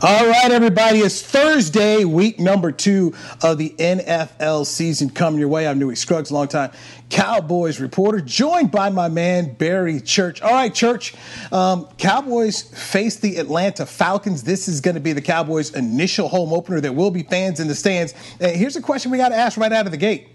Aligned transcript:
All 0.00 0.28
right, 0.28 0.52
everybody. 0.52 1.00
It's 1.00 1.20
Thursday, 1.20 2.04
week 2.04 2.38
number 2.38 2.70
two 2.70 3.14
of 3.42 3.58
the 3.58 3.70
NFL 3.70 4.64
season 4.64 5.10
coming 5.10 5.40
your 5.40 5.48
way. 5.48 5.66
I'm 5.66 5.80
Newy 5.80 5.96
Scruggs, 5.96 6.30
longtime 6.30 6.70
Cowboys 7.10 7.80
reporter, 7.80 8.20
joined 8.20 8.70
by 8.70 8.90
my 8.90 9.08
man 9.08 9.54
Barry 9.54 10.00
Church. 10.00 10.40
All 10.40 10.52
right, 10.52 10.72
Church. 10.72 11.14
Um, 11.50 11.88
Cowboys 11.98 12.62
face 12.62 13.16
the 13.16 13.38
Atlanta 13.38 13.84
Falcons. 13.84 14.44
This 14.44 14.68
is 14.68 14.80
going 14.80 14.94
to 14.94 15.00
be 15.00 15.12
the 15.12 15.20
Cowboys' 15.20 15.74
initial 15.74 16.28
home 16.28 16.52
opener. 16.52 16.80
There 16.80 16.92
will 16.92 17.10
be 17.10 17.24
fans 17.24 17.58
in 17.58 17.66
the 17.66 17.74
stands. 17.74 18.14
And 18.38 18.54
here's 18.54 18.76
a 18.76 18.80
question 18.80 19.10
we 19.10 19.18
got 19.18 19.30
to 19.30 19.36
ask 19.36 19.58
right 19.58 19.72
out 19.72 19.86
of 19.86 19.90
the 19.90 19.98
gate: 19.98 20.28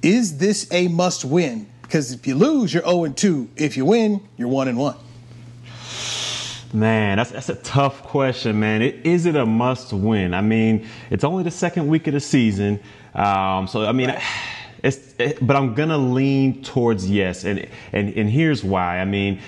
Is 0.00 0.38
this 0.38 0.72
a 0.72 0.86
must-win? 0.86 1.66
Because 1.82 2.12
if 2.12 2.24
you 2.24 2.36
lose, 2.36 2.72
you're 2.72 2.84
0 2.84 3.08
2. 3.08 3.48
If 3.56 3.76
you 3.76 3.84
win, 3.84 4.20
you're 4.36 4.46
1 4.46 4.68
and 4.68 4.78
1. 4.78 4.96
Man, 6.72 7.16
that's 7.16 7.30
that's 7.30 7.48
a 7.48 7.54
tough 7.54 8.02
question, 8.02 8.60
man. 8.60 8.82
It, 8.82 9.06
is 9.06 9.24
it 9.24 9.36
a 9.36 9.46
must 9.46 9.92
win? 9.92 10.34
I 10.34 10.42
mean, 10.42 10.86
it's 11.10 11.24
only 11.24 11.42
the 11.42 11.50
second 11.50 11.88
week 11.88 12.06
of 12.06 12.12
the 12.12 12.20
season, 12.20 12.78
um, 13.14 13.66
so 13.66 13.86
I 13.86 13.92
mean, 13.92 14.14
it's. 14.82 15.14
It, 15.18 15.44
but 15.44 15.56
I'm 15.56 15.74
gonna 15.74 15.96
lean 15.96 16.62
towards 16.62 17.10
yes, 17.10 17.44
and 17.44 17.66
and 17.92 18.12
and 18.14 18.28
here's 18.28 18.62
why. 18.62 18.98
I 19.00 19.04
mean. 19.04 19.40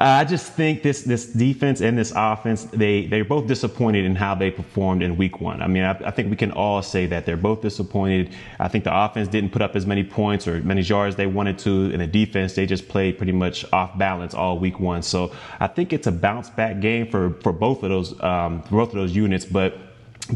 I 0.00 0.24
just 0.24 0.52
think 0.52 0.84
this 0.84 1.02
this 1.02 1.26
defense 1.26 1.80
and 1.80 1.98
this 1.98 2.12
offense 2.14 2.64
they 2.64 3.06
they're 3.06 3.24
both 3.24 3.48
disappointed 3.48 4.04
in 4.04 4.14
how 4.14 4.32
they 4.36 4.48
performed 4.48 5.02
in 5.02 5.16
Week 5.16 5.40
One. 5.40 5.60
I 5.60 5.66
mean, 5.66 5.82
I, 5.82 5.90
I, 5.90 6.12
think 6.12 6.30
we 6.30 6.36
can 6.36 6.52
all 6.52 6.82
say 6.82 7.06
that 7.06 7.26
they're 7.26 7.36
both 7.36 7.62
disappointed. 7.62 8.32
I 8.60 8.68
think 8.68 8.84
the 8.84 8.96
offense 8.96 9.26
didn't 9.26 9.50
put 9.50 9.60
up 9.60 9.74
as 9.74 9.86
many 9.86 10.04
points 10.04 10.46
or 10.46 10.60
many 10.62 10.82
yards 10.82 11.16
they 11.16 11.26
wanted 11.26 11.58
to, 11.60 11.90
and 11.92 12.00
the 12.00 12.06
defense 12.06 12.54
they 12.54 12.64
just 12.64 12.88
played 12.88 13.16
pretty 13.16 13.32
much 13.32 13.64
off 13.72 13.98
balance 13.98 14.34
all 14.34 14.60
Week 14.60 14.78
One. 14.78 15.02
So 15.02 15.34
I 15.58 15.66
think 15.66 15.92
it's 15.92 16.06
a 16.06 16.12
bounce 16.12 16.48
back 16.48 16.78
game 16.78 17.10
for 17.10 17.30
for 17.42 17.52
both 17.52 17.82
of 17.82 17.90
those 17.90 18.20
um, 18.22 18.62
both 18.70 18.90
of 18.90 18.94
those 18.94 19.16
units. 19.16 19.44
But 19.44 19.78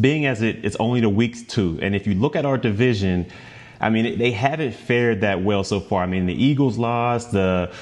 being 0.01 0.27
as 0.27 0.43
it, 0.43 0.65
it's 0.65 0.77
only 0.81 1.01
the 1.01 1.09
week 1.09 1.49
two, 1.49 1.79
and 1.81 1.95
if 1.95 2.05
you 2.05 2.15
look 2.15 2.35
at 2.35 2.45
our 2.45 2.59
division. 2.59 3.31
I 3.81 3.91
mean, 3.91 4.17
they 4.17 4.31
haven't 4.31 4.77
fared 4.77 5.23
that 5.23 5.43
well 5.43 5.65
so 5.65 5.81
far. 5.81 6.05
I 6.05 6.07
mean, 6.07 6.27
the 6.27 6.41
Eagles 6.41 6.79
lost, 6.79 7.33
the 7.33 7.73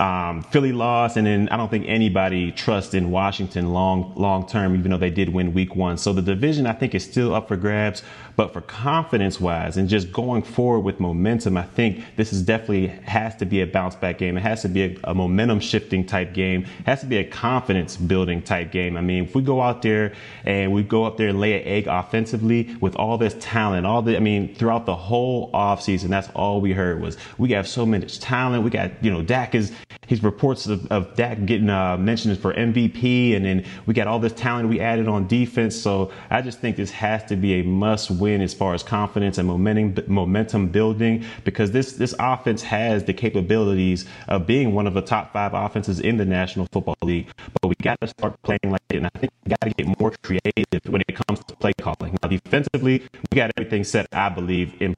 um, 0.00 0.42
Philly 0.44 0.72
lost, 0.72 1.18
and 1.18 1.26
then 1.26 1.48
I 1.50 1.58
don't 1.58 1.70
think 1.70 1.84
anybody 1.86 2.52
trusts 2.52 2.94
in 2.94 3.10
Washington 3.10 3.74
long 3.74 4.14
long 4.16 4.46
term, 4.48 4.74
even 4.74 4.90
though 4.90 4.96
they 4.96 5.10
did 5.10 5.28
win 5.28 5.52
Week 5.52 5.76
One. 5.76 5.98
So 5.98 6.14
the 6.14 6.22
division 6.22 6.66
I 6.66 6.72
think 6.72 6.94
is 6.94 7.04
still 7.04 7.34
up 7.34 7.48
for 7.48 7.56
grabs. 7.56 8.02
But 8.40 8.54
for 8.54 8.62
confidence 8.62 9.38
wise 9.38 9.76
and 9.76 9.86
just 9.86 10.10
going 10.12 10.42
forward 10.42 10.80
with 10.80 10.98
momentum, 10.98 11.58
I 11.58 11.62
think 11.62 12.02
this 12.16 12.32
is 12.32 12.40
definitely 12.40 12.86
has 12.86 13.36
to 13.36 13.44
be 13.44 13.60
a 13.60 13.66
bounce 13.66 13.96
back 13.96 14.16
game. 14.16 14.38
It 14.38 14.40
has 14.40 14.62
to 14.62 14.68
be 14.68 14.82
a, 14.82 14.96
a 15.04 15.14
momentum 15.14 15.60
shifting 15.60 16.06
type 16.06 16.32
game. 16.32 16.62
It 16.62 16.86
has 16.86 17.00
to 17.00 17.06
be 17.06 17.18
a 17.18 17.24
confidence 17.24 17.98
building 17.98 18.40
type 18.40 18.72
game. 18.72 18.96
I 18.96 19.02
mean, 19.02 19.24
if 19.24 19.34
we 19.34 19.42
go 19.42 19.60
out 19.60 19.82
there 19.82 20.14
and 20.46 20.72
we 20.72 20.82
go 20.82 21.04
up 21.04 21.18
there 21.18 21.28
and 21.28 21.38
lay 21.38 21.60
an 21.60 21.68
egg 21.68 21.86
offensively 21.86 22.74
with 22.80 22.96
all 22.96 23.18
this 23.18 23.36
talent, 23.40 23.84
all 23.84 24.00
the 24.00 24.16
I 24.16 24.20
mean, 24.20 24.54
throughout 24.54 24.86
the 24.86 24.96
whole 24.96 25.52
offseason, 25.52 26.08
that's 26.08 26.30
all 26.30 26.62
we 26.62 26.72
heard 26.72 27.02
was 27.02 27.18
we 27.36 27.50
have 27.50 27.68
so 27.68 27.84
much 27.84 28.20
talent. 28.20 28.64
We 28.64 28.70
got 28.70 29.04
you 29.04 29.10
know 29.10 29.20
Dak 29.20 29.54
is 29.54 29.70
He's 30.10 30.24
reports 30.24 30.66
of, 30.66 30.90
of 30.90 31.14
Dak 31.14 31.44
getting 31.46 31.70
uh, 31.70 31.96
mentioned 31.96 32.36
for 32.40 32.52
MVP, 32.52 33.36
and 33.36 33.44
then 33.44 33.64
we 33.86 33.94
got 33.94 34.08
all 34.08 34.18
this 34.18 34.32
talent 34.32 34.68
we 34.68 34.80
added 34.80 35.06
on 35.06 35.28
defense. 35.28 35.76
So 35.76 36.10
I 36.30 36.42
just 36.42 36.58
think 36.58 36.76
this 36.76 36.90
has 36.90 37.24
to 37.26 37.36
be 37.36 37.60
a 37.60 37.62
must 37.62 38.10
win 38.10 38.29
as 38.38 38.54
far 38.54 38.74
as 38.74 38.82
confidence 38.82 39.38
and 39.38 39.48
momentum 39.48 40.04
momentum 40.06 40.68
building 40.68 41.24
because 41.44 41.70
this 41.72 41.92
this 41.92 42.14
offense 42.18 42.62
has 42.62 43.04
the 43.04 43.12
capabilities 43.12 44.06
of 44.28 44.46
being 44.46 44.74
one 44.74 44.86
of 44.86 44.94
the 44.94 45.02
top 45.02 45.32
five 45.32 45.54
offenses 45.54 46.00
in 46.00 46.16
the 46.16 46.24
National 46.24 46.66
Football 46.70 46.96
League. 47.02 47.28
But 47.60 47.68
we 47.68 47.74
got 47.82 48.00
to 48.00 48.06
start 48.06 48.40
playing 48.42 48.70
like 48.70 48.82
it, 48.90 48.98
and 48.98 49.06
I 49.06 49.18
think 49.18 49.32
we 49.44 49.50
got 49.50 49.60
to 49.62 49.70
get 49.70 49.98
more 49.98 50.12
creative 50.22 50.80
when 50.86 51.02
it 51.08 51.14
comes 51.26 51.42
to 51.44 51.56
play 51.56 51.72
calling. 51.72 52.16
Now 52.22 52.28
defensively, 52.28 53.02
we 53.30 53.36
got 53.36 53.50
everything 53.56 53.84
set, 53.84 54.06
I 54.12 54.28
believe, 54.28 54.80
in 54.80 54.94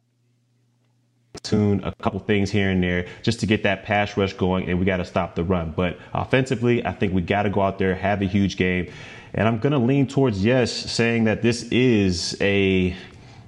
tune 1.42 1.82
a 1.84 1.92
couple 1.92 2.20
things 2.20 2.50
here 2.50 2.70
and 2.70 2.82
there 2.82 3.06
just 3.22 3.40
to 3.40 3.46
get 3.46 3.62
that 3.62 3.84
pass 3.84 4.16
rush 4.16 4.32
going, 4.34 4.68
and 4.68 4.78
we 4.78 4.84
got 4.84 4.98
to 4.98 5.04
stop 5.04 5.34
the 5.34 5.44
run. 5.44 5.72
But 5.74 5.98
offensively, 6.12 6.84
I 6.84 6.92
think 6.92 7.12
we 7.12 7.22
got 7.22 7.44
to 7.44 7.50
go 7.50 7.62
out 7.62 7.78
there, 7.78 7.94
have 7.94 8.22
a 8.22 8.26
huge 8.26 8.56
game. 8.56 8.92
And 9.34 9.48
I'm 9.48 9.58
going 9.58 9.72
to 9.72 9.78
lean 9.78 10.06
towards 10.06 10.44
yes, 10.44 10.70
saying 10.70 11.24
that 11.24 11.42
this 11.42 11.62
is 11.64 12.36
a 12.40 12.94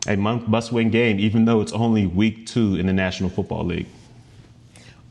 a 0.07 0.17
must 0.17 0.73
win 0.73 0.91
game, 0.91 1.19
even 1.19 1.45
though 1.45 1.61
it's 1.61 1.73
only 1.73 2.07
week 2.07 2.47
two 2.47 2.77
in 2.77 2.87
the 2.87 2.93
National 2.93 3.31
Football 3.31 3.65
League. 3.65 3.87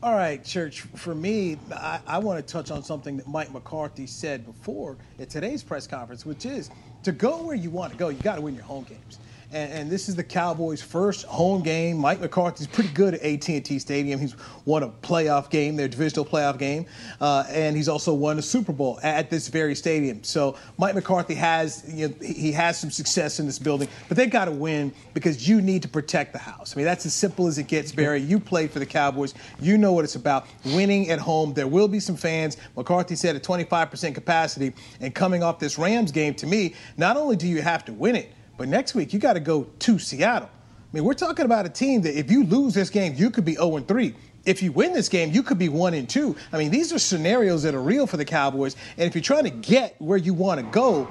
All 0.02 0.14
right, 0.14 0.44
Church. 0.44 0.82
For 0.82 1.14
me, 1.14 1.56
I, 1.72 1.98
I, 2.06 2.18
want 2.18 2.46
to 2.46 2.52
touch 2.52 2.70
on 2.70 2.82
something 2.82 3.16
that 3.16 3.26
Mike 3.26 3.50
McCarthy 3.52 4.06
said 4.06 4.44
before 4.44 4.98
at 5.18 5.30
today's 5.30 5.62
press 5.62 5.86
conference, 5.86 6.26
which 6.26 6.44
is 6.44 6.68
to 7.04 7.12
go 7.12 7.42
where 7.42 7.56
you 7.56 7.70
want 7.70 7.92
to 7.92 7.98
go, 7.98 8.10
you 8.10 8.18
got 8.18 8.34
to 8.34 8.42
win 8.42 8.54
your 8.54 8.64
home 8.64 8.84
games 8.84 9.18
and, 9.54 9.72
and, 9.72 9.90
this 9.90 10.08
is 10.08 10.16
the 10.16 10.24
Cowboys' 10.24 10.82
first 10.82 11.24
home 11.26 11.62
game. 11.62 11.96
Mike 11.96 12.20
McCarthy's 12.20 12.66
pretty 12.66 12.90
good 12.90 13.14
at 13.14 13.22
AT&T 13.22 13.78
Stadium. 13.78 14.18
He's 14.18 14.34
won 14.64 14.82
a 14.82 14.88
playoff 14.88 15.48
game, 15.48 15.76
their 15.76 15.86
divisional 15.86 16.24
playoff 16.24 16.58
game, 16.58 16.86
uh, 17.20 17.44
and 17.48 17.76
he's 17.76 17.88
also 17.88 18.12
won 18.12 18.38
a 18.38 18.42
Super 18.42 18.72
Bowl 18.72 18.98
at 19.04 19.30
this 19.30 19.46
very 19.46 19.76
stadium. 19.76 20.24
So 20.24 20.56
Mike 20.76 20.96
McCarthy 20.96 21.34
has 21.34 21.84
you 21.86 22.08
know, 22.08 22.14
he 22.20 22.50
has 22.50 22.80
some 22.80 22.90
success 22.90 23.38
in 23.38 23.46
this 23.46 23.60
building, 23.60 23.88
but 24.08 24.16
they've 24.16 24.30
got 24.30 24.46
to 24.46 24.50
win 24.50 24.92
because 25.14 25.48
you 25.48 25.60
need 25.60 25.82
to 25.82 25.88
protect 25.88 26.32
the 26.32 26.38
house. 26.40 26.74
I 26.74 26.76
mean, 26.76 26.86
that's 26.86 27.06
as 27.06 27.14
simple 27.14 27.46
as 27.46 27.56
it 27.56 27.68
gets, 27.68 27.92
Barry. 27.92 28.20
You 28.20 28.40
played 28.40 28.72
for 28.72 28.80
the 28.80 28.86
Cowboys. 28.86 29.34
You 29.60 29.78
know 29.78 29.92
what 29.92 30.04
it's 30.04 30.16
about. 30.16 30.46
Winning 30.64 31.10
at 31.10 31.20
home. 31.20 31.54
There 31.54 31.68
will 31.68 31.88
be 31.88 32.00
some 32.00 32.16
fans. 32.16 32.56
McCarthy 32.76 33.14
said 33.14 33.36
at 33.36 33.44
25% 33.44 34.14
capacity, 34.14 34.72
and 35.00 35.14
coming 35.14 35.44
off 35.44 35.60
this 35.60 35.78
Rams 35.78 36.10
game, 36.10 36.34
to 36.34 36.46
me, 36.46 36.74
not 36.96 37.16
only 37.16 37.36
do 37.36 37.46
you 37.46 37.62
have 37.62 37.84
to 37.84 37.92
win 37.92 38.16
it 38.16 38.32
but 38.56 38.68
next 38.68 38.94
week, 38.94 39.12
you 39.12 39.18
got 39.18 39.34
to 39.34 39.40
go 39.40 39.64
to 39.80 39.98
Seattle. 39.98 40.48
I 40.48 40.96
mean, 40.96 41.04
we're 41.04 41.14
talking 41.14 41.44
about 41.44 41.66
a 41.66 41.70
team 41.70 42.02
that 42.02 42.16
if 42.16 42.30
you 42.30 42.44
lose 42.44 42.74
this 42.74 42.90
game, 42.90 43.14
you 43.16 43.30
could 43.30 43.44
be 43.44 43.54
0 43.54 43.80
3. 43.80 44.14
If 44.44 44.62
you 44.62 44.72
win 44.72 44.92
this 44.92 45.08
game, 45.08 45.32
you 45.32 45.42
could 45.42 45.58
be 45.58 45.68
1 45.68 45.94
and 45.94 46.08
2. 46.08 46.36
I 46.52 46.58
mean, 46.58 46.70
these 46.70 46.92
are 46.92 46.98
scenarios 46.98 47.62
that 47.62 47.74
are 47.74 47.82
real 47.82 48.06
for 48.06 48.16
the 48.16 48.24
Cowboys. 48.24 48.76
And 48.96 49.06
if 49.06 49.14
you're 49.14 49.22
trying 49.22 49.44
to 49.44 49.50
get 49.50 49.96
where 50.00 50.18
you 50.18 50.34
want 50.34 50.60
to 50.60 50.66
go, 50.66 51.08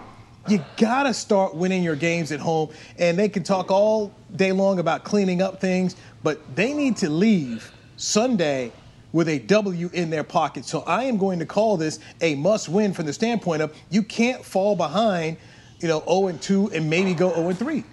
you 0.48 0.64
got 0.78 1.04
to 1.04 1.14
start 1.14 1.56
winning 1.56 1.84
your 1.84 1.96
games 1.96 2.32
at 2.32 2.40
home. 2.40 2.70
And 2.98 3.18
they 3.18 3.30
can 3.30 3.44
talk 3.44 3.72
all 3.72 4.14
day 4.36 4.52
long 4.52 4.80
about 4.80 5.04
cleaning 5.04 5.42
up 5.42 5.60
things, 5.60 5.96
but 6.22 6.56
they 6.56 6.74
need 6.74 6.98
to 6.98 7.10
leave 7.10 7.72
Sunday 7.98 8.72
with 9.14 9.28
a 9.30 9.40
W 9.40 9.90
in 9.94 10.10
their 10.10 10.24
pocket. 10.24 10.66
So 10.66 10.82
I 10.82 11.04
am 11.04 11.18
going 11.18 11.40
to 11.40 11.46
call 11.46 11.78
this 11.78 12.00
a 12.22 12.36
must 12.36 12.68
win 12.68 12.94
from 12.94 13.06
the 13.06 13.14
standpoint 13.14 13.62
of 13.62 13.76
you 13.90 14.04
can't 14.04 14.44
fall 14.44 14.76
behind 14.76 15.38
you 15.84 15.90
know, 15.90 16.02
0 16.08 16.28
and 16.28 16.42
2 16.42 16.72
and 16.74 16.90
maybe 16.90 17.14
go 17.14 17.32
0 17.36 17.50
and 17.50 17.60
3. 17.60 17.84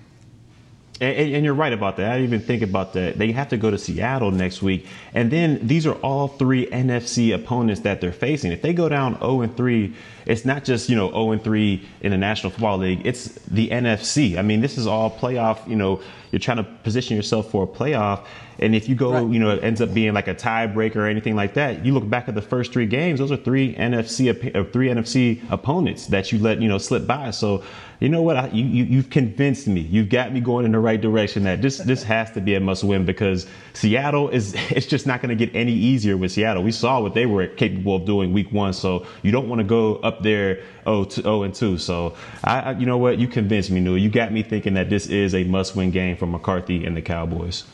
And, 1.01 1.35
and, 1.35 1.45
you're 1.45 1.55
right 1.55 1.73
about 1.73 1.97
that. 1.97 2.11
I 2.11 2.19
didn't 2.19 2.35
even 2.35 2.47
think 2.47 2.63
about 2.63 2.93
that. 2.93 3.19
They 3.19 3.33
have 3.33 3.49
to 3.49 3.57
go 3.57 3.71
to 3.71 3.79
Seattle 3.79 4.31
next 4.31 4.63
week, 4.63 4.87
and 5.15 5.31
then 5.31 5.67
these 5.67 5.87
are 5.87 5.95
all 5.95 6.29
three 6.29 6.67
NFC 6.67 7.35
opponents 7.35 7.81
that 7.83 8.01
they're 8.01 8.13
facing. 8.13 8.53
If 8.53 8.63
they 8.63 8.75
go 8.75 8.89
down 8.89 9.19
0 9.19 9.41
and 9.41 9.57
3, 9.57 9.95
it's 10.27 10.45
not 10.45 10.65
just 10.65 10.89
you 10.89 10.97
know 10.97 11.11
0 11.11 11.33
and 11.33 11.45
3 11.45 11.89
in 12.03 12.11
the 12.11 12.19
National 12.19 12.51
Football 12.51 12.79
League. 12.79 13.03
It's 13.05 13.29
the 13.49 13.69
NFC. 13.71 14.37
I 14.37 14.43
mean, 14.43 14.61
this 14.61 14.79
is 14.79 14.87
all 14.87 15.11
playoff. 15.11 15.67
You 15.69 15.77
know, 15.77 16.01
you're 16.31 16.41
trying 16.41 16.59
to 16.59 16.65
position 16.65 17.17
yourself 17.17 17.51
for 17.51 17.65
a 17.65 17.67
playoff, 17.67 18.25
and 18.61 18.75
if 18.75 18.89
you 18.89 18.95
go, 18.95 19.13
right. 19.13 19.33
you 19.33 19.39
know, 19.39 19.51
it 19.51 19.65
ends 19.65 19.81
up 19.81 19.93
being 19.95 20.13
like 20.13 20.29
a 20.29 20.35
tiebreaker 20.35 20.97
or 20.97 21.07
anything 21.07 21.35
like 21.35 21.55
that. 21.55 21.85
You 21.85 21.95
look 21.95 22.09
back 22.09 22.29
at 22.29 22.35
the 22.35 22.43
first 22.43 22.73
three 22.73 22.87
games; 22.87 23.19
those 23.19 23.33
are 23.33 23.37
three 23.37 23.75
NFC 23.75 24.31
uh, 24.31 24.65
three 24.71 24.89
NFC 24.89 25.41
opponents 25.51 26.07
that 26.09 26.31
you 26.31 26.39
let 26.39 26.61
you 26.61 26.69
know 26.69 26.79
slip 26.79 27.07
by. 27.07 27.31
So 27.31 27.65
you 28.01 28.09
know 28.09 28.23
what? 28.23 28.37
I, 28.37 28.49
you, 28.49 28.65
you 28.65 28.97
have 28.97 29.11
convinced 29.11 29.67
me. 29.67 29.81
You've 29.81 30.09
got 30.09 30.33
me 30.33 30.41
going 30.41 30.65
in 30.65 30.73
the 30.73 30.79
right 30.79 31.01
direction. 31.01 31.45
That 31.45 31.61
this 31.61 31.79
this 31.79 32.03
has 32.03 32.31
to 32.33 32.41
be 32.41 32.55
a 32.55 32.61
must 32.61 32.83
win 32.83 33.05
because 33.05 33.47
Seattle 33.75 34.31
is 34.31 34.55
it's 34.71 34.87
just 34.87 35.07
not 35.07 35.21
going 35.23 35.37
to 35.37 35.47
get 35.47 35.55
any 35.55 35.73
easier 35.73 36.17
with 36.17 36.33
Seattle. 36.33 36.63
We 36.63 36.73
saw 36.73 37.01
what 37.01 37.15
they 37.15 37.27
were 37.27 37.47
capable 37.47 37.97
of 37.97 38.07
doing 38.07 38.33
week 38.33 38.53
one, 38.53 38.73
so 38.73 39.07
you 39.23 39.33
don't 39.33 39.49
want 39.49 39.61
to 39.61 39.65
go 39.65 39.97
up 40.11 40.23
there 40.23 40.63
0 40.85 41.05
to 41.05 41.23
0 41.23 41.43
and 41.45 41.55
2. 41.55 41.79
So 41.79 42.15
I, 42.45 42.61
I 42.61 42.73
you 42.73 42.87
know 42.87 42.99
what? 42.99 43.19
You 43.19 43.29
convinced 43.29 43.71
me, 43.71 43.81
New. 43.81 43.95
You 43.95 44.11
got 44.11 44.33
me 44.33 44.43
thinking 44.43 44.75
that 44.75 44.91
this 44.91 45.07
is 45.07 45.35
a 45.35 45.45
must 45.45 45.77
win 45.77 45.91
game 45.91 46.17
for 46.17 46.27
McCarthy 46.27 46.85
and 46.85 46.97
the 46.97 47.03
Cowboys. 47.03 47.65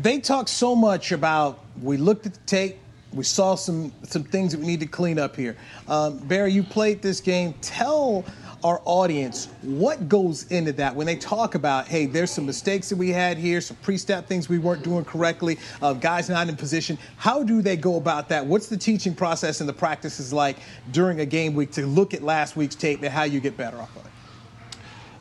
They 0.00 0.20
talk 0.20 0.48
so 0.48 0.76
much 0.76 1.12
about 1.12 1.60
we 1.82 1.96
looked 1.96 2.26
at 2.26 2.34
the 2.34 2.40
tape 2.40 2.78
we 3.12 3.24
saw 3.24 3.54
some 3.54 3.92
some 4.02 4.24
things 4.24 4.52
that 4.52 4.60
we 4.60 4.66
need 4.66 4.80
to 4.80 4.86
clean 4.86 5.18
up 5.18 5.34
here. 5.34 5.56
Um, 5.88 6.18
Barry, 6.18 6.52
you 6.52 6.62
played 6.62 7.02
this 7.02 7.20
game. 7.20 7.54
Tell 7.62 8.24
our 8.66 8.82
audience 8.84 9.46
what 9.62 10.08
goes 10.08 10.50
into 10.50 10.72
that 10.72 10.94
when 10.94 11.06
they 11.06 11.14
talk 11.14 11.54
about, 11.54 11.86
hey, 11.86 12.04
there's 12.04 12.32
some 12.32 12.44
mistakes 12.44 12.88
that 12.88 12.96
we 12.96 13.10
had 13.10 13.38
here, 13.38 13.60
some 13.60 13.76
pre-step 13.76 14.26
things 14.26 14.48
we 14.48 14.58
weren't 14.58 14.82
doing 14.82 15.04
correctly, 15.04 15.56
uh, 15.82 15.92
guys 15.92 16.28
not 16.28 16.48
in 16.48 16.56
position. 16.56 16.98
How 17.16 17.44
do 17.44 17.62
they 17.62 17.76
go 17.76 17.94
about 17.94 18.28
that? 18.30 18.44
What's 18.44 18.66
the 18.66 18.76
teaching 18.76 19.14
process 19.14 19.60
and 19.60 19.68
the 19.68 19.72
practices 19.72 20.32
like 20.32 20.56
during 20.90 21.20
a 21.20 21.26
game 21.26 21.54
week 21.54 21.70
to 21.72 21.86
look 21.86 22.12
at 22.12 22.24
last 22.24 22.56
week's 22.56 22.74
tape 22.74 23.02
and 23.02 23.12
how 23.12 23.22
you 23.22 23.38
get 23.38 23.56
better 23.56 23.80
off 23.80 23.94
of 23.96 24.04
it? 24.04 24.10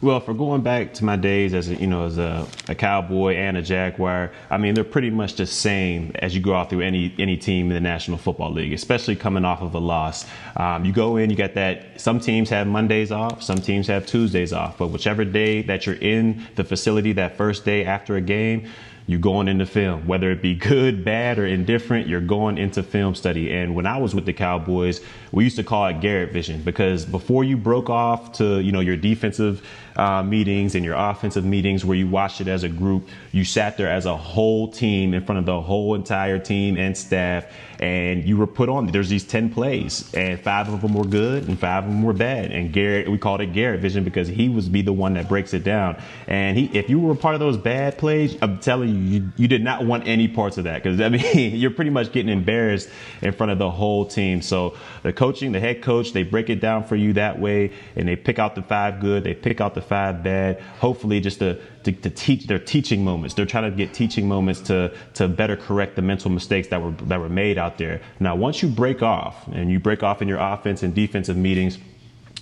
Well, 0.06 0.20
for 0.20 0.36
going 0.36 0.62
back 0.62 0.94
to 0.94 1.04
my 1.04 1.16
days 1.16 1.56
as 1.56 1.68
a, 1.68 1.74
you 1.74 1.88
know 1.88 2.06
as 2.06 2.20
a, 2.20 2.48
a, 2.68 2.76
cowboy 2.76 3.38
and 3.38 3.58
a 3.58 3.64
jaguar, 3.64 4.32
I 4.52 4.60
mean 4.60 4.76
they're 4.76 4.84
pretty 4.84 5.10
much 5.10 5.34
the 5.34 5.48
same 5.48 6.12
as 6.20 6.36
you 6.36 6.42
go 6.44 6.54
out 6.54 6.70
through 6.70 6.82
any 6.82 7.16
any 7.18 7.38
team 7.38 7.70
in 7.70 7.74
the 7.74 7.82
National 7.82 8.20
Football 8.20 8.52
League, 8.52 8.72
especially 8.72 9.16
coming 9.16 9.44
off 9.44 9.64
of 9.64 9.74
a 9.74 9.80
loss. 9.80 10.28
Um, 10.58 10.86
you 10.86 10.94
go 10.94 11.18
in, 11.18 11.32
you 11.32 11.36
got 11.36 11.56
that. 11.56 12.00
Some 12.00 12.20
teams 12.20 12.52
have 12.52 12.68
Mondays 12.68 13.12
off, 13.12 13.42
some 13.42 13.58
teams 13.58 13.88
have 13.88 14.06
Tuesdays 14.06 14.54
off, 14.54 14.78
but 14.78 14.90
whichever 14.90 15.26
day 15.26 15.64
that 15.64 15.88
you're 15.88 15.96
in 15.96 16.46
the 16.54 16.64
facility 16.64 17.14
that 17.14 17.36
first 17.36 17.66
day 17.66 17.84
after 17.84 18.16
a 18.16 18.22
game, 18.22 18.70
you're 19.08 19.20
going 19.20 19.48
into 19.48 19.66
film, 19.66 20.08
whether 20.08 20.32
it 20.32 20.42
be 20.42 20.56
good, 20.56 21.06
bad, 21.06 21.38
or 21.38 21.46
indifferent, 21.46 22.08
you're 22.08 22.22
going 22.22 22.58
into 22.58 22.82
film 22.82 23.16
study. 23.16 23.52
And 23.52 23.76
when 23.76 23.86
I 23.86 23.98
was 23.98 24.16
with 24.16 24.26
the 24.26 24.34
Cowboys, 24.34 25.02
we 25.32 25.44
used 25.44 25.58
to 25.58 25.64
call 25.64 25.86
it 25.88 26.02
Garrett 26.02 26.32
vision 26.32 26.62
because 26.62 27.06
before 27.06 27.44
you 27.44 27.58
broke 27.58 27.90
off 27.90 28.34
to, 28.34 28.60
you 28.60 28.72
know, 28.72 28.80
your 28.80 28.98
defensive 28.98 29.62
uh, 29.96 30.24
meetings 30.24 30.76
and 30.76 30.84
your 30.84 30.96
offensive 30.96 31.46
meetings 31.46 31.86
where 31.86 31.96
you 31.96 32.08
watched 32.08 32.42
it 32.42 32.48
as 32.48 32.64
a 32.64 32.70
group, 32.70 33.08
you 33.32 33.46
sat 33.46 33.78
there 33.78 33.90
as 33.90 34.06
a 34.06 34.16
whole 34.16 34.70
team 34.70 35.14
in 35.14 35.24
front 35.24 35.40
of 35.40 35.46
the 35.46 35.62
whole 35.62 35.96
entire 35.96 36.40
team 36.40 36.78
and 36.78 36.98
staff, 36.98 37.46
and 37.80 38.24
you 38.24 38.38
were 38.38 38.48
put 38.48 38.70
on. 38.70 38.88
There's 38.88 39.10
these 39.10 39.24
10 39.24 39.52
plays, 39.52 40.14
and 40.14 40.40
five 40.40 40.72
of 40.72 40.82
them 40.82 40.94
were 40.94 41.06
good 41.06 41.48
and 41.48 41.60
five 41.60 41.84
of 41.84 41.90
them 41.90 42.04
were 42.04 42.14
bad. 42.14 42.52
And 42.52 42.72
Garrett, 42.72 43.10
we 43.10 43.18
called 43.18 43.42
it 43.42 43.54
Garrett 43.54 43.82
vision 43.82 44.04
because 44.04 44.28
he 44.28 44.50
was 44.50 44.70
be 44.70 44.82
the 44.82 44.94
one 44.94 45.14
that 45.14 45.28
breaks 45.28 45.54
it 45.54 45.64
down. 45.64 46.02
And 46.28 46.58
he, 46.58 46.66
if 46.78 46.90
you 46.90 47.00
were 47.00 47.16
part 47.16 47.36
of 47.36 47.40
those 47.40 47.58
bad 47.58 47.98
plays, 47.98 48.38
I'm 48.42 48.60
telling 48.60 48.90
you, 48.90 48.95
you, 48.96 49.32
you 49.38 49.48
did 49.48 49.64
not 49.64 49.86
want 49.86 50.08
any 50.08 50.28
parts 50.28 50.58
of 50.58 50.64
that 50.66 50.84
because 50.84 51.00
I 51.02 51.10
mean, 51.34 51.56
you're 51.56 51.72
pretty 51.72 51.92
much 51.92 52.12
getting 52.12 52.32
embarrassed 52.32 52.90
in 53.22 53.32
front 53.34 53.52
of 53.52 53.58
the 53.58 53.70
whole 53.70 54.06
team. 54.06 54.42
So 54.42 54.76
the 55.04 55.14
coaching, 55.14 55.52
the 55.52 55.60
head 55.60 55.82
coach, 55.82 56.14
they 56.14 56.24
break 56.24 56.50
it 56.50 56.60
down 56.60 56.84
for 56.84 56.96
you 56.96 57.14
that 57.14 57.40
way, 57.40 57.72
and 57.96 58.08
they 58.08 58.16
pick 58.16 58.40
out 58.40 58.56
the 58.56 58.62
five 58.62 59.00
good, 59.00 59.24
they 59.24 59.34
pick 59.34 59.62
out 59.62 59.74
the 59.76 59.82
five 59.82 60.24
bad. 60.24 60.62
Hopefully, 60.80 61.20
just 61.20 61.40
to, 61.40 61.60
to, 61.84 61.92
to 61.92 62.10
teach 62.10 62.48
their 62.48 62.60
teaching 62.60 63.04
moments. 63.04 63.36
They're 63.36 63.46
trying 63.46 63.70
to 63.70 63.76
get 63.76 63.94
teaching 63.94 64.28
moments 64.28 64.62
to 64.62 64.96
to 65.16 65.28
better 65.28 65.56
correct 65.56 65.96
the 65.96 66.02
mental 66.02 66.32
mistakes 66.32 66.68
that 66.70 66.82
were 66.82 66.92
that 67.08 67.20
were 67.20 67.30
made 67.30 67.58
out 67.58 67.78
there. 67.78 68.02
Now, 68.20 68.36
once 68.36 68.62
you 68.62 68.70
break 68.70 69.02
off 69.02 69.48
and 69.48 69.72
you 69.72 69.80
break 69.80 70.04
off 70.04 70.22
in 70.22 70.28
your 70.28 70.40
offense 70.40 70.84
and 70.84 70.94
defensive 70.94 71.38
meetings 71.38 71.78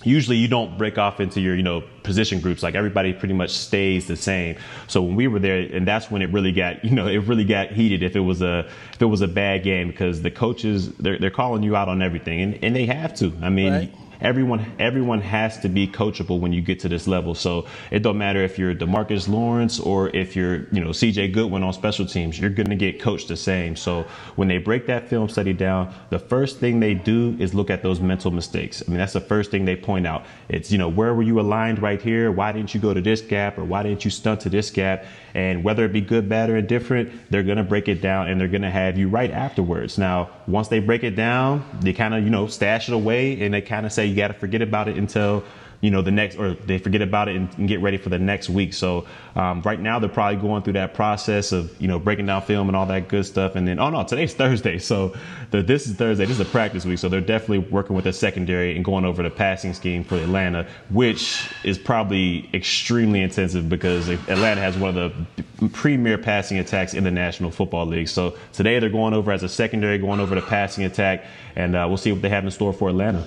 usually 0.04 0.36
you 0.36 0.48
don't 0.48 0.76
break 0.78 0.98
off 0.98 1.20
into 1.20 1.40
your 1.40 1.54
you 1.54 1.62
know 1.62 1.82
position 2.02 2.40
groups. 2.40 2.62
Like 2.62 2.74
everybody 2.74 3.12
pretty 3.12 3.34
much 3.34 3.50
stays 3.50 4.06
the 4.06 4.16
same. 4.16 4.56
So 4.86 5.02
when 5.02 5.16
we 5.16 5.28
were 5.28 5.38
there 5.38 5.60
and 5.60 5.86
that's 5.86 6.10
when 6.10 6.22
it 6.22 6.30
really 6.30 6.52
got 6.52 6.84
you 6.84 6.90
know 6.90 7.06
it 7.06 7.18
really 7.18 7.44
got 7.44 7.70
heated 7.70 8.02
if 8.02 8.16
it 8.16 8.20
was 8.20 8.42
a 8.42 8.68
if 8.92 9.02
it 9.02 9.06
was 9.06 9.20
a 9.20 9.28
bad 9.28 9.62
game 9.62 9.88
because 9.88 10.22
the 10.22 10.30
coaches 10.30 10.90
they're, 10.96 11.18
they're 11.18 11.30
calling 11.30 11.62
you 11.62 11.76
out 11.76 11.88
on 11.88 12.02
everything 12.02 12.40
and, 12.40 12.62
and 12.62 12.76
they 12.76 12.86
have 12.86 13.14
to. 13.16 13.32
I 13.42 13.50
mean 13.50 13.72
right 13.72 13.94
everyone 14.24 14.72
everyone 14.78 15.20
has 15.20 15.60
to 15.60 15.68
be 15.68 15.86
coachable 15.86 16.40
when 16.40 16.52
you 16.52 16.62
get 16.62 16.80
to 16.80 16.88
this 16.88 17.06
level. 17.06 17.34
So 17.34 17.66
it 17.90 18.00
don't 18.00 18.18
matter 18.18 18.42
if 18.42 18.58
you're 18.58 18.74
Demarcus 18.74 19.28
Lawrence 19.28 19.78
or 19.78 20.08
if 20.16 20.34
you're 20.34 20.66
you 20.72 20.82
know 20.82 20.90
CJ 20.90 21.32
Goodwin 21.32 21.62
on 21.62 21.72
special 21.72 22.06
teams, 22.06 22.40
you're 22.40 22.50
going 22.50 22.70
to 22.70 22.76
get 22.76 23.00
coached 23.00 23.28
the 23.28 23.36
same. 23.36 23.76
So 23.76 24.06
when 24.36 24.48
they 24.48 24.58
break 24.58 24.86
that 24.86 25.08
film 25.08 25.28
study 25.28 25.52
down, 25.52 25.94
the 26.10 26.18
first 26.18 26.58
thing 26.58 26.80
they 26.80 26.94
do 26.94 27.36
is 27.38 27.54
look 27.54 27.70
at 27.70 27.82
those 27.82 28.00
mental 28.00 28.30
mistakes. 28.30 28.82
I 28.84 28.90
mean 28.90 28.98
that's 28.98 29.12
the 29.12 29.20
first 29.20 29.50
thing 29.50 29.64
they 29.66 29.76
point 29.76 30.06
out. 30.06 30.24
It's 30.48 30.72
you 30.72 30.78
know 30.78 30.88
where 30.88 31.14
were 31.14 31.22
you 31.22 31.38
aligned 31.38 31.80
right 31.80 32.00
here? 32.00 32.32
Why 32.32 32.50
didn't 32.52 32.74
you 32.74 32.80
go 32.80 32.94
to 32.94 33.00
this 33.00 33.20
gap 33.20 33.58
or 33.58 33.64
why 33.64 33.82
didn't 33.82 34.04
you 34.04 34.10
stunt 34.10 34.40
to 34.40 34.48
this 34.48 34.70
gap? 34.70 35.04
And 35.34 35.64
whether 35.64 35.84
it 35.84 35.92
be 35.92 36.00
good, 36.00 36.28
bad, 36.28 36.48
or 36.48 36.56
indifferent, 36.56 37.10
they're 37.28 37.42
going 37.42 37.56
to 37.58 37.64
break 37.64 37.88
it 37.88 38.00
down 38.00 38.28
and 38.28 38.40
they're 38.40 38.48
going 38.48 38.62
to 38.62 38.70
have 38.70 38.96
you 38.96 39.08
right 39.08 39.30
afterwards. 39.30 39.98
Now, 39.98 40.30
once 40.46 40.68
they 40.68 40.78
break 40.78 41.02
it 41.02 41.16
down, 41.16 41.64
they 41.80 41.92
kind 41.92 42.14
of, 42.14 42.22
you 42.22 42.30
know, 42.30 42.46
stash 42.46 42.88
it 42.88 42.94
away 42.94 43.40
and 43.40 43.52
they 43.52 43.60
kind 43.60 43.84
of 43.84 43.92
say 43.92 44.06
you 44.06 44.14
got 44.14 44.28
to 44.28 44.34
forget 44.34 44.62
about 44.62 44.86
it 44.86 44.96
until 44.96 45.42
you 45.84 45.90
know 45.90 46.00
the 46.00 46.10
next 46.10 46.38
or 46.38 46.54
they 46.54 46.78
forget 46.78 47.02
about 47.02 47.28
it 47.28 47.36
and, 47.36 47.52
and 47.58 47.68
get 47.68 47.78
ready 47.82 47.98
for 47.98 48.08
the 48.08 48.18
next 48.18 48.48
week. 48.48 48.72
So 48.72 49.06
um, 49.36 49.60
right 49.60 49.78
now 49.78 49.98
they're 49.98 50.08
probably 50.08 50.40
going 50.40 50.62
through 50.62 50.72
that 50.72 50.94
process 50.94 51.52
of 51.52 51.78
you 51.78 51.88
know 51.88 51.98
breaking 51.98 52.24
down 52.24 52.40
film 52.40 52.70
and 52.70 52.76
all 52.76 52.86
that 52.86 53.08
good 53.08 53.26
stuff. 53.26 53.54
And 53.54 53.68
then 53.68 53.78
oh 53.78 53.90
no 53.90 54.02
today's 54.02 54.32
thursday. 54.32 54.78
So 54.78 55.14
the, 55.50 55.62
this 55.62 55.86
is 55.86 55.94
thursday. 55.94 56.24
This 56.24 56.40
is 56.40 56.46
a 56.48 56.50
practice 56.50 56.86
week. 56.86 56.98
So 56.98 57.10
they're 57.10 57.20
definitely 57.20 57.70
working 57.70 57.94
with 57.94 58.06
the 58.06 58.14
secondary 58.14 58.74
and 58.74 58.82
going 58.82 59.04
over 59.04 59.22
the 59.22 59.28
passing 59.28 59.74
scheme 59.74 60.04
for 60.04 60.16
atlanta 60.16 60.66
which 60.88 61.50
is 61.64 61.76
probably 61.76 62.48
extremely 62.54 63.20
intensive 63.20 63.68
because 63.68 64.08
atlanta 64.08 64.62
has 64.62 64.78
one 64.78 64.96
of 64.96 65.12
the 65.58 65.68
premier 65.68 66.16
passing 66.16 66.58
attacks 66.58 66.94
in 66.94 67.04
the 67.04 67.10
national 67.10 67.50
football 67.50 67.84
league. 67.84 68.08
So 68.08 68.38
today 68.54 68.78
they're 68.78 68.88
going 68.88 69.12
over 69.12 69.32
as 69.32 69.42
a 69.42 69.50
secondary 69.50 69.98
going 69.98 70.20
over 70.20 70.34
the 70.34 70.42
passing 70.42 70.84
attack. 70.84 71.26
And 71.56 71.76
uh, 71.76 71.84
we'll 71.86 71.98
see 71.98 72.10
what 72.10 72.22
they 72.22 72.30
have 72.30 72.44
in 72.44 72.50
store 72.50 72.72
for 72.72 72.88
atlanta 72.88 73.26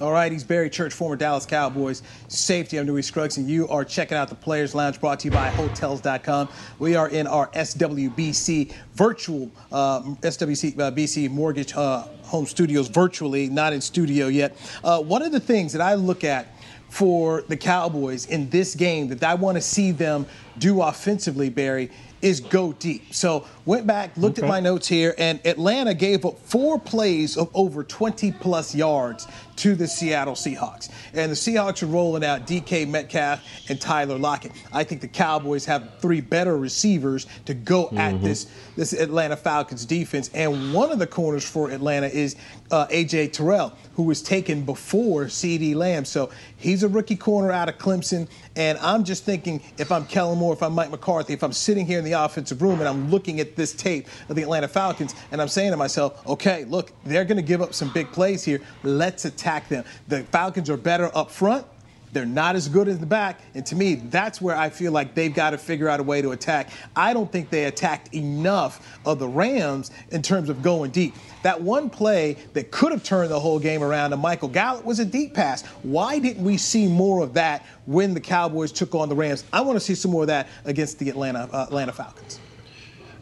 all 0.00 0.12
right, 0.12 0.32
he's 0.32 0.44
Barry 0.44 0.70
Church, 0.70 0.94
former 0.94 1.16
Dallas 1.16 1.44
Cowboys 1.44 2.02
safety. 2.28 2.78
I'm 2.78 2.86
Newy 2.86 3.02
Scruggs, 3.02 3.36
and 3.36 3.48
you 3.48 3.68
are 3.68 3.84
checking 3.84 4.16
out 4.16 4.28
the 4.28 4.34
Players 4.34 4.74
Lounge 4.74 4.98
brought 4.98 5.20
to 5.20 5.26
you 5.26 5.30
by 5.30 5.50
Hotels.com. 5.50 6.48
We 6.78 6.96
are 6.96 7.10
in 7.10 7.26
our 7.26 7.48
SWBC 7.48 8.72
virtual, 8.94 9.50
uh, 9.70 10.00
SWBC 10.00 10.78
uh, 10.78 10.90
BC 10.90 11.30
Mortgage 11.30 11.74
uh, 11.74 12.06
Home 12.24 12.46
Studios 12.46 12.88
virtually, 12.88 13.50
not 13.50 13.74
in 13.74 13.80
studio 13.82 14.28
yet. 14.28 14.56
Uh, 14.82 15.02
one 15.02 15.20
of 15.22 15.32
the 15.32 15.40
things 15.40 15.72
that 15.74 15.82
I 15.82 15.94
look 15.94 16.24
at 16.24 16.46
for 16.88 17.42
the 17.42 17.56
Cowboys 17.56 18.26
in 18.26 18.48
this 18.50 18.74
game 18.74 19.08
that 19.08 19.22
I 19.22 19.34
want 19.34 19.56
to 19.56 19.62
see 19.62 19.92
them 19.92 20.26
do 20.58 20.82
offensively, 20.82 21.48
Barry, 21.50 21.90
is 22.22 22.40
go 22.40 22.72
deep. 22.72 23.14
So 23.14 23.46
went 23.64 23.86
back, 23.86 24.16
looked 24.16 24.38
okay. 24.38 24.46
at 24.46 24.50
my 24.50 24.60
notes 24.60 24.88
here, 24.88 25.14
and 25.16 25.40
Atlanta 25.46 25.94
gave 25.94 26.24
up 26.24 26.38
four 26.40 26.78
plays 26.78 27.36
of 27.36 27.50
over 27.54 27.82
20 27.82 28.32
plus 28.32 28.74
yards 28.74 29.26
to 29.60 29.74
the 29.74 29.86
Seattle 29.86 30.32
Seahawks. 30.32 30.88
And 31.12 31.30
the 31.30 31.36
Seahawks 31.36 31.82
are 31.82 31.86
rolling 31.86 32.24
out 32.24 32.46
DK 32.46 32.88
Metcalf 32.88 33.42
and 33.68 33.78
Tyler 33.78 34.16
Lockett. 34.16 34.52
I 34.72 34.84
think 34.84 35.02
the 35.02 35.08
Cowboys 35.08 35.66
have 35.66 35.98
three 36.00 36.22
better 36.22 36.56
receivers 36.56 37.26
to 37.44 37.52
go 37.52 37.86
mm-hmm. 37.86 37.98
at 37.98 38.22
this 38.22 38.46
this 38.76 38.94
Atlanta 38.94 39.36
Falcons 39.36 39.84
defense. 39.84 40.30
And 40.32 40.72
one 40.72 40.90
of 40.90 40.98
the 40.98 41.06
corners 41.06 41.46
for 41.46 41.70
Atlanta 41.70 42.06
is 42.06 42.36
uh, 42.70 42.86
AJ 42.86 43.32
Terrell, 43.32 43.74
who 43.94 44.04
was 44.04 44.22
taken 44.22 44.64
before 44.64 45.24
CeeDee 45.24 45.74
Lamb. 45.74 46.06
So 46.06 46.30
he's 46.56 46.82
a 46.82 46.88
rookie 46.88 47.16
corner 47.16 47.52
out 47.52 47.68
of 47.68 47.76
Clemson. 47.76 48.28
And 48.56 48.78
I'm 48.78 49.04
just 49.04 49.24
thinking 49.24 49.62
if 49.76 49.92
I'm 49.92 50.06
Kellen 50.06 50.38
Moore, 50.38 50.54
if 50.54 50.62
I'm 50.62 50.72
Mike 50.72 50.90
McCarthy, 50.90 51.34
if 51.34 51.42
I'm 51.42 51.52
sitting 51.52 51.84
here 51.84 51.98
in 51.98 52.04
the 52.04 52.12
offensive 52.12 52.62
room 52.62 52.78
and 52.78 52.88
I'm 52.88 53.10
looking 53.10 53.40
at 53.40 53.56
this 53.56 53.74
tape 53.74 54.08
of 54.30 54.36
the 54.36 54.42
Atlanta 54.42 54.68
Falcons 54.68 55.14
and 55.30 55.42
I'm 55.42 55.48
saying 55.48 55.72
to 55.72 55.76
myself, 55.76 56.26
okay, 56.26 56.64
look, 56.64 56.92
they're 57.04 57.26
going 57.26 57.36
to 57.36 57.42
give 57.42 57.60
up 57.60 57.74
some 57.74 57.92
big 57.92 58.10
plays 58.12 58.42
here. 58.44 58.62
Let's 58.82 59.26
attack 59.26 59.49
them. 59.68 59.84
The 60.08 60.22
Falcons 60.24 60.70
are 60.70 60.76
better 60.76 61.10
up 61.14 61.30
front. 61.30 61.66
They're 62.12 62.26
not 62.26 62.56
as 62.56 62.68
good 62.68 62.88
in 62.88 62.98
the 62.98 63.06
back. 63.06 63.40
And 63.54 63.64
to 63.66 63.76
me, 63.76 63.94
that's 63.94 64.40
where 64.40 64.56
I 64.56 64.70
feel 64.70 64.92
like 64.92 65.14
they've 65.14 65.32
got 65.32 65.50
to 65.50 65.58
figure 65.58 65.88
out 65.88 66.00
a 66.00 66.02
way 66.02 66.20
to 66.22 66.32
attack. 66.32 66.70
I 66.96 67.12
don't 67.12 67.30
think 67.30 67.50
they 67.50 67.66
attacked 67.66 68.14
enough 68.14 68.98
of 69.06 69.18
the 69.18 69.28
Rams 69.28 69.90
in 70.10 70.22
terms 70.22 70.48
of 70.48 70.62
going 70.62 70.90
deep. 70.90 71.14
That 71.42 71.60
one 71.60 71.88
play 71.88 72.36
that 72.52 72.70
could 72.70 72.92
have 72.92 73.04
turned 73.04 73.30
the 73.30 73.40
whole 73.40 73.58
game 73.58 73.82
around 73.82 74.10
to 74.10 74.16
Michael 74.16 74.48
Gallup 74.48 74.84
was 74.84 74.98
a 74.98 75.04
deep 75.04 75.34
pass. 75.34 75.64
Why 75.82 76.18
didn't 76.18 76.44
we 76.44 76.56
see 76.56 76.88
more 76.88 77.22
of 77.22 77.34
that 77.34 77.64
when 77.86 78.14
the 78.14 78.20
Cowboys 78.20 78.72
took 78.72 78.94
on 78.94 79.08
the 79.08 79.14
Rams? 79.14 79.44
I 79.52 79.60
want 79.60 79.76
to 79.76 79.80
see 79.80 79.94
some 79.94 80.10
more 80.10 80.22
of 80.22 80.28
that 80.28 80.48
against 80.64 80.98
the 80.98 81.08
Atlanta, 81.10 81.48
uh, 81.52 81.64
Atlanta 81.68 81.92
Falcons. 81.92 82.40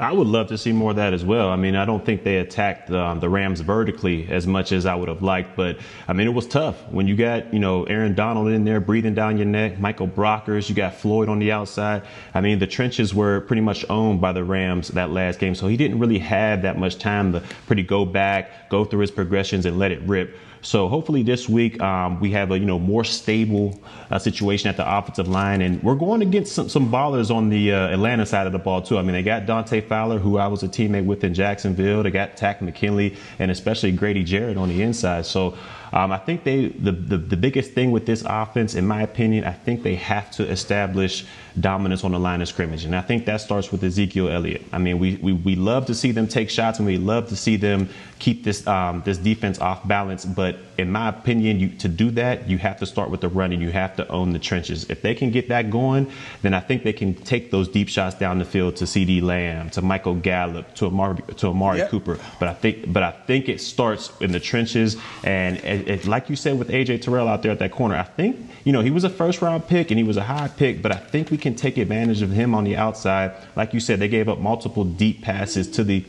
I 0.00 0.12
would 0.12 0.28
love 0.28 0.46
to 0.48 0.58
see 0.58 0.72
more 0.72 0.90
of 0.90 0.96
that 0.96 1.12
as 1.12 1.24
well. 1.24 1.48
I 1.48 1.56
mean, 1.56 1.74
I 1.74 1.84
don't 1.84 2.04
think 2.04 2.22
they 2.22 2.36
attacked 2.36 2.88
um, 2.92 3.18
the 3.18 3.28
Rams 3.28 3.60
vertically 3.60 4.28
as 4.30 4.46
much 4.46 4.70
as 4.70 4.86
I 4.86 4.94
would 4.94 5.08
have 5.08 5.22
liked, 5.22 5.56
but 5.56 5.78
I 6.06 6.12
mean, 6.12 6.28
it 6.28 6.30
was 6.30 6.46
tough 6.46 6.76
when 6.90 7.08
you 7.08 7.16
got 7.16 7.52
you 7.52 7.58
know 7.58 7.82
Aaron 7.84 8.14
Donald 8.14 8.48
in 8.48 8.64
there 8.64 8.78
breathing 8.78 9.14
down 9.14 9.38
your 9.38 9.46
neck, 9.46 9.80
Michael 9.80 10.06
Brockers, 10.06 10.68
you 10.68 10.74
got 10.76 10.94
Floyd 10.94 11.28
on 11.28 11.40
the 11.40 11.50
outside. 11.50 12.02
I 12.32 12.40
mean, 12.40 12.60
the 12.60 12.66
trenches 12.68 13.12
were 13.12 13.40
pretty 13.40 13.62
much 13.62 13.84
owned 13.90 14.20
by 14.20 14.32
the 14.32 14.44
Rams 14.44 14.88
that 14.88 15.10
last 15.10 15.40
game, 15.40 15.56
so 15.56 15.66
he 15.66 15.76
didn't 15.76 15.98
really 15.98 16.20
have 16.20 16.62
that 16.62 16.78
much 16.78 16.98
time 16.98 17.32
to 17.32 17.40
pretty 17.66 17.82
go 17.82 18.04
back, 18.04 18.70
go 18.70 18.84
through 18.84 19.00
his 19.00 19.10
progressions, 19.10 19.66
and 19.66 19.80
let 19.80 19.90
it 19.90 20.00
rip. 20.02 20.36
So 20.62 20.88
hopefully 20.88 21.22
this 21.22 21.48
week 21.48 21.80
um, 21.80 22.20
we 22.20 22.30
have 22.32 22.50
a 22.50 22.58
you 22.58 22.66
know 22.66 22.78
more 22.78 23.04
stable 23.04 23.80
uh, 24.10 24.18
situation 24.18 24.68
at 24.68 24.76
the 24.76 24.98
offensive 24.98 25.28
line, 25.28 25.62
and 25.62 25.82
we're 25.82 25.94
going 25.94 26.22
against 26.22 26.52
some, 26.52 26.68
some 26.68 26.90
ballers 26.90 27.34
on 27.34 27.48
the 27.48 27.72
uh, 27.72 27.88
Atlanta 27.88 28.26
side 28.26 28.46
of 28.46 28.52
the 28.52 28.58
ball 28.58 28.82
too. 28.82 28.98
I 28.98 29.02
mean 29.02 29.12
they 29.12 29.22
got 29.22 29.46
Dante 29.46 29.80
Fowler, 29.80 30.18
who 30.18 30.38
I 30.38 30.46
was 30.46 30.62
a 30.62 30.68
teammate 30.68 31.06
with 31.06 31.24
in 31.24 31.34
Jacksonville. 31.34 32.02
They 32.02 32.10
got 32.10 32.36
Takk 32.36 32.62
McKinley, 32.62 33.16
and 33.38 33.50
especially 33.50 33.92
Grady 33.92 34.24
Jarrett 34.24 34.56
on 34.56 34.68
the 34.68 34.82
inside. 34.82 35.26
So 35.26 35.56
Um, 35.92 36.12
I 36.12 36.18
think 36.18 36.44
they 36.44 36.66
the, 36.68 36.92
the 36.92 37.16
the 37.16 37.36
biggest 37.36 37.72
thing 37.72 37.90
with 37.90 38.06
this 38.06 38.22
offense, 38.26 38.74
in 38.74 38.86
my 38.86 39.02
opinion, 39.02 39.44
I 39.44 39.52
think 39.52 39.82
they 39.82 39.94
have 39.96 40.30
to 40.32 40.48
establish 40.48 41.24
dominance 41.58 42.04
on 42.04 42.12
the 42.12 42.18
line 42.18 42.40
of 42.40 42.48
scrimmage, 42.48 42.84
and 42.84 42.94
I 42.94 43.00
think 43.00 43.26
that 43.26 43.40
starts 43.40 43.72
with 43.72 43.82
Ezekiel 43.82 44.28
Elliott. 44.28 44.62
I 44.72 44.78
mean, 44.78 44.98
we 44.98 45.16
we, 45.16 45.32
we 45.32 45.56
love 45.56 45.86
to 45.86 45.94
see 45.94 46.12
them 46.12 46.26
take 46.26 46.50
shots, 46.50 46.78
and 46.78 46.86
we 46.86 46.98
love 46.98 47.28
to 47.28 47.36
see 47.36 47.56
them 47.56 47.88
keep 48.18 48.44
this 48.44 48.66
um, 48.66 49.02
this 49.04 49.18
defense 49.18 49.58
off 49.60 49.86
balance. 49.86 50.24
But 50.24 50.58
in 50.76 50.90
my 50.90 51.08
opinion, 51.08 51.58
you, 51.60 51.68
to 51.70 51.88
do 51.88 52.10
that, 52.12 52.48
you 52.48 52.58
have 52.58 52.78
to 52.78 52.86
start 52.86 53.10
with 53.10 53.20
the 53.20 53.28
run, 53.28 53.52
and 53.52 53.62
you 53.62 53.70
have 53.70 53.96
to 53.96 54.08
own 54.08 54.32
the 54.32 54.38
trenches. 54.38 54.88
If 54.90 55.02
they 55.02 55.14
can 55.14 55.30
get 55.30 55.48
that 55.48 55.70
going, 55.70 56.10
then 56.42 56.54
I 56.54 56.60
think 56.60 56.84
they 56.84 56.92
can 56.92 57.14
take 57.14 57.50
those 57.50 57.68
deep 57.68 57.88
shots 57.88 58.16
down 58.16 58.38
the 58.38 58.44
field 58.44 58.76
to 58.76 58.84
CeeDee 58.84 59.22
Lamb, 59.22 59.70
to 59.70 59.82
Michael 59.82 60.14
Gallup, 60.14 60.74
to 60.76 60.86
Amari, 60.86 61.22
to 61.36 61.48
Amari 61.48 61.78
yep. 61.78 61.90
Cooper. 61.90 62.18
But 62.38 62.48
I 62.48 62.54
think, 62.54 62.92
but 62.92 63.02
I 63.02 63.10
think 63.10 63.48
it 63.48 63.60
starts 63.60 64.12
in 64.20 64.32
the 64.32 64.40
trenches, 64.40 64.96
and 65.24 65.56
it, 65.58 65.77
like 66.06 66.30
you 66.30 66.36
said 66.36 66.58
with 66.58 66.68
AJ 66.68 67.02
Terrell 67.02 67.28
out 67.28 67.42
there 67.42 67.52
at 67.52 67.58
that 67.58 67.72
corner, 67.72 67.96
I 67.96 68.02
think 68.02 68.50
you 68.64 68.72
know 68.72 68.80
he 68.80 68.90
was 68.90 69.04
a 69.04 69.10
first 69.10 69.42
round 69.42 69.66
pick 69.66 69.90
and 69.90 69.98
he 69.98 70.04
was 70.04 70.16
a 70.16 70.22
high 70.22 70.48
pick, 70.48 70.82
but 70.82 70.92
I 70.92 70.96
think 70.96 71.30
we 71.30 71.38
can 71.38 71.54
take 71.54 71.76
advantage 71.78 72.22
of 72.22 72.30
him 72.30 72.54
on 72.54 72.64
the 72.64 72.76
outside. 72.76 73.32
Like 73.56 73.74
you 73.74 73.80
said, 73.80 73.98
they 73.98 74.08
gave 74.08 74.28
up 74.28 74.38
multiple 74.38 74.84
deep 74.84 75.22
passes 75.22 75.68
to 75.72 75.84
the 75.84 76.04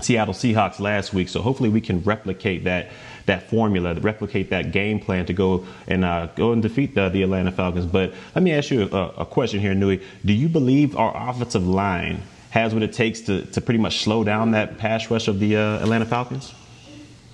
Seattle 0.00 0.34
Seahawks 0.34 0.78
last 0.78 1.12
week, 1.12 1.28
so 1.28 1.42
hopefully 1.42 1.68
we 1.68 1.80
can 1.80 2.02
replicate 2.02 2.64
that 2.64 2.90
that 3.26 3.48
formula, 3.50 3.94
replicate 3.94 4.50
that 4.50 4.72
game 4.72 4.98
plan 4.98 5.26
to 5.26 5.32
go 5.32 5.66
and 5.86 6.04
uh, 6.04 6.26
go 6.34 6.52
and 6.52 6.62
defeat 6.62 6.94
the, 6.94 7.08
the, 7.10 7.22
Atlanta 7.22 7.52
Falcons. 7.52 7.86
But 7.86 8.14
let 8.34 8.42
me 8.42 8.52
ask 8.52 8.70
you 8.70 8.88
a, 8.90 9.08
a 9.18 9.26
question 9.26 9.60
here, 9.60 9.74
Newy. 9.74 10.02
Do 10.24 10.32
you 10.32 10.48
believe 10.48 10.96
our 10.96 11.12
offensive 11.28 11.66
line 11.66 12.22
has 12.50 12.72
what 12.72 12.82
it 12.82 12.92
takes 12.92 13.20
to, 13.22 13.44
to 13.46 13.60
pretty 13.60 13.78
much 13.78 14.02
slow 14.02 14.24
down 14.24 14.52
that 14.52 14.78
pass 14.78 15.10
rush 15.10 15.28
of 15.28 15.38
the 15.38 15.56
uh, 15.56 15.82
Atlanta 15.82 16.06
Falcons? 16.06 16.54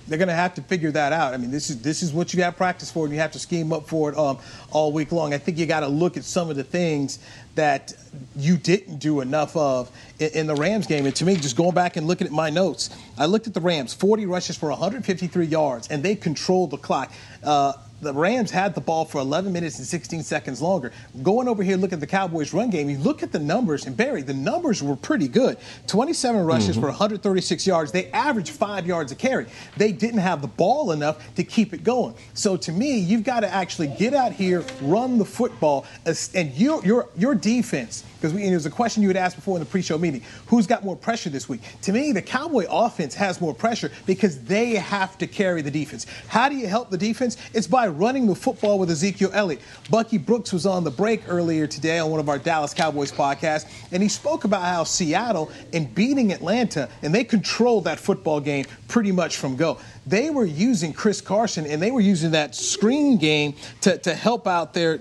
They're 0.07 0.17
going 0.17 0.27
to 0.27 0.35
have 0.35 0.53
to 0.55 0.61
figure 0.61 0.91
that 0.91 1.13
out. 1.13 1.33
I 1.33 1.37
mean, 1.37 1.51
this 1.51 1.69
is 1.69 1.81
this 1.81 2.03
is 2.03 2.13
what 2.13 2.33
you 2.33 2.43
have 2.43 2.55
practice 2.55 2.91
for, 2.91 3.05
and 3.05 3.13
you 3.13 3.19
have 3.19 3.31
to 3.31 3.39
scheme 3.39 3.73
up 3.73 3.87
for 3.87 4.11
it 4.11 4.17
um, 4.17 4.37
all 4.71 4.91
week 4.91 5.11
long. 5.11 5.33
I 5.33 5.37
think 5.37 5.57
you 5.57 5.65
got 5.65 5.79
to 5.79 5.87
look 5.87 6.15
at 6.17 6.23
some 6.23 6.49
of 6.49 6.55
the 6.55 6.63
things 6.63 7.19
that 7.55 7.93
you 8.35 8.57
didn't 8.57 8.97
do 8.97 9.21
enough 9.21 9.55
of 9.55 9.89
in, 10.19 10.29
in, 10.33 10.47
the 10.47 10.55
Rams 10.55 10.87
game. 10.87 11.05
And 11.05 11.15
to 11.15 11.25
me, 11.25 11.35
just 11.37 11.55
going 11.55 11.73
back 11.73 11.95
and 11.95 12.05
looking 12.05 12.27
at 12.27 12.33
my 12.33 12.49
notes, 12.49 12.89
I 13.17 13.25
looked 13.25 13.47
at 13.47 13.53
the 13.53 13.61
Rams: 13.61 13.93
40 13.93 14.25
rushes 14.27 14.57
for 14.57 14.69
153 14.69 15.45
yards, 15.45 15.87
and 15.87 16.03
they 16.03 16.15
controlled 16.15 16.71
the 16.71 16.77
clock. 16.77 17.11
Uh, 17.43 17.73
the 18.01 18.13
Rams 18.13 18.51
had 18.51 18.75
the 18.75 18.81
ball 18.81 19.05
for 19.05 19.19
11 19.19 19.51
minutes 19.51 19.77
and 19.77 19.87
16 19.87 20.23
seconds 20.23 20.61
longer. 20.61 20.91
Going 21.23 21.47
over 21.47 21.63
here, 21.63 21.77
look 21.77 21.93
at 21.93 21.99
the 21.99 22.07
Cowboys' 22.07 22.53
run 22.53 22.69
game. 22.69 22.89
You 22.89 22.97
look 22.97 23.23
at 23.23 23.31
the 23.31 23.39
numbers, 23.39 23.85
and 23.85 23.95
Barry, 23.95 24.21
the 24.21 24.33
numbers 24.33 24.83
were 24.83 24.95
pretty 24.95 25.27
good. 25.27 25.57
27 25.87 26.45
rushes 26.45 26.71
mm-hmm. 26.71 26.81
for 26.81 26.87
136 26.87 27.65
yards. 27.65 27.91
They 27.91 28.11
averaged 28.11 28.51
five 28.51 28.85
yards 28.85 29.11
a 29.11 29.15
carry. 29.15 29.47
They 29.77 29.91
didn't 29.91 30.19
have 30.19 30.41
the 30.41 30.47
ball 30.47 30.91
enough 30.91 31.35
to 31.35 31.43
keep 31.43 31.73
it 31.73 31.83
going. 31.83 32.15
So 32.33 32.57
to 32.57 32.71
me, 32.71 32.97
you've 32.97 33.23
got 33.23 33.41
to 33.41 33.49
actually 33.49 33.87
get 33.87 34.13
out 34.13 34.33
here, 34.33 34.63
run 34.81 35.17
the 35.17 35.25
football, 35.25 35.85
and 36.05 36.53
your 36.53 36.83
your 36.85 37.09
your 37.17 37.35
defense. 37.35 38.03
Because 38.15 38.33
there 38.33 38.53
was 38.53 38.65
a 38.65 38.71
question 38.71 39.03
you 39.03 39.09
had 39.09 39.17
asked 39.17 39.35
before 39.35 39.55
in 39.57 39.59
the 39.59 39.69
pre-show 39.69 39.97
meeting: 39.97 40.21
Who's 40.47 40.67
got 40.67 40.83
more 40.83 40.95
pressure 40.95 41.29
this 41.29 41.47
week? 41.47 41.61
To 41.83 41.91
me, 41.91 42.11
the 42.11 42.21
Cowboy 42.21 42.65
offense 42.69 43.13
has 43.15 43.39
more 43.39 43.53
pressure 43.53 43.91
because 44.05 44.39
they 44.43 44.75
have 44.75 45.17
to 45.19 45.27
carry 45.27 45.61
the 45.61 45.71
defense. 45.71 46.05
How 46.27 46.49
do 46.49 46.55
you 46.55 46.67
help 46.67 46.89
the 46.89 46.97
defense? 46.97 47.37
It's 47.53 47.67
by 47.67 47.87
running 47.97 48.27
the 48.27 48.35
football 48.35 48.79
with 48.79 48.89
Ezekiel 48.89 49.31
Elliott. 49.33 49.61
Bucky 49.89 50.17
Brooks 50.17 50.53
was 50.53 50.65
on 50.65 50.83
the 50.83 50.91
break 50.91 51.23
earlier 51.27 51.67
today 51.67 51.99
on 51.99 52.11
one 52.11 52.19
of 52.19 52.29
our 52.29 52.37
Dallas 52.37 52.73
Cowboys 52.73 53.11
podcasts, 53.11 53.65
and 53.91 54.03
he 54.03 54.09
spoke 54.09 54.43
about 54.43 54.63
how 54.63 54.83
Seattle 54.83 55.51
in 55.71 55.85
beating 55.85 56.31
Atlanta, 56.31 56.89
and 57.01 57.13
they 57.13 57.23
controlled 57.23 57.85
that 57.85 57.99
football 57.99 58.39
game 58.39 58.65
pretty 58.87 59.11
much 59.11 59.37
from 59.37 59.55
go. 59.55 59.79
They 60.05 60.29
were 60.29 60.45
using 60.45 60.93
Chris 60.93 61.21
Carson, 61.21 61.65
and 61.65 61.81
they 61.81 61.91
were 61.91 62.01
using 62.01 62.31
that 62.31 62.55
screen 62.55 63.17
game 63.17 63.55
to, 63.81 63.97
to 63.99 64.13
help 64.13 64.47
out 64.47 64.73
their 64.73 64.99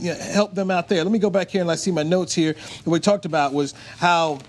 help 0.00 0.54
them 0.54 0.70
out 0.70 0.88
there. 0.88 1.02
Let 1.02 1.12
me 1.12 1.18
go 1.18 1.30
back 1.30 1.50
here 1.50 1.62
and 1.62 1.70
I 1.70 1.76
see 1.76 1.90
my 1.90 2.02
notes 2.02 2.34
here. 2.34 2.54
What 2.84 2.92
we 2.92 3.00
talked 3.00 3.24
about 3.24 3.52
was 3.52 3.74
how 3.98 4.40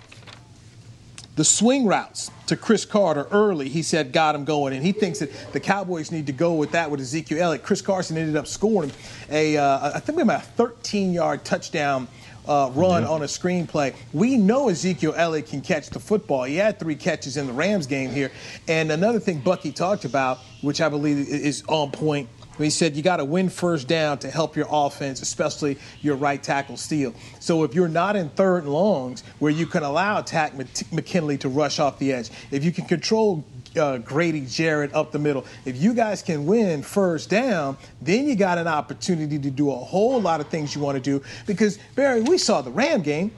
the 1.36 1.44
swing 1.44 1.86
routes 1.86 2.32
to 2.48 2.56
Chris 2.56 2.86
Carter 2.86 3.28
early, 3.32 3.68
he 3.68 3.82
said, 3.82 4.14
got 4.14 4.36
him 4.36 4.46
going. 4.46 4.74
And 4.74 4.86
he 4.86 4.92
thinks 4.92 5.20
that 5.20 5.32
the 5.52 5.60
Cowboys 5.60 6.12
need 6.12 6.28
to 6.28 6.34
go 6.34 6.54
with 6.54 6.72
that 6.72 6.90
with 6.90 7.02
Ezekiel 7.02 7.42
Elliott. 7.42 7.64
Chris 7.64 7.82
Carson 7.82 8.18
ended 8.18 8.38
up 8.38 8.48
scoring 8.48 8.92
a, 9.30 9.58
uh, 9.58 9.92
I 9.96 10.00
think 10.00 10.18
we 10.18 10.26
have 10.26 10.42
a 10.42 10.46
13 10.46 11.14
yard 11.14 11.44
touchdown. 11.44 12.08
Uh, 12.48 12.70
run 12.76 13.04
on 13.06 13.24
a 13.24 13.26
screenplay. 13.26 13.92
We 14.14 14.38
know 14.38 14.70
Ezekiel 14.70 15.16
Elliott 15.18 15.48
can 15.48 15.62
catch 15.62 15.90
the 15.90 16.00
football. 16.00 16.44
He 16.44 16.58
had 16.58 16.78
three 16.78 16.96
catches 16.96 17.38
in 17.38 17.48
the 17.48 17.54
Rams 17.54 17.88
game 17.88 18.12
here. 18.12 18.32
And 18.68 18.92
another 18.92 19.20
thing 19.20 19.40
Bucky 19.40 19.72
talked 19.72 20.06
about, 20.06 20.38
which 20.62 20.80
I 20.80 20.88
believe 20.88 21.28
is 21.28 21.64
on 21.68 21.90
point, 21.90 22.30
he 22.64 22.70
said 22.70 22.96
you 22.96 23.04
got 23.04 23.18
to 23.18 23.26
win 23.26 23.50
first 23.50 23.88
down 23.88 24.20
to 24.20 24.30
help 24.30 24.56
your 24.56 24.68
offense, 24.70 25.22
especially 25.22 25.78
your 26.02 26.16
right 26.16 26.42
tackle 26.42 26.78
Steele. 26.78 27.14
So 27.40 27.64
if 27.64 27.74
you're 27.76 27.88
not 27.88 28.16
in 28.16 28.30
third 28.30 28.64
and 28.64 28.74
longs 28.74 29.24
where 29.40 29.52
you 29.52 29.66
can 29.66 29.84
allow 29.84 30.22
Takk 30.22 30.54
McKinley 30.92 31.38
to 31.40 31.50
rush 31.50 31.80
off 31.80 32.00
the 32.00 32.14
edge, 32.14 32.30
if 32.52 32.64
you 32.64 32.72
can 32.72 32.86
control 32.86 33.44
uh, 33.76 33.98
Grady 33.98 34.46
Jarrett 34.46 34.94
up 34.94 35.12
the 35.12 35.20
middle, 35.20 35.46
if 35.66 35.78
you 35.78 35.94
guys 35.94 36.22
can 36.22 36.46
win 36.46 36.82
first 36.82 37.30
down, 37.30 37.78
then 38.02 38.28
you 38.28 38.36
got 38.36 38.58
an 38.58 38.68
opportunity 38.68 39.38
to 39.38 39.52
do 39.52 39.72
a 39.72 39.76
whole 39.76 40.22
lot 40.22 40.40
of 40.40 40.48
things 40.48 40.74
you 40.76 40.82
want 40.82 40.96
to 40.96 41.02
do. 41.02 41.24
Because 41.46 41.78
Barry, 41.96 42.22
we 42.22 42.38
saw 42.38 42.62
the 42.62 42.72
Ram 42.72 43.02
game. 43.02 43.32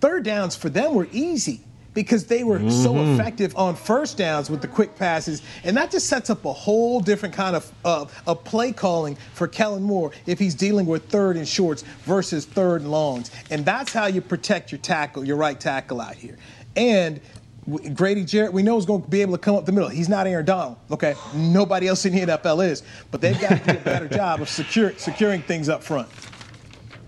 Third 0.00 0.24
downs 0.24 0.54
for 0.56 0.68
them 0.68 0.94
were 0.94 1.08
easy 1.12 1.62
because 1.96 2.26
they 2.26 2.44
were 2.44 2.58
mm-hmm. 2.58 2.68
so 2.68 2.94
effective 2.98 3.56
on 3.56 3.74
first 3.74 4.18
downs 4.18 4.50
with 4.50 4.60
the 4.60 4.68
quick 4.68 4.94
passes. 4.96 5.40
And 5.64 5.74
that 5.78 5.90
just 5.90 6.06
sets 6.06 6.28
up 6.28 6.44
a 6.44 6.52
whole 6.52 7.00
different 7.00 7.34
kind 7.34 7.56
of 7.56 7.72
uh, 7.86 8.04
a 8.26 8.34
play 8.34 8.70
calling 8.70 9.16
for 9.32 9.48
Kellen 9.48 9.82
Moore 9.82 10.12
if 10.26 10.38
he's 10.38 10.54
dealing 10.54 10.84
with 10.84 11.08
third 11.08 11.38
and 11.38 11.48
shorts 11.48 11.82
versus 12.02 12.44
third 12.44 12.82
and 12.82 12.90
longs. 12.90 13.30
And 13.50 13.64
that's 13.64 13.94
how 13.94 14.06
you 14.06 14.20
protect 14.20 14.70
your 14.70 14.78
tackle, 14.78 15.24
your 15.24 15.38
right 15.38 15.58
tackle 15.58 16.02
out 16.02 16.16
here. 16.16 16.36
And 16.76 17.18
Grady 17.94 18.26
Jarrett, 18.26 18.52
we 18.52 18.62
know 18.62 18.76
is 18.76 18.84
going 18.84 19.02
to 19.02 19.08
be 19.08 19.22
able 19.22 19.32
to 19.32 19.38
come 19.38 19.56
up 19.56 19.64
the 19.64 19.72
middle. 19.72 19.88
He's 19.88 20.10
not 20.10 20.26
Aaron 20.26 20.44
Donald, 20.44 20.76
okay? 20.90 21.14
Nobody 21.34 21.88
else 21.88 22.04
in 22.04 22.14
the 22.14 22.20
NFL 22.20 22.68
is, 22.68 22.82
but 23.10 23.22
they've 23.22 23.40
got 23.40 23.64
to 23.64 23.72
do 23.72 23.78
a 23.78 23.80
better 23.80 24.08
job 24.14 24.42
of 24.42 24.50
secure, 24.50 24.92
securing 24.98 25.40
things 25.40 25.70
up 25.70 25.82
front. 25.82 26.08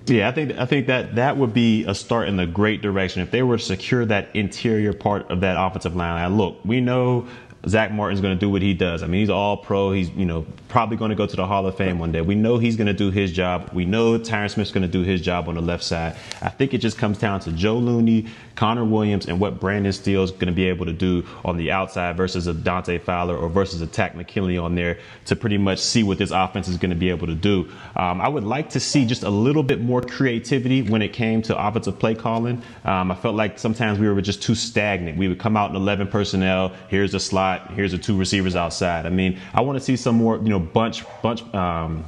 Yeah, 0.08 0.28
I 0.28 0.32
think 0.32 0.56
I 0.58 0.66
think 0.66 0.86
that 0.86 1.16
that 1.16 1.36
would 1.36 1.52
be 1.52 1.84
a 1.84 1.94
start 1.94 2.28
in 2.28 2.36
the 2.36 2.46
great 2.46 2.82
direction 2.82 3.22
if 3.22 3.30
they 3.30 3.42
were 3.42 3.58
to 3.58 3.62
secure 3.62 4.04
that 4.06 4.34
interior 4.34 4.92
part 4.92 5.30
of 5.30 5.40
that 5.40 5.56
offensive 5.58 5.94
line. 5.94 6.20
Now, 6.20 6.36
look, 6.36 6.64
we 6.64 6.80
know 6.80 7.28
Zach 7.66 7.92
Martin's 7.92 8.20
going 8.20 8.36
to 8.36 8.40
do 8.40 8.50
what 8.50 8.62
he 8.62 8.74
does. 8.74 9.02
I 9.02 9.06
mean, 9.06 9.20
he's 9.20 9.30
all 9.30 9.56
pro. 9.56 9.92
He's, 9.92 10.10
you 10.10 10.26
know, 10.26 10.46
probably 10.68 10.96
going 10.96 11.10
to 11.10 11.16
go 11.16 11.26
to 11.26 11.36
the 11.36 11.46
Hall 11.46 11.66
of 11.66 11.76
Fame 11.76 11.98
one 11.98 12.12
day. 12.12 12.20
We 12.20 12.34
know 12.34 12.58
he's 12.58 12.76
going 12.76 12.86
to 12.86 12.92
do 12.92 13.10
his 13.10 13.32
job. 13.32 13.70
We 13.72 13.84
know 13.84 14.18
Tyron 14.18 14.50
Smith's 14.50 14.70
going 14.70 14.82
to 14.82 14.88
do 14.88 15.02
his 15.02 15.20
job 15.20 15.48
on 15.48 15.54
the 15.54 15.62
left 15.62 15.82
side. 15.82 16.16
I 16.42 16.50
think 16.50 16.74
it 16.74 16.78
just 16.78 16.98
comes 16.98 17.18
down 17.18 17.40
to 17.40 17.52
Joe 17.52 17.78
Looney, 17.78 18.26
Connor 18.54 18.84
Williams, 18.84 19.26
and 19.26 19.40
what 19.40 19.60
Brandon 19.60 19.92
Steele's 19.92 20.30
going 20.30 20.46
to 20.46 20.52
be 20.52 20.66
able 20.68 20.86
to 20.86 20.92
do 20.92 21.26
on 21.44 21.56
the 21.56 21.70
outside 21.70 22.16
versus 22.16 22.46
a 22.46 22.54
Dante 22.54 22.98
Fowler 22.98 23.36
or 23.36 23.48
versus 23.48 23.80
a 23.80 23.86
Takk 23.86 24.14
McKinley 24.14 24.58
on 24.58 24.74
there 24.74 24.98
to 25.24 25.36
pretty 25.36 25.58
much 25.58 25.78
see 25.78 26.02
what 26.02 26.18
this 26.18 26.30
offense 26.30 26.68
is 26.68 26.76
going 26.76 26.90
to 26.90 26.96
be 26.96 27.10
able 27.10 27.26
to 27.26 27.34
do. 27.34 27.70
Um, 27.96 28.20
I 28.20 28.28
would 28.28 28.44
like 28.44 28.70
to 28.70 28.80
see 28.80 29.06
just 29.06 29.22
a 29.22 29.30
little 29.30 29.62
bit 29.62 29.80
more 29.80 30.02
creativity 30.02 30.82
when 30.82 31.02
it 31.02 31.12
came 31.12 31.40
to 31.42 31.56
offensive 31.56 31.98
play 31.98 32.14
calling. 32.14 32.62
Um, 32.84 33.10
I 33.10 33.14
felt 33.14 33.34
like 33.34 33.58
sometimes 33.58 33.98
we 33.98 34.08
were 34.08 34.20
just 34.20 34.42
too 34.42 34.54
stagnant. 34.54 35.16
We 35.16 35.28
would 35.28 35.38
come 35.38 35.56
out 35.56 35.70
in 35.70 35.76
11 35.76 36.08
personnel. 36.08 36.72
Here's 36.88 37.14
a 37.14 37.20
slot. 37.20 37.72
Here's 37.72 37.92
the 37.92 37.98
two 37.98 38.16
receivers 38.16 38.56
outside. 38.56 39.06
I 39.06 39.10
mean, 39.10 39.38
I 39.54 39.60
want 39.60 39.78
to 39.78 39.84
see 39.84 39.96
some 39.96 40.16
more, 40.16 40.36
you 40.36 40.50
know, 40.50 40.57
bunch, 40.58 41.04
bunch, 41.22 41.42
um, 41.54 42.04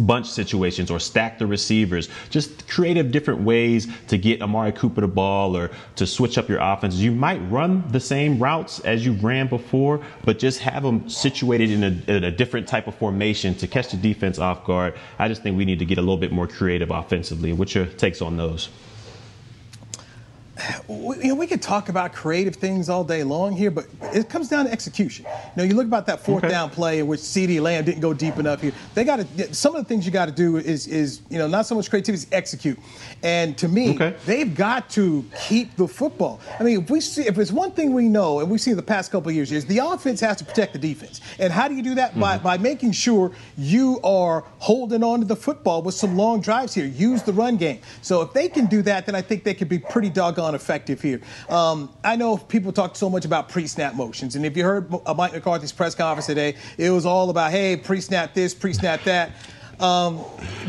bunch 0.00 0.26
situations 0.26 0.90
or 0.90 0.98
stack 0.98 1.38
the 1.38 1.46
receivers. 1.46 2.08
Just 2.30 2.68
creative 2.68 3.10
different 3.10 3.40
ways 3.40 3.86
to 4.08 4.18
get 4.18 4.42
Amari 4.42 4.72
Cooper 4.72 5.00
the 5.00 5.08
ball 5.08 5.56
or 5.56 5.70
to 5.96 6.06
switch 6.06 6.38
up 6.38 6.48
your 6.48 6.58
offenses. 6.60 7.02
You 7.02 7.12
might 7.12 7.38
run 7.50 7.84
the 7.88 8.00
same 8.00 8.38
routes 8.38 8.80
as 8.80 9.04
you 9.04 9.12
ran 9.14 9.46
before, 9.46 10.04
but 10.24 10.38
just 10.38 10.58
have 10.60 10.82
them 10.82 11.08
situated 11.08 11.70
in 11.70 11.84
a, 11.84 12.16
in 12.16 12.24
a, 12.24 12.30
different 12.30 12.66
type 12.66 12.88
of 12.88 12.94
formation 12.96 13.54
to 13.54 13.66
catch 13.66 13.90
the 13.90 13.96
defense 13.96 14.38
off 14.38 14.64
guard. 14.64 14.94
I 15.18 15.28
just 15.28 15.42
think 15.42 15.56
we 15.56 15.64
need 15.64 15.78
to 15.78 15.84
get 15.84 15.98
a 15.98 16.02
little 16.02 16.16
bit 16.16 16.32
more 16.32 16.48
creative 16.48 16.90
offensively. 16.90 17.52
What's 17.52 17.74
your 17.74 17.86
takes 17.86 18.20
on 18.20 18.36
those? 18.36 18.68
We, 20.88 21.16
you 21.16 21.28
know, 21.28 21.34
we 21.34 21.46
could 21.46 21.62
talk 21.62 21.88
about 21.88 22.12
creative 22.12 22.54
things 22.54 22.88
all 22.88 23.02
day 23.02 23.24
long 23.24 23.56
here, 23.56 23.70
but 23.70 23.86
it 24.12 24.28
comes 24.28 24.48
down 24.48 24.66
to 24.66 24.72
execution. 24.72 25.24
You 25.24 25.50
know, 25.56 25.64
you 25.64 25.74
look 25.74 25.86
about 25.86 26.06
that 26.06 26.20
fourth 26.20 26.44
okay. 26.44 26.52
down 26.52 26.70
play 26.70 27.00
in 27.00 27.06
which 27.06 27.20
CeeDee 27.20 27.60
Lamb 27.60 27.84
didn't 27.84 28.00
go 28.00 28.14
deep 28.14 28.38
enough 28.38 28.60
here. 28.60 28.72
They 28.94 29.04
got 29.04 29.16
to. 29.16 29.54
Some 29.54 29.74
of 29.74 29.82
the 29.82 29.88
things 29.88 30.06
you 30.06 30.12
got 30.12 30.26
to 30.26 30.32
do 30.32 30.56
is 30.56 30.86
is 30.86 31.22
you 31.28 31.38
know 31.38 31.48
not 31.48 31.66
so 31.66 31.74
much 31.74 31.90
creativity, 31.90 32.22
is 32.22 32.26
execute. 32.30 32.78
And 33.22 33.58
to 33.58 33.68
me, 33.68 33.94
okay. 33.94 34.16
they've 34.26 34.54
got 34.54 34.90
to 34.90 35.24
keep 35.48 35.74
the 35.76 35.88
football. 35.88 36.40
I 36.60 36.62
mean, 36.62 36.82
if 36.82 36.90
we 36.90 37.00
see 37.00 37.26
if 37.26 37.38
it's 37.38 37.52
one 37.52 37.72
thing 37.72 37.92
we 37.92 38.08
know 38.08 38.40
and 38.40 38.50
we've 38.50 38.60
seen 38.60 38.76
the 38.76 38.82
past 38.82 39.10
couple 39.10 39.30
of 39.30 39.34
years 39.34 39.50
is 39.50 39.66
the 39.66 39.78
offense 39.78 40.20
has 40.20 40.36
to 40.36 40.44
protect 40.44 40.72
the 40.72 40.78
defense. 40.78 41.20
And 41.38 41.52
how 41.52 41.68
do 41.68 41.74
you 41.74 41.82
do 41.82 41.96
that? 41.96 42.12
Mm-hmm. 42.12 42.20
By 42.20 42.38
by 42.38 42.58
making 42.58 42.92
sure 42.92 43.32
you 43.56 44.00
are 44.04 44.44
holding 44.58 45.02
on 45.02 45.20
to 45.20 45.26
the 45.26 45.36
football 45.36 45.82
with 45.82 45.94
some 45.94 46.16
long 46.16 46.40
drives 46.40 46.74
here. 46.74 46.86
Use 46.86 47.22
the 47.22 47.32
run 47.32 47.56
game. 47.56 47.80
So 48.02 48.20
if 48.22 48.32
they 48.32 48.48
can 48.48 48.66
do 48.66 48.82
that, 48.82 49.06
then 49.06 49.14
I 49.14 49.22
think 49.22 49.42
they 49.42 49.54
could 49.54 49.68
be 49.68 49.78
pretty 49.78 50.10
doggone 50.10 50.43
sound 50.44 50.56
effective 50.56 51.00
here. 51.00 51.20
Um, 51.48 51.90
I 52.02 52.16
know 52.16 52.36
people 52.36 52.72
talk 52.72 52.96
so 52.96 53.08
much 53.08 53.24
about 53.24 53.48
pre-snap 53.48 53.94
motions, 53.94 54.36
and 54.36 54.44
if 54.44 54.56
you 54.56 54.64
heard 54.64 54.90
Mike 54.90 55.32
McCarthy's 55.32 55.72
press 55.72 55.94
conference 55.94 56.26
today, 56.26 56.56
it 56.78 56.90
was 56.90 57.06
all 57.06 57.30
about 57.30 57.50
hey, 57.50 57.76
pre-snap 57.76 58.34
this, 58.34 58.54
pre-snap 58.54 59.02
that. 59.04 59.32
Um, 59.80 60.20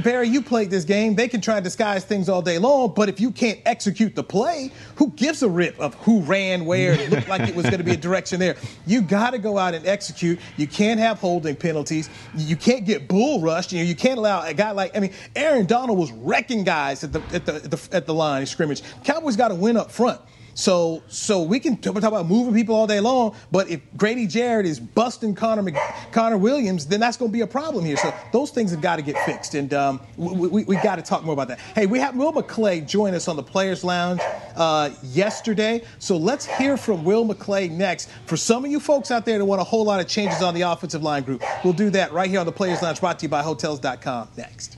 Barry, 0.03 0.27
you 0.27 0.41
played 0.41 0.69
this 0.69 0.83
game. 0.83 1.15
They 1.15 1.27
can 1.27 1.41
try 1.41 1.55
to 1.55 1.61
disguise 1.61 2.03
things 2.03 2.29
all 2.29 2.41
day 2.41 2.57
long, 2.57 2.93
but 2.95 3.09
if 3.09 3.19
you 3.19 3.31
can't 3.31 3.59
execute 3.65 4.15
the 4.15 4.23
play, 4.23 4.71
who 4.95 5.09
gives 5.11 5.43
a 5.43 5.49
rip 5.49 5.79
of 5.79 5.93
who 5.95 6.21
ran 6.21 6.65
where? 6.65 6.93
It 6.93 7.09
looked 7.09 7.27
like 7.27 7.47
it 7.47 7.55
was 7.55 7.65
going 7.65 7.77
to 7.77 7.83
be 7.83 7.91
a 7.91 7.97
direction 7.97 8.39
there. 8.39 8.55
You 8.85 9.01
got 9.01 9.31
to 9.31 9.37
go 9.37 9.57
out 9.57 9.73
and 9.73 9.85
execute. 9.85 10.39
You 10.57 10.67
can't 10.67 10.99
have 10.99 11.19
holding 11.19 11.55
penalties. 11.55 12.09
You 12.35 12.55
can't 12.55 12.85
get 12.85 13.07
bull 13.07 13.41
rushed. 13.41 13.71
You 13.71 13.79
know, 13.79 13.85
you 13.85 13.95
can't 13.95 14.17
allow 14.17 14.43
a 14.43 14.53
guy 14.53 14.71
like 14.71 14.95
I 14.95 14.99
mean, 14.99 15.13
Aaron 15.35 15.65
Donald 15.65 15.97
was 15.97 16.11
wrecking 16.11 16.63
guys 16.63 17.03
at 17.03 17.13
the 17.13 17.21
at 17.33 17.45
the 17.45 17.55
at 17.55 17.71
the, 17.71 17.89
at 17.91 18.05
the 18.05 18.13
line 18.13 18.43
of 18.43 18.49
scrimmage. 18.49 18.81
Cowboys 19.03 19.35
got 19.35 19.49
to 19.49 19.55
win 19.55 19.77
up 19.77 19.91
front. 19.91 20.21
So 20.55 21.03
so 21.09 21.43
we 21.43 21.59
can 21.59 21.77
talk 21.77 21.97
about 21.97 22.27
moving 22.27 22.53
people 22.53 22.75
all 22.75 22.87
day 22.87 23.01
long, 23.01 23.35
but 23.51 23.69
if 23.69 23.81
Grady 23.97 24.25
Jarrett 24.25 24.65
is 24.65 24.79
busting 24.79 25.35
Connor 25.35 25.61
Mc, 25.61 25.75
Connor 26.13 26.37
Williams, 26.37 26.85
then 26.85 27.01
that's 27.01 27.17
going 27.17 27.29
to 27.29 27.33
be 27.33 27.41
a 27.41 27.47
problem 27.47 27.83
here. 27.83 27.97
So 27.97 28.13
those 28.31 28.51
things 28.51 28.71
have 28.71 28.79
got 28.79 28.95
to 28.95 29.01
get 29.01 29.17
fixed, 29.25 29.53
and 29.53 29.73
um, 29.73 29.99
we, 30.15 30.47
we, 30.47 30.63
we 30.63 30.75
got 30.77 30.95
to 30.95 31.01
talk 31.01 31.23
more 31.23 31.33
about 31.33 31.49
that. 31.49 31.59
Hey, 31.59 31.85
we 31.85 31.99
have 31.99 32.15
Will 32.15 32.31
McClay 32.31 32.87
join 32.87 33.13
us 33.13 33.27
on 33.27 33.35
the 33.35 33.43
Players 33.43 33.83
Lounge 33.83 34.21
uh, 34.55 34.91
yesterday, 35.03 35.83
so 35.99 36.15
let's 36.15 36.45
hear 36.45 36.77
from 36.77 37.03
Will 37.03 37.25
McClay 37.25 37.69
next. 37.69 38.09
For 38.25 38.37
some 38.37 38.63
of 38.63 38.71
you 38.71 38.79
folks 38.79 39.11
out 39.11 39.25
there 39.25 39.37
that 39.37 39.45
want 39.45 39.59
a 39.59 39.65
whole 39.65 39.83
lot 39.83 39.99
of 39.99 40.07
changes 40.07 40.41
on 40.41 40.53
the 40.53 40.61
offensive 40.61 41.03
line 41.03 41.23
group, 41.23 41.43
we'll 41.65 41.73
do 41.73 41.89
that 41.89 42.13
right 42.13 42.29
here 42.29 42.39
on 42.39 42.45
the 42.45 42.53
Players 42.53 42.81
Lounge, 42.81 43.01
brought 43.01 43.19
to 43.19 43.23
you 43.25 43.29
by 43.29 43.43
Hotels.com. 43.43 44.29
Next. 44.37 44.77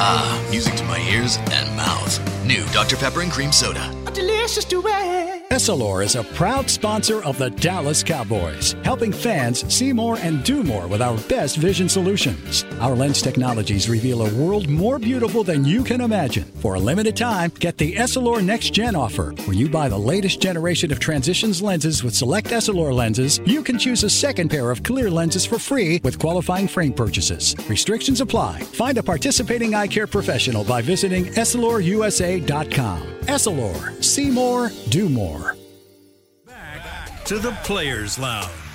Ah, 0.00 0.46
music 0.48 0.76
to 0.76 0.84
my 0.84 1.00
ears 1.10 1.38
and 1.50 1.76
mouth. 1.76 2.44
New 2.46 2.64
Dr. 2.66 2.96
Pepper 2.96 3.20
and 3.20 3.32
Cream 3.32 3.50
Soda. 3.50 3.92
A 4.06 4.12
delicious 4.12 4.64
duet. 4.64 5.50
Essilor 5.50 6.04
is 6.04 6.14
a 6.14 6.22
proud 6.22 6.70
sponsor 6.70 7.22
of 7.24 7.36
the 7.36 7.50
Dallas 7.50 8.04
Cowboys, 8.04 8.76
helping 8.84 9.12
fans 9.12 9.66
see 9.74 9.92
more 9.92 10.16
and 10.18 10.44
do 10.44 10.62
more 10.62 10.86
with 10.86 11.02
our 11.02 11.18
best 11.28 11.56
vision 11.56 11.88
solutions. 11.88 12.64
Our 12.80 12.94
lens 12.94 13.20
technologies 13.20 13.88
reveal 13.88 14.22
a 14.22 14.32
world 14.34 14.68
more 14.68 15.00
beautiful 15.00 15.42
than 15.42 15.64
you 15.64 15.82
can 15.82 16.00
imagine. 16.00 16.44
For 16.44 16.74
a 16.74 16.78
limited 16.80 17.16
time, 17.16 17.50
get 17.58 17.76
the 17.76 17.96
Essilor 17.96 18.42
Next 18.42 18.70
Gen 18.72 18.94
offer. 18.94 19.34
When 19.46 19.58
you 19.58 19.68
buy 19.68 19.88
the 19.88 19.98
latest 19.98 20.40
generation 20.40 20.92
of 20.92 21.00
transitions 21.00 21.60
lenses 21.60 22.04
with 22.04 22.14
select 22.14 22.48
Essilor 22.48 22.94
lenses, 22.94 23.40
you 23.44 23.62
can 23.64 23.78
choose 23.78 24.04
a 24.04 24.10
second 24.10 24.48
pair 24.50 24.70
of 24.70 24.84
clear 24.84 25.10
lenses 25.10 25.44
for 25.44 25.58
free 25.58 26.00
with 26.04 26.20
qualifying 26.20 26.68
frame 26.68 26.92
purchases. 26.92 27.56
Restrictions 27.68 28.20
apply. 28.20 28.60
Find 28.60 28.96
a 28.96 29.02
participating 29.02 29.74
eye 29.74 29.87
care 29.90 30.06
professional 30.06 30.64
by 30.64 30.82
visiting 30.82 31.26
EssilorUSA.com. 31.26 33.02
Essilor, 33.22 34.04
see 34.04 34.30
more, 34.30 34.70
do 34.88 35.08
more. 35.08 35.56
Back 36.46 37.24
to 37.24 37.38
the 37.38 37.52
Players 37.62 38.18
Lounge. 38.18 38.67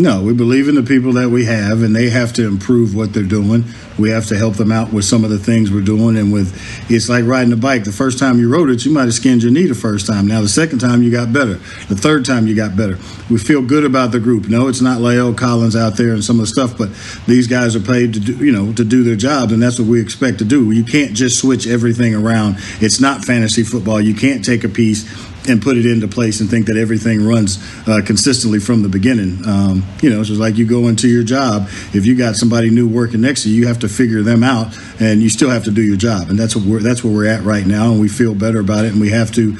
No, 0.00 0.22
we 0.22 0.32
believe 0.32 0.66
in 0.66 0.76
the 0.76 0.82
people 0.82 1.12
that 1.12 1.28
we 1.28 1.44
have, 1.44 1.82
and 1.82 1.94
they 1.94 2.08
have 2.08 2.32
to 2.34 2.46
improve 2.46 2.94
what 2.94 3.12
they're 3.12 3.22
doing. 3.22 3.64
We 3.98 4.08
have 4.08 4.24
to 4.28 4.38
help 4.38 4.54
them 4.54 4.72
out 4.72 4.94
with 4.94 5.04
some 5.04 5.24
of 5.24 5.30
the 5.30 5.38
things 5.38 5.70
we're 5.70 5.82
doing. 5.82 6.16
And 6.16 6.32
with 6.32 6.56
it's 6.90 7.10
like 7.10 7.26
riding 7.26 7.52
a 7.52 7.56
bike. 7.56 7.84
The 7.84 7.92
first 7.92 8.18
time 8.18 8.38
you 8.38 8.50
rode 8.50 8.70
it, 8.70 8.86
you 8.86 8.92
might 8.92 9.04
have 9.04 9.12
skinned 9.12 9.42
your 9.42 9.52
knee 9.52 9.66
the 9.66 9.74
first 9.74 10.06
time. 10.06 10.26
Now 10.26 10.40
the 10.40 10.48
second 10.48 10.78
time 10.78 11.02
you 11.02 11.10
got 11.10 11.34
better. 11.34 11.54
The 11.88 11.96
third 11.96 12.24
time 12.24 12.46
you 12.46 12.56
got 12.56 12.78
better. 12.78 12.96
We 13.28 13.36
feel 13.36 13.60
good 13.60 13.84
about 13.84 14.10
the 14.10 14.20
group. 14.20 14.48
No, 14.48 14.68
it's 14.68 14.80
not 14.80 15.00
La'el 15.00 15.32
oh, 15.32 15.34
Collins 15.34 15.76
out 15.76 15.98
there 15.98 16.14
and 16.14 16.24
some 16.24 16.40
of 16.40 16.46
the 16.46 16.50
stuff, 16.50 16.78
but 16.78 16.88
these 17.26 17.46
guys 17.46 17.76
are 17.76 17.80
paid 17.80 18.14
to 18.14 18.20
do, 18.20 18.36
you 18.42 18.52
know, 18.52 18.72
to 18.72 18.84
do 18.84 19.04
their 19.04 19.16
job, 19.16 19.52
and 19.52 19.62
that's 19.62 19.78
what 19.78 19.86
we 19.86 20.00
expect 20.00 20.38
to 20.38 20.46
do. 20.46 20.70
You 20.70 20.82
can't 20.82 21.12
just 21.12 21.38
switch 21.38 21.66
everything 21.66 22.14
around. 22.14 22.56
It's 22.80 23.00
not 23.00 23.22
fantasy 23.22 23.64
football. 23.64 24.00
You 24.00 24.14
can't 24.14 24.42
take 24.42 24.64
a 24.64 24.68
piece 24.70 25.04
and 25.48 25.62
put 25.62 25.76
it 25.76 25.86
into 25.86 26.06
place 26.06 26.40
and 26.40 26.50
think 26.50 26.66
that 26.66 26.76
everything 26.76 27.26
runs 27.26 27.58
uh, 27.88 28.00
consistently 28.04 28.58
from 28.58 28.82
the 28.82 28.88
beginning. 28.88 29.46
Um, 29.46 29.84
you 30.02 30.10
know, 30.10 30.20
it's 30.20 30.28
just 30.28 30.40
like 30.40 30.56
you 30.56 30.66
go 30.66 30.88
into 30.88 31.08
your 31.08 31.22
job. 31.22 31.68
If 31.94 32.06
you 32.06 32.16
got 32.16 32.36
somebody 32.36 32.70
new 32.70 32.88
working 32.88 33.20
next 33.20 33.44
to 33.44 33.50
you, 33.50 33.56
you 33.62 33.66
have 33.66 33.78
to 33.80 33.88
figure 33.88 34.22
them 34.22 34.42
out, 34.42 34.76
and 35.00 35.22
you 35.22 35.28
still 35.28 35.50
have 35.50 35.64
to 35.64 35.70
do 35.70 35.82
your 35.82 35.96
job. 35.96 36.28
And 36.28 36.38
that's 36.38 36.54
what 36.54 36.64
we're 36.64 36.80
that's 36.80 37.02
where 37.02 37.12
we're 37.12 37.26
at 37.26 37.42
right 37.42 37.66
now, 37.66 37.90
and 37.90 38.00
we 38.00 38.08
feel 38.08 38.34
better 38.34 38.60
about 38.60 38.84
it, 38.84 38.92
and 38.92 39.00
we 39.00 39.10
have 39.10 39.32
to 39.32 39.56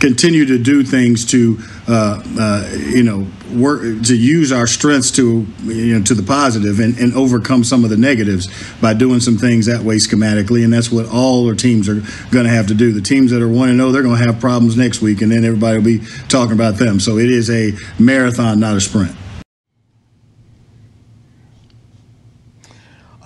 continue 0.00 0.44
to 0.44 0.58
do 0.58 0.82
things 0.82 1.24
to 1.26 1.58
uh, 1.88 2.22
uh, 2.38 2.70
you 2.76 3.02
know 3.02 3.26
work 3.54 3.80
to 4.04 4.16
use 4.16 4.52
our 4.52 4.66
strengths 4.66 5.10
to 5.10 5.46
you 5.64 5.98
know 5.98 6.04
to 6.04 6.14
the 6.14 6.22
positive 6.22 6.78
and, 6.78 6.96
and 6.98 7.14
overcome 7.14 7.64
some 7.64 7.84
of 7.84 7.90
the 7.90 7.96
negatives 7.96 8.48
by 8.80 8.94
doing 8.94 9.20
some 9.20 9.36
things 9.36 9.66
that 9.66 9.82
way 9.82 9.96
schematically 9.96 10.64
and 10.64 10.72
that's 10.72 10.90
what 10.90 11.06
all 11.06 11.46
our 11.48 11.54
teams 11.54 11.88
are 11.88 12.00
going 12.30 12.44
to 12.44 12.50
have 12.50 12.68
to 12.68 12.74
do. 12.74 12.92
The 12.92 13.00
teams 13.00 13.30
that 13.32 13.42
are 13.42 13.48
1 13.48 13.68
and 13.68 13.78
0 13.78 13.90
they're 13.90 14.02
going 14.02 14.18
to 14.18 14.24
have 14.24 14.40
problems 14.40 14.76
next 14.76 15.02
week 15.02 15.22
and 15.22 15.32
then 15.32 15.44
everybody 15.44 15.76
will 15.78 15.84
be 15.84 16.00
talking 16.28 16.54
about 16.54 16.76
them. 16.76 17.00
So 17.00 17.18
it 17.18 17.30
is 17.30 17.50
a 17.50 17.72
marathon 17.98 18.60
not 18.60 18.76
a 18.76 18.80
sprint 18.80 19.16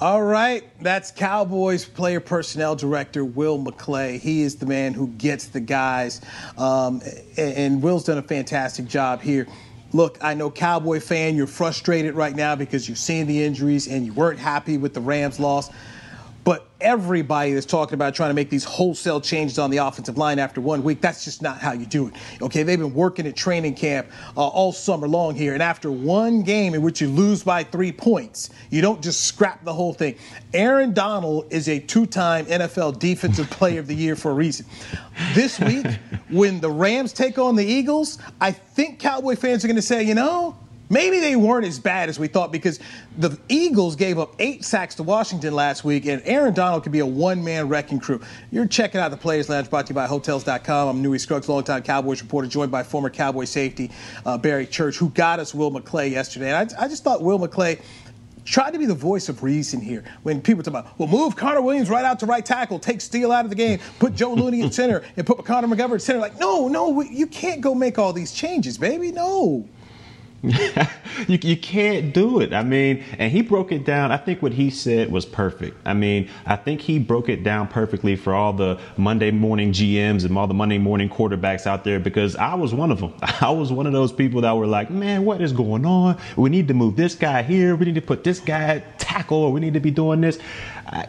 All 0.07 0.23
right, 0.23 0.63
that's 0.81 1.11
Cowboys 1.11 1.85
player 1.85 2.21
personnel 2.21 2.77
director 2.77 3.25
Will 3.25 3.59
McClay. 3.59 4.21
He 4.21 4.43
is 4.43 4.55
the 4.55 4.65
man 4.65 4.95
who 4.95 5.09
gets 5.09 5.47
the 5.47 5.59
guys, 5.59 6.21
um, 6.57 7.03
and, 7.37 7.55
and 7.57 7.83
Will's 7.83 8.05
done 8.05 8.17
a 8.17 8.23
fantastic 8.23 8.87
job 8.87 9.21
here. 9.21 9.49
Look, 9.93 10.17
I 10.23 10.35
know 10.35 10.49
Cowboy 10.49 11.01
fan, 11.01 11.35
you're 11.35 11.49
frustrated 11.49 12.15
right 12.15 12.37
now 12.37 12.55
because 12.55 12.89
you've 12.89 12.99
seen 12.99 13.27
the 13.27 13.43
injuries 13.43 13.89
and 13.89 14.07
you 14.07 14.13
weren't 14.13 14.39
happy 14.39 14.79
with 14.79 14.95
the 14.95 15.01
Rams 15.01 15.41
loss. 15.41 15.71
But 16.47 16.65
everybody 16.81 17.55
that's 17.55 17.67
talking 17.67 17.95
about 17.95 18.15
trying 18.15 18.31
to 18.31 18.35
make 18.35 18.51
these 18.51 18.63
wholesale 18.63 19.21
changes 19.21 19.59
on 19.59 19.69
the 19.69 19.79
offensive 19.79 20.17
line 20.17 20.39
after 20.39 20.61
one 20.61 20.85
week, 20.85 21.01
that's 21.01 21.25
just 21.25 21.43
not 21.43 21.59
how 21.59 21.73
you 21.73 21.87
do 21.87 22.07
it. 22.07 22.15
Okay, 22.41 22.63
they've 22.63 22.79
been 22.79 22.95
working 22.95 23.27
at 23.27 23.35
training 23.35 23.75
camp 23.75 24.07
uh, 24.37 24.47
all 24.47 24.73
summer 24.73 25.09
long 25.09 25.35
here. 25.35 25.55
And 25.55 25.63
after 25.63 25.91
one 25.91 26.43
game 26.43 26.73
in 26.75 26.83
which 26.83 27.01
you 27.01 27.09
lose 27.09 27.43
by 27.43 27.65
three 27.65 27.91
points, 27.91 28.51
you 28.71 28.81
don't 28.81 29.03
just 29.03 29.25
scrap 29.25 29.65
the 29.65 29.75
whole 29.75 29.93
thing. 29.93 30.15
Aaron 30.55 30.95
Donald 30.95 31.53
is 31.53 31.69
a 31.69 31.81
two 31.81 32.07
time 32.07 32.47
NFL 32.47 33.01
Defensive 33.01 33.51
Player 33.57 33.81
of 33.81 33.89
the 33.89 33.97
Year 33.97 34.15
for 34.15 34.31
a 34.31 34.35
reason. 34.35 34.67
This 35.35 35.59
week, 35.59 35.85
when 36.31 36.61
the 36.61 36.71
Rams 36.71 37.13
take 37.13 37.39
on 37.39 37.57
the 37.57 37.67
Eagles, 37.67 38.19
I 38.41 38.53
think 38.53 39.01
Cowboy 39.01 39.35
fans 39.35 39.65
are 39.65 39.67
going 39.67 39.75
to 39.75 39.83
say, 39.83 40.05
you 40.05 40.15
know, 40.15 40.57
Maybe 40.89 41.19
they 41.19 41.35
weren't 41.35 41.67
as 41.67 41.79
bad 41.81 42.09
as 42.09 42.19
we 42.19 42.29
thought 42.29 42.53
because 42.53 42.79
the 43.19 43.37
Eagles 43.49 43.97
gave 43.97 44.19
up 44.19 44.35
eight 44.39 44.65
sacks 44.65 44.95
to 44.97 45.03
Washington 45.03 45.53
last 45.53 45.85
week, 45.85 46.07
and 46.07 46.23
Aaron 46.25 46.55
Donald 46.55 46.85
could 46.85 46.93
be 46.93 47.01
a 47.01 47.07
one 47.07 47.43
man 47.43 47.69
wrecking 47.69 47.99
crew. 47.99 48.21
You're 48.53 48.67
checking 48.67 49.01
out 49.01 49.11
the 49.11 49.17
Players 49.17 49.49
Lounge 49.49 49.69
brought 49.69 49.87
to 49.87 49.91
you 49.91 49.97
by 49.97 50.07
Hotels.com. 50.07 50.89
I'm 50.89 51.03
Newy 51.03 51.19
Scruggs, 51.19 51.49
longtime 51.49 51.83
Cowboys 51.83 52.23
reporter, 52.23 52.47
joined 52.47 52.71
by 52.71 52.85
former 52.85 53.11
Cowboy 53.11 53.47
safety 53.47 53.91
uh, 54.25 54.39
Barry 54.39 54.67
Church, 54.67 54.97
who 54.97 55.11
got 55.11 55.41
us 55.41 55.53
Will 55.53 55.73
McClay 55.73 56.11
yesterday. 56.11 56.53
And 56.53 56.73
I, 56.73 56.85
I 56.85 56.89
just 56.89 57.03
thought 57.03 57.21
Will 57.21 57.41
McClay 57.41 57.81
tried 58.45 58.71
to 58.71 58.79
be 58.79 58.87
the 58.87 58.95
voice 58.95 59.29
of 59.29 59.43
reason 59.43 59.81
here 59.81 60.05
when 60.23 60.41
people 60.41 60.63
talk 60.63 60.73
about, 60.73 60.99
well, 60.99 61.09
move 61.09 61.35
Connor 61.35 61.63
Williams 61.63 61.91
right 61.91 62.05
out 62.05 62.21
to 62.21 62.27
right 62.27 62.47
tackle, 62.47 62.79
take 62.79 63.01
Steele 63.01 63.33
out 63.33 63.45
of 63.45 63.51
the 63.51 63.57
game, 63.57 63.81
put 63.99 64.15
Joe 64.15 64.35
Looney 64.35 64.61
in 64.61 64.71
center, 64.71 65.03
and 65.17 65.27
put 65.27 65.45
Connor 65.45 65.67
McGovern 65.67 65.97
at 65.97 66.03
center. 66.03 66.21
Like, 66.21 66.39
no, 66.39 66.69
no, 66.69 67.01
you 67.01 67.27
can't 67.27 67.61
go 67.61 67.75
make 67.75 67.99
all 67.99 68.13
these 68.13 68.31
changes, 68.33 68.79
baby. 68.79 69.11
No. 69.11 69.69
you, 71.29 71.39
you 71.43 71.57
can't 71.57 72.13
do 72.13 72.41
it. 72.41 72.53
I 72.53 72.63
mean, 72.63 73.03
and 73.19 73.33
he 73.33 73.43
broke 73.43 73.73
it 73.73 73.85
down. 73.85 74.13
I 74.13 74.17
think 74.17 74.43
what 74.43 74.53
he 74.53 74.71
said 74.71 75.11
was 75.11 75.25
perfect. 75.25 75.77
I 75.85 75.95
mean, 75.95 76.29
I 76.45 76.57
think 76.57 76.81
he 76.83 76.99
broke 76.99 77.29
it 77.29 77.43
down 77.43 77.69
perfectly 77.69 78.17
for 78.17 78.35
all 78.35 78.53
the 78.53 78.79
Monday 78.97 79.31
morning 79.31 79.73
GMs 79.73 80.25
and 80.25 80.37
all 80.37 80.47
the 80.47 80.55
Monday 80.55 80.79
morning 80.79 81.09
quarterbacks 81.09 81.67
out 81.67 81.85
there 81.85 81.99
because 81.99 82.37
I 82.37 82.55
was 82.55 82.75
one 82.75 82.91
of 82.91 83.01
them. 83.01 83.15
I 83.41 83.51
was 83.51 83.73
one 83.73 83.87
of 83.87 83.93
those 83.93 84.13
people 84.13 84.43
that 84.43 84.53
were 84.57 84.67
like, 84.67 84.91
man, 84.91 85.25
what 85.25 85.41
is 85.41 85.53
going 85.53 85.87
on? 85.87 86.19
We 86.37 86.51
need 86.51 86.69
to 86.69 86.75
move 86.75 86.97
this 86.97 87.15
guy 87.15 87.43
here. 87.43 87.75
We 87.75 87.87
need 87.87 87.95
to 87.97 88.03
put 88.03 88.23
this 88.23 88.39
guy 88.41 88.63
at 88.63 88.99
tackle 88.99 89.39
or 89.39 89.53
we 89.53 89.61
need 89.61 89.75
to 89.75 89.81
be 89.81 89.91
doing 89.91 90.21
this. 90.21 90.39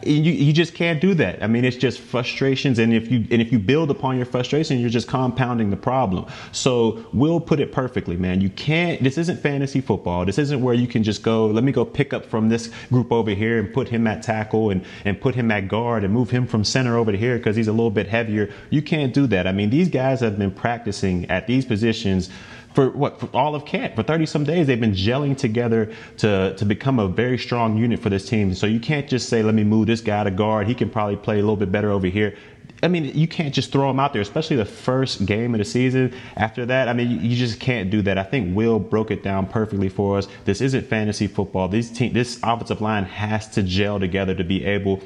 You, 0.04 0.32
you 0.32 0.52
just 0.52 0.74
can't 0.74 1.00
do 1.00 1.14
that. 1.14 1.42
I 1.42 1.46
mean, 1.46 1.64
it's 1.64 1.76
just 1.76 2.00
frustrations, 2.00 2.78
and 2.78 2.92
if 2.92 3.10
you 3.10 3.18
and 3.30 3.40
if 3.40 3.52
you 3.52 3.58
build 3.58 3.90
upon 3.90 4.16
your 4.16 4.26
frustration, 4.26 4.78
you're 4.80 4.90
just 4.90 5.06
compounding 5.06 5.70
the 5.70 5.76
problem. 5.76 6.26
So 6.52 7.06
Will 7.12 7.40
put 7.40 7.60
it 7.60 7.70
perfectly, 7.70 8.16
man. 8.16 8.40
You 8.40 8.50
can't. 8.50 9.02
This 9.02 9.18
isn't 9.18 9.40
fantasy 9.40 9.80
football. 9.80 10.24
This 10.24 10.38
isn't 10.38 10.60
where 10.60 10.74
you 10.74 10.88
can 10.88 11.04
just 11.04 11.22
go. 11.22 11.46
Let 11.46 11.62
me 11.62 11.70
go 11.70 11.84
pick 11.84 12.12
up 12.12 12.26
from 12.26 12.48
this 12.48 12.70
group 12.90 13.12
over 13.12 13.30
here 13.30 13.58
and 13.60 13.72
put 13.72 13.88
him 13.88 14.06
at 14.06 14.22
tackle 14.22 14.70
and 14.70 14.84
and 15.04 15.20
put 15.20 15.34
him 15.34 15.50
at 15.50 15.68
guard 15.68 16.02
and 16.02 16.12
move 16.12 16.30
him 16.30 16.46
from 16.46 16.64
center 16.64 16.96
over 16.96 17.12
to 17.12 17.18
here 17.18 17.38
because 17.38 17.54
he's 17.54 17.68
a 17.68 17.72
little 17.72 17.90
bit 17.90 18.08
heavier. 18.08 18.50
You 18.70 18.82
can't 18.82 19.14
do 19.14 19.26
that. 19.28 19.46
I 19.46 19.52
mean, 19.52 19.70
these 19.70 19.88
guys 19.88 20.20
have 20.20 20.38
been 20.38 20.50
practicing 20.50 21.30
at 21.30 21.46
these 21.46 21.64
positions 21.64 22.30
for 22.78 22.90
what 22.90 23.18
for 23.18 23.28
all 23.34 23.56
of 23.56 23.64
camp 23.64 23.96
for 23.96 24.04
30 24.04 24.24
some 24.24 24.44
days 24.44 24.68
they've 24.68 24.80
been 24.80 24.92
gelling 24.92 25.36
together 25.36 25.92
to 26.16 26.54
to 26.56 26.64
become 26.64 27.00
a 27.00 27.08
very 27.08 27.36
strong 27.36 27.76
unit 27.76 27.98
for 27.98 28.08
this 28.08 28.28
team 28.28 28.54
so 28.54 28.68
you 28.68 28.78
can't 28.78 29.08
just 29.08 29.28
say 29.28 29.42
let 29.42 29.56
me 29.56 29.64
move 29.64 29.88
this 29.88 30.00
guy 30.00 30.22
to 30.22 30.30
guard 30.30 30.64
he 30.68 30.76
can 30.76 30.88
probably 30.88 31.16
play 31.16 31.34
a 31.34 31.40
little 31.40 31.56
bit 31.56 31.72
better 31.72 31.90
over 31.90 32.06
here 32.06 32.36
I 32.80 32.86
mean, 32.86 33.06
you 33.06 33.26
can't 33.26 33.52
just 33.52 33.72
throw 33.72 33.90
him 33.90 33.98
out 33.98 34.12
there, 34.12 34.22
especially 34.22 34.54
the 34.54 34.64
first 34.64 35.26
game 35.26 35.52
of 35.52 35.58
the 35.58 35.64
season. 35.64 36.14
After 36.36 36.64
that, 36.66 36.88
I 36.88 36.92
mean, 36.92 37.24
you, 37.24 37.34
just 37.34 37.58
can't 37.58 37.90
do 37.90 38.02
that. 38.02 38.18
I 38.18 38.22
think 38.22 38.54
Will 38.56 38.78
broke 38.78 39.10
it 39.10 39.24
down 39.24 39.46
perfectly 39.46 39.88
for 39.88 40.16
us. 40.16 40.28
This 40.44 40.60
isn't 40.60 40.86
fantasy 40.86 41.26
football. 41.26 41.66
These 41.66 41.90
team, 41.90 42.12
this 42.12 42.38
offensive 42.40 42.80
line 42.80 43.02
has 43.02 43.48
to 43.48 43.64
gel 43.64 43.98
together 43.98 44.32
to 44.36 44.44
be 44.44 44.64
able 44.64 45.02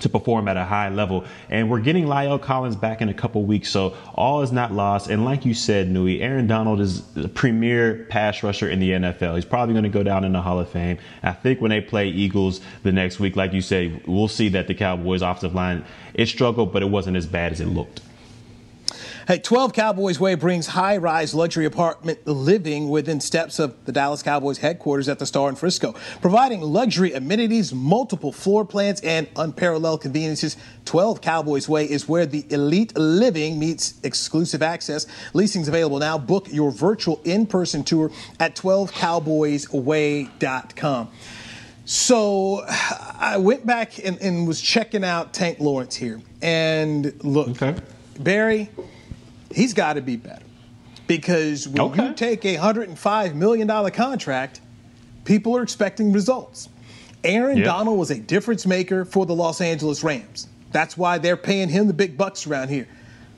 to 0.00 0.08
perform 0.08 0.48
at 0.48 0.56
a 0.56 0.64
high 0.64 0.88
level. 0.88 1.24
And 1.48 1.70
we're 1.70 1.80
getting 1.80 2.04
La'el 2.04 2.40
Collins 2.40 2.76
back 2.76 3.00
in 3.00 3.08
a 3.08 3.14
couple 3.14 3.42
weeks, 3.44 3.70
so 3.70 3.96
all 4.14 4.42
is 4.42 4.52
not 4.52 4.72
lost. 4.72 5.08
And 5.08 5.24
like 5.24 5.44
you 5.44 5.54
said, 5.54 5.88
Newy, 5.90 6.20
Aaron 6.20 6.46
Donald 6.46 6.80
is 6.80 7.02
the 7.14 7.28
premier 7.28 8.06
pass 8.08 8.42
rusher 8.42 8.68
in 8.68 8.80
the 8.80 8.90
NFL. 8.90 9.34
He's 9.34 9.44
probably 9.44 9.74
going 9.74 9.84
to 9.84 9.90
go 9.90 10.02
down 10.02 10.24
in 10.24 10.32
the 10.32 10.42
Hall 10.42 10.58
of 10.58 10.68
Fame. 10.68 10.98
I 11.22 11.32
think 11.32 11.60
when 11.60 11.70
they 11.70 11.80
play 11.80 12.08
Eagles 12.08 12.60
the 12.82 12.92
next 12.92 13.20
week, 13.20 13.36
like 13.36 13.52
you 13.52 13.62
say, 13.62 14.00
we'll 14.06 14.28
see 14.28 14.48
that 14.50 14.66
the 14.66 14.74
Cowboys 14.74 15.22
offensive 15.22 15.54
line 15.54 15.84
it 16.14 16.26
struggled, 16.26 16.72
but 16.72 16.82
it 16.82 16.86
wasn't 16.86 17.16
as 17.16 17.26
bad 17.26 17.52
as 17.52 17.60
it 17.60 17.66
looked. 17.66 18.00
Hey, 19.26 19.38
12 19.38 19.72
Cowboys 19.72 20.20
Way 20.20 20.34
brings 20.34 20.68
high 20.68 20.96
rise 20.96 21.34
luxury 21.34 21.64
apartment 21.64 22.26
living 22.26 22.88
within 22.88 23.20
steps 23.20 23.58
of 23.58 23.84
the 23.84 23.92
Dallas 23.92 24.22
Cowboys 24.22 24.58
headquarters 24.58 25.08
at 25.08 25.18
the 25.18 25.26
Star 25.26 25.48
in 25.48 25.54
Frisco, 25.54 25.94
providing 26.20 26.60
luxury 26.60 27.12
amenities, 27.12 27.72
multiple 27.72 28.32
floor 28.32 28.64
plans, 28.64 29.00
and 29.02 29.28
unparalleled 29.36 30.00
conveniences. 30.00 30.56
12 30.84 31.20
Cowboys 31.20 31.68
Way 31.68 31.90
is 31.90 32.08
where 32.08 32.26
the 32.26 32.44
elite 32.50 32.96
living 32.96 33.58
meets 33.58 33.94
exclusive 34.02 34.62
access. 34.62 35.06
Leasing's 35.32 35.68
available 35.68 35.98
now. 35.98 36.18
Book 36.18 36.48
your 36.50 36.70
virtual 36.70 37.20
in 37.24 37.46
person 37.46 37.84
tour 37.84 38.10
at 38.40 38.56
12cowboysway.com. 38.56 41.08
So 41.84 42.64
I 42.68 43.38
went 43.38 43.66
back 43.66 43.98
and, 44.04 44.20
and, 44.20 44.46
was 44.46 44.60
checking 44.60 45.04
out 45.04 45.34
Tank 45.34 45.58
Lawrence 45.58 45.96
here. 45.96 46.20
And 46.40 47.12
look, 47.24 47.48
okay. 47.48 47.74
Barry, 48.18 48.70
he's 49.54 49.74
got 49.74 49.94
to 49.94 50.00
be 50.00 50.16
better. 50.16 50.44
Because 51.06 51.68
when 51.68 51.80
okay. 51.92 52.08
you 52.08 52.14
take 52.14 52.44
a 52.44 52.56
$105 52.56 53.34
million 53.34 53.90
contract, 53.90 54.60
people 55.24 55.56
are 55.56 55.62
expecting 55.62 56.12
results. 56.12 56.68
Aaron 57.24 57.58
yep. 57.58 57.66
Donald 57.66 57.98
was 57.98 58.10
a 58.10 58.18
difference 58.18 58.66
maker 58.66 59.04
for 59.04 59.26
the 59.26 59.34
Los 59.34 59.60
Angeles 59.60 60.02
Rams. 60.02 60.48
That's 60.72 60.96
why 60.96 61.18
they're 61.18 61.36
paying 61.36 61.68
him 61.68 61.86
the 61.86 61.92
big 61.92 62.16
bucks 62.16 62.46
around 62.46 62.68
here. 62.68 62.88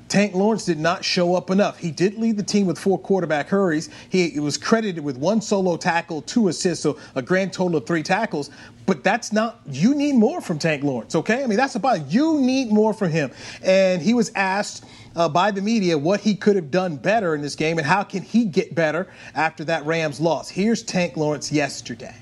Tank 0.09 0.35
Lawrence 0.35 0.65
did 0.65 0.79
not 0.79 1.05
show 1.05 1.35
up 1.35 1.51
enough. 1.51 1.79
He 1.79 1.91
did 1.91 2.19
lead 2.19 2.37
the 2.37 2.43
team 2.43 2.67
with 2.67 2.79
four 2.79 2.99
quarterback 2.99 3.49
hurries. 3.49 3.89
He 4.11 4.39
was 4.39 4.57
credited 4.57 5.03
with 5.03 5.17
one 5.17 5.41
solo 5.41 5.77
tackle, 5.77 6.23
two 6.23 6.49
assists, 6.49 6.83
so 6.83 6.99
a 7.15 7.23
grand 7.23 7.53
total 7.53 7.79
of 7.79 7.87
three 7.87 8.03
tackles. 8.03 8.51
But 8.87 9.03
that's 9.03 9.33
not, 9.33 9.61
you 9.67 9.95
need 9.95 10.15
more 10.15 10.41
from 10.41 10.59
Tank 10.59 10.85
Lawrence, 10.85 11.15
okay? 11.15 11.43
I 11.43 11.47
mean, 11.47 11.57
that's 11.57 11.75
about, 11.75 12.13
you 12.13 12.39
need 12.41 12.71
more 12.71 12.93
from 12.93 13.11
him. 13.11 13.31
And 13.63 14.03
he 14.03 14.13
was 14.13 14.31
asked 14.35 14.85
uh, 15.17 15.29
by 15.29 15.51
the 15.51 15.63
media 15.63 15.97
what 15.97 16.21
he 16.21 16.35
could 16.35 16.57
have 16.57 16.71
done 16.71 16.97
better 16.97 17.35
in 17.35 17.41
this 17.41 17.57
game 17.57 17.79
and 17.79 17.87
how 17.87 18.03
can 18.03 18.23
he 18.23 18.45
get 18.45 18.75
better 18.75 19.09
after 19.35 19.65
that 19.65 19.87
Rams 19.87 20.21
loss. 20.21 20.51
Here's 20.51 20.83
Tank 20.83 21.17
Lawrence 21.17 21.51
yesterday. 21.51 22.15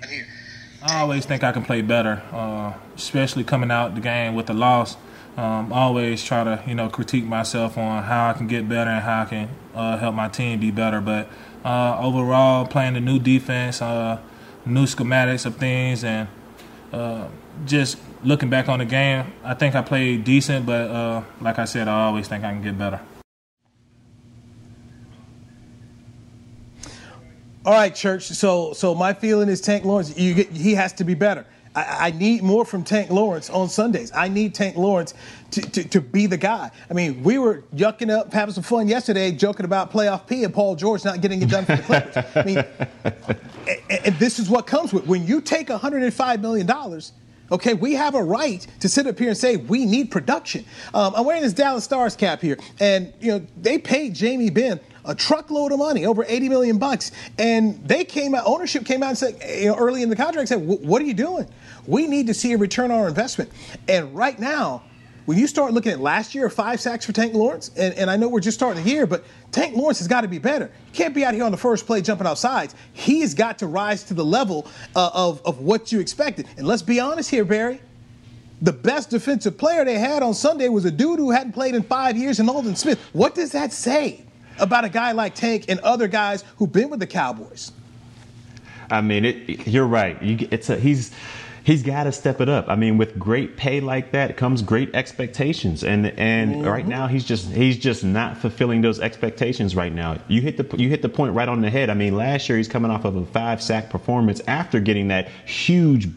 I 0.85 1.01
always 1.01 1.27
think 1.27 1.45
I 1.45 1.53
can 1.53 1.64
play 1.64 1.83
better, 1.83 2.23
uh, 2.33 2.75
especially 2.95 3.45
coming 3.45 3.71
out 3.71 3.95
the 3.95 4.01
game 4.01 4.35
with 4.35 4.51
a 4.51 4.55
loss. 4.55 4.97
Um, 5.37 5.73
always 5.73 6.23
try 6.23 6.45
to 6.45 6.62
you 6.66 6.75
know 6.75 6.88
critique 6.88 7.25
myself 7.25 7.79
on 7.79 8.03
how 8.03 8.31
I 8.31 8.33
can 8.35 8.47
get 8.47 8.68
better 8.68 8.90
and 8.90 9.03
how 9.03 9.23
I 9.23 9.25
can 9.25 9.49
uh, 9.75 9.97
help 9.97 10.14
my 10.14 10.29
team 10.29 10.61
be 10.61 10.71
better. 10.71 11.01
But 11.01 11.29
uh, 11.64 11.99
overall, 12.01 12.66
playing 12.66 12.95
the 12.95 13.01
new 13.01 13.18
defense, 13.18 13.81
uh, 13.81 14.18
new 14.66 14.85
schematics 14.85 15.47
of 15.47 15.57
things, 15.57 16.05
and 16.05 16.29
uh, 16.92 17.29
just 17.64 17.99
looking 18.23 18.51
back 18.51 18.68
on 18.68 18.79
the 18.79 18.85
game, 18.85 19.33
I 19.42 19.55
think 19.55 19.75
I 19.75 19.83
played 19.83 20.25
decent, 20.25 20.66
but 20.66 20.90
uh, 20.90 21.23
like 21.40 21.59
I 21.59 21.64
said, 21.64 21.88
I 21.88 22.05
always 22.05 22.29
think 22.29 22.45
I 22.45 22.53
can 22.53 22.62
get 22.62 22.79
better. 22.79 23.01
All 27.64 27.73
right, 27.73 27.95
Church. 27.95 28.25
So, 28.25 28.73
so 28.73 28.92
my 28.95 29.12
feeling 29.12 29.49
is 29.49 29.61
Tank 29.61 29.85
Lawrence. 29.85 30.18
You 30.18 30.35
get, 30.35 30.51
he 30.51 30.75
has 30.75 30.92
to 30.95 31.05
be 31.05 31.14
better. 31.14 31.47
I, 31.75 32.09
I, 32.09 32.11
need 32.11 32.43
more 32.43 32.65
from 32.65 32.85
Tank 32.85 33.11
Lawrence 33.11 33.49
on 33.51 33.69
Sundays. 33.69 34.13
I 34.15 34.29
need 34.29 34.55
Tank 34.55 34.77
Lawrence 34.77 35.15
to, 35.53 35.61
to, 35.61 35.89
to, 35.89 36.01
be 36.01 36.27
the 36.27 36.37
guy. 36.37 36.71
I 36.91 36.93
mean, 36.95 37.23
we 37.23 37.39
were 37.39 37.63
yucking 37.75 38.11
up, 38.11 38.33
having 38.33 38.55
some 38.55 38.63
fun 38.63 38.89
yesterday, 38.89 39.33
joking 39.33 39.65
about 39.65 39.91
playoff 39.93 40.27
P 40.27 40.45
and 40.45 40.53
Paul 40.53 40.77
George 40.77 41.05
not 41.05 41.21
getting 41.21 41.43
it 41.43 41.49
done 41.49 41.65
for 41.65 41.77
the 41.77 41.83
Clippers. 41.83 42.25
I 42.35 42.43
mean, 42.45 42.65
and, 43.91 44.07
and 44.07 44.19
this 44.19 44.39
is 44.39 44.51
what 44.51 44.67
comes 44.67 44.93
with 44.93 45.07
when 45.07 45.27
you 45.27 45.41
take 45.41 45.69
$105 45.69 46.41
million 46.41 46.67
Okay, 47.53 47.75
we 47.75 47.93
have 47.93 48.15
a 48.15 48.23
right 48.23 48.67
to 48.81 48.89
sit 48.89 49.07
up 49.07 49.19
here 49.19 49.29
and 49.29 49.37
say 49.37 49.57
we 49.57 49.85
need 49.85 50.11
production. 50.11 50.65
Um, 50.95 51.13
I'm 51.15 51.27
wearing 51.27 51.43
this 51.43 51.53
Dallas 51.53 51.85
Stars 51.85 52.17
cap 52.17 52.41
here, 52.41 52.57
and 52.81 53.13
you 53.21 53.33
know 53.33 53.47
they 53.61 53.77
paid 53.77 54.15
Jamie 54.15 54.49
Benn 54.49 54.81
a 55.05 55.15
truckload 55.15 55.73
of 55.73 55.79
money, 55.79 56.07
over 56.07 56.25
80 56.27 56.49
million 56.49 56.79
bucks, 56.79 57.12
and 57.38 57.87
they 57.87 58.05
came 58.05 58.35
out. 58.35 58.45
Ownership 58.47 58.85
came 58.85 59.03
out 59.03 59.11
and 59.11 59.19
said, 59.19 59.61
you 59.61 59.67
know, 59.67 59.77
early 59.77 60.03
in 60.03 60.09
the 60.09 60.17
contract, 60.17 60.49
said, 60.49 60.67
"What 60.67 61.03
are 61.03 61.05
you 61.05 61.15
doing? 61.15 61.47
We 61.87 62.07
need 62.07 62.29
to 62.29 62.35
see 62.35 62.53
a 62.53 62.59
return 62.59 62.91
on 62.91 63.01
our 63.01 63.09
investment." 63.09 63.51
And 63.88 64.15
right 64.15 64.38
now, 64.38 64.83
when 65.25 65.38
you 65.38 65.47
start 65.47 65.73
looking 65.73 65.93
at 65.93 66.01
last 66.01 66.35
year, 66.35 66.51
five 66.51 66.81
sacks 66.81 67.07
for 67.07 67.12
Tank 67.12 67.35
Lawrence, 67.35 67.71
and, 67.77 67.95
and 67.95 68.11
I 68.11 68.17
know 68.17 68.29
we're 68.29 68.41
just 68.41 68.59
starting 68.59 68.83
here, 68.83 69.07
but 69.07 69.25
Tank 69.53 69.77
Lawrence 69.77 69.99
has 69.99 70.09
got 70.09 70.23
to 70.23 70.29
be 70.29 70.38
better. 70.38 70.65
You 70.65 70.93
can't 70.93 71.15
be 71.15 71.25
out 71.25 71.35
here 71.35 71.45
on 71.45 71.53
the 71.53 71.59
first 71.59 71.87
play 71.87 72.01
jumping 72.03 72.27
outside. 72.27 72.75
He's 72.93 73.33
got 73.35 73.59
to 73.61 73.67
rise 73.69 74.03
to 74.05 74.15
the 74.15 74.25
level 74.25 74.67
uh, 74.97 75.11
of, 75.15 75.41
of 75.45 75.61
what 75.61 75.93
you 75.93 76.01
expected. 76.01 76.49
And 76.57 76.67
let's 76.67 76.83
be 76.83 76.99
honest 76.99 77.31
here, 77.31 77.45
Barry. 77.45 77.81
The 78.62 78.73
best 78.73 79.11
defensive 79.11 79.59
player 79.59 79.85
they 79.85 79.99
had 79.99 80.23
on 80.23 80.35
Sunday 80.35 80.69
was 80.69 80.85
a 80.85 80.91
dude 80.91 81.19
who 81.19 81.31
hadn't 81.31 81.53
played 81.53 81.75
in 81.75 81.83
five 81.83 82.17
years 82.17 82.38
in 82.38 82.49
Aldon 82.49 82.77
Smith. 82.77 83.01
What 83.12 83.35
does 83.35 83.53
that 83.53 83.73
say 83.73 84.25
about 84.62 84.85
a 84.85 84.88
guy 84.88 85.12
like 85.12 85.35
Tank 85.35 85.66
and 85.68 85.81
other 85.81 86.09
guys 86.09 86.44
who've 86.57 86.72
been 86.72 86.88
with 86.88 87.01
the 87.01 87.07
Cowboys? 87.07 87.72
I 88.90 89.01
mean, 89.01 89.25
it, 89.25 89.66
you're 89.66 89.87
right. 89.87 90.20
You, 90.22 90.48
it's 90.51 90.70
a, 90.70 90.77
he's 90.77 91.12
he's 91.64 91.83
got 91.83 92.05
to 92.05 92.12
step 92.12 92.40
it 92.40 92.48
up. 92.48 92.68
I 92.68 92.77
mean, 92.77 92.98
with 92.98 93.18
great 93.18 93.57
pay 93.57 93.81
like 93.81 94.12
that 94.12 94.37
comes 94.37 94.62
great 94.62 94.94
expectations, 94.94 95.85
and 95.85 96.07
and 96.18 96.57
mm-hmm. 96.57 96.68
right 96.68 96.87
now 96.87 97.07
he's 97.07 97.25
just 97.25 97.48
he's 97.51 97.79
just 97.79 98.05
not 98.05 98.38
fulfilling 98.38 98.81
those 98.81 99.01
expectations 99.01 99.77
right 99.77 99.92
now. 99.92 100.18
You 100.29 100.40
hit 100.40 100.57
the 100.57 100.77
you 100.77 100.88
hit 100.88 101.03
the 101.03 101.09
point 101.09 101.35
right 101.35 101.48
on 101.48 101.61
the 101.61 101.70
head. 101.70 101.90
I 101.90 101.94
mean, 101.94 102.16
last 102.16 102.48
year 102.48 102.59
he's 102.59 102.68
coming 102.68 102.90
off 102.90 103.05
of 103.05 103.16
a 103.16 103.27
five 103.27 103.62
sack 103.62 103.90
performance 103.90 104.40
after 104.46 104.81
getting 104.81 105.09
that 105.09 105.29
huge, 105.46 106.09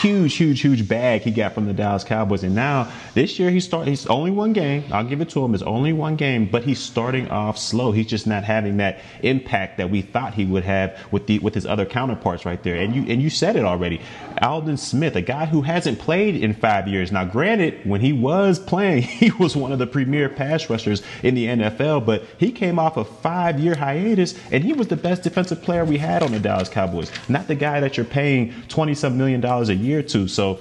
huge, 0.00 0.34
huge, 0.34 0.60
huge 0.60 0.88
bag 0.88 1.22
he 1.22 1.30
got 1.30 1.54
from 1.54 1.66
the 1.66 1.72
Dallas 1.74 2.04
Cowboys, 2.04 2.42
and 2.44 2.54
now 2.54 2.90
this 3.14 3.38
year 3.38 3.50
he's 3.50 3.64
start 3.64 3.88
he's 3.88 4.06
only 4.06 4.30
one 4.30 4.52
game. 4.52 4.84
I'll 4.92 5.04
give 5.04 5.20
it 5.20 5.30
to 5.30 5.44
him. 5.44 5.54
It's 5.54 5.62
only 5.62 5.92
one 5.92 6.16
game, 6.16 6.46
but 6.46 6.64
he's 6.64 6.78
starting 6.78 7.28
off 7.30 7.58
slow. 7.58 7.92
He's 7.92 8.06
just 8.06 8.26
not 8.26 8.44
having 8.44 8.76
that 8.78 9.00
impact 9.22 9.78
that 9.78 9.90
we 9.90 10.02
thought 10.02 10.34
he 10.34 10.44
would 10.44 10.64
have 10.64 10.98
with 11.10 11.26
the 11.26 11.38
with 11.40 11.54
his 11.54 11.66
other 11.66 11.86
counterparts 11.86 12.44
right 12.44 12.62
there. 12.62 12.76
And 12.76 12.94
you 12.94 13.02
and 13.02 13.22
you 13.22 13.30
said 13.30 13.56
it 13.56 13.64
already. 13.64 14.00
Aldon 14.42 14.76
Smith, 14.84 15.16
a 15.16 15.22
guy 15.22 15.46
who 15.46 15.62
hasn't 15.62 15.98
played 15.98 16.36
in 16.36 16.54
five 16.54 16.86
years. 16.86 17.10
Now, 17.10 17.24
granted, 17.24 17.84
when 17.84 18.00
he 18.00 18.12
was 18.12 18.58
playing, 18.58 19.02
he 19.02 19.30
was 19.32 19.56
one 19.56 19.72
of 19.72 19.78
the 19.78 19.86
premier 19.86 20.28
pass 20.28 20.68
rushers 20.70 21.02
in 21.22 21.34
the 21.34 21.46
NFL, 21.46 22.04
but 22.06 22.24
he 22.38 22.52
came 22.52 22.78
off 22.78 22.96
a 22.96 23.04
five 23.04 23.58
year 23.58 23.74
hiatus 23.74 24.34
and 24.50 24.62
he 24.62 24.72
was 24.72 24.88
the 24.88 24.96
best 24.96 25.22
defensive 25.22 25.62
player 25.62 25.84
we 25.84 25.98
had 25.98 26.22
on 26.22 26.32
the 26.32 26.40
Dallas 26.40 26.68
Cowboys. 26.68 27.10
Not 27.28 27.48
the 27.48 27.54
guy 27.54 27.80
that 27.80 27.96
you're 27.96 28.06
paying 28.06 28.52
20 28.68 28.94
some 28.94 29.16
million 29.16 29.40
dollars 29.40 29.68
a 29.68 29.74
year 29.74 30.02
to. 30.02 30.28
So 30.28 30.60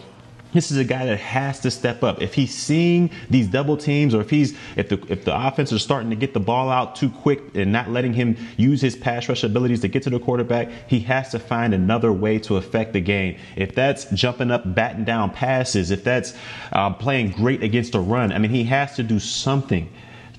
this 0.53 0.71
is 0.71 0.77
a 0.77 0.83
guy 0.83 1.05
that 1.05 1.19
has 1.19 1.59
to 1.61 1.71
step 1.71 2.03
up. 2.03 2.21
If 2.21 2.33
he's 2.33 2.53
seeing 2.53 3.09
these 3.29 3.47
double 3.47 3.75
teams, 3.75 4.15
or 4.15 4.21
if 4.21 4.29
he's 4.29 4.55
if 4.75 4.89
the 4.89 5.03
if 5.09 5.25
the 5.25 5.35
offense 5.35 5.71
is 5.71 5.81
starting 5.81 6.09
to 6.09 6.15
get 6.15 6.33
the 6.33 6.39
ball 6.39 6.69
out 6.69 6.95
too 6.95 7.09
quick 7.09 7.41
and 7.55 7.71
not 7.71 7.89
letting 7.89 8.13
him 8.13 8.37
use 8.57 8.81
his 8.81 8.95
pass 8.95 9.27
rush 9.27 9.43
abilities 9.43 9.81
to 9.81 9.87
get 9.87 10.03
to 10.03 10.09
the 10.09 10.19
quarterback, 10.19 10.69
he 10.87 10.99
has 11.01 11.31
to 11.31 11.39
find 11.39 11.73
another 11.73 12.13
way 12.13 12.39
to 12.39 12.57
affect 12.57 12.93
the 12.93 13.01
game. 13.01 13.37
If 13.55 13.75
that's 13.75 14.05
jumping 14.11 14.51
up, 14.51 14.75
batting 14.75 15.03
down 15.03 15.31
passes, 15.31 15.91
if 15.91 16.03
that's 16.03 16.33
uh, 16.71 16.93
playing 16.93 17.31
great 17.31 17.63
against 17.63 17.95
a 17.95 17.99
run, 17.99 18.31
I 18.31 18.37
mean, 18.37 18.51
he 18.51 18.63
has 18.65 18.95
to 18.95 19.03
do 19.03 19.19
something 19.19 19.89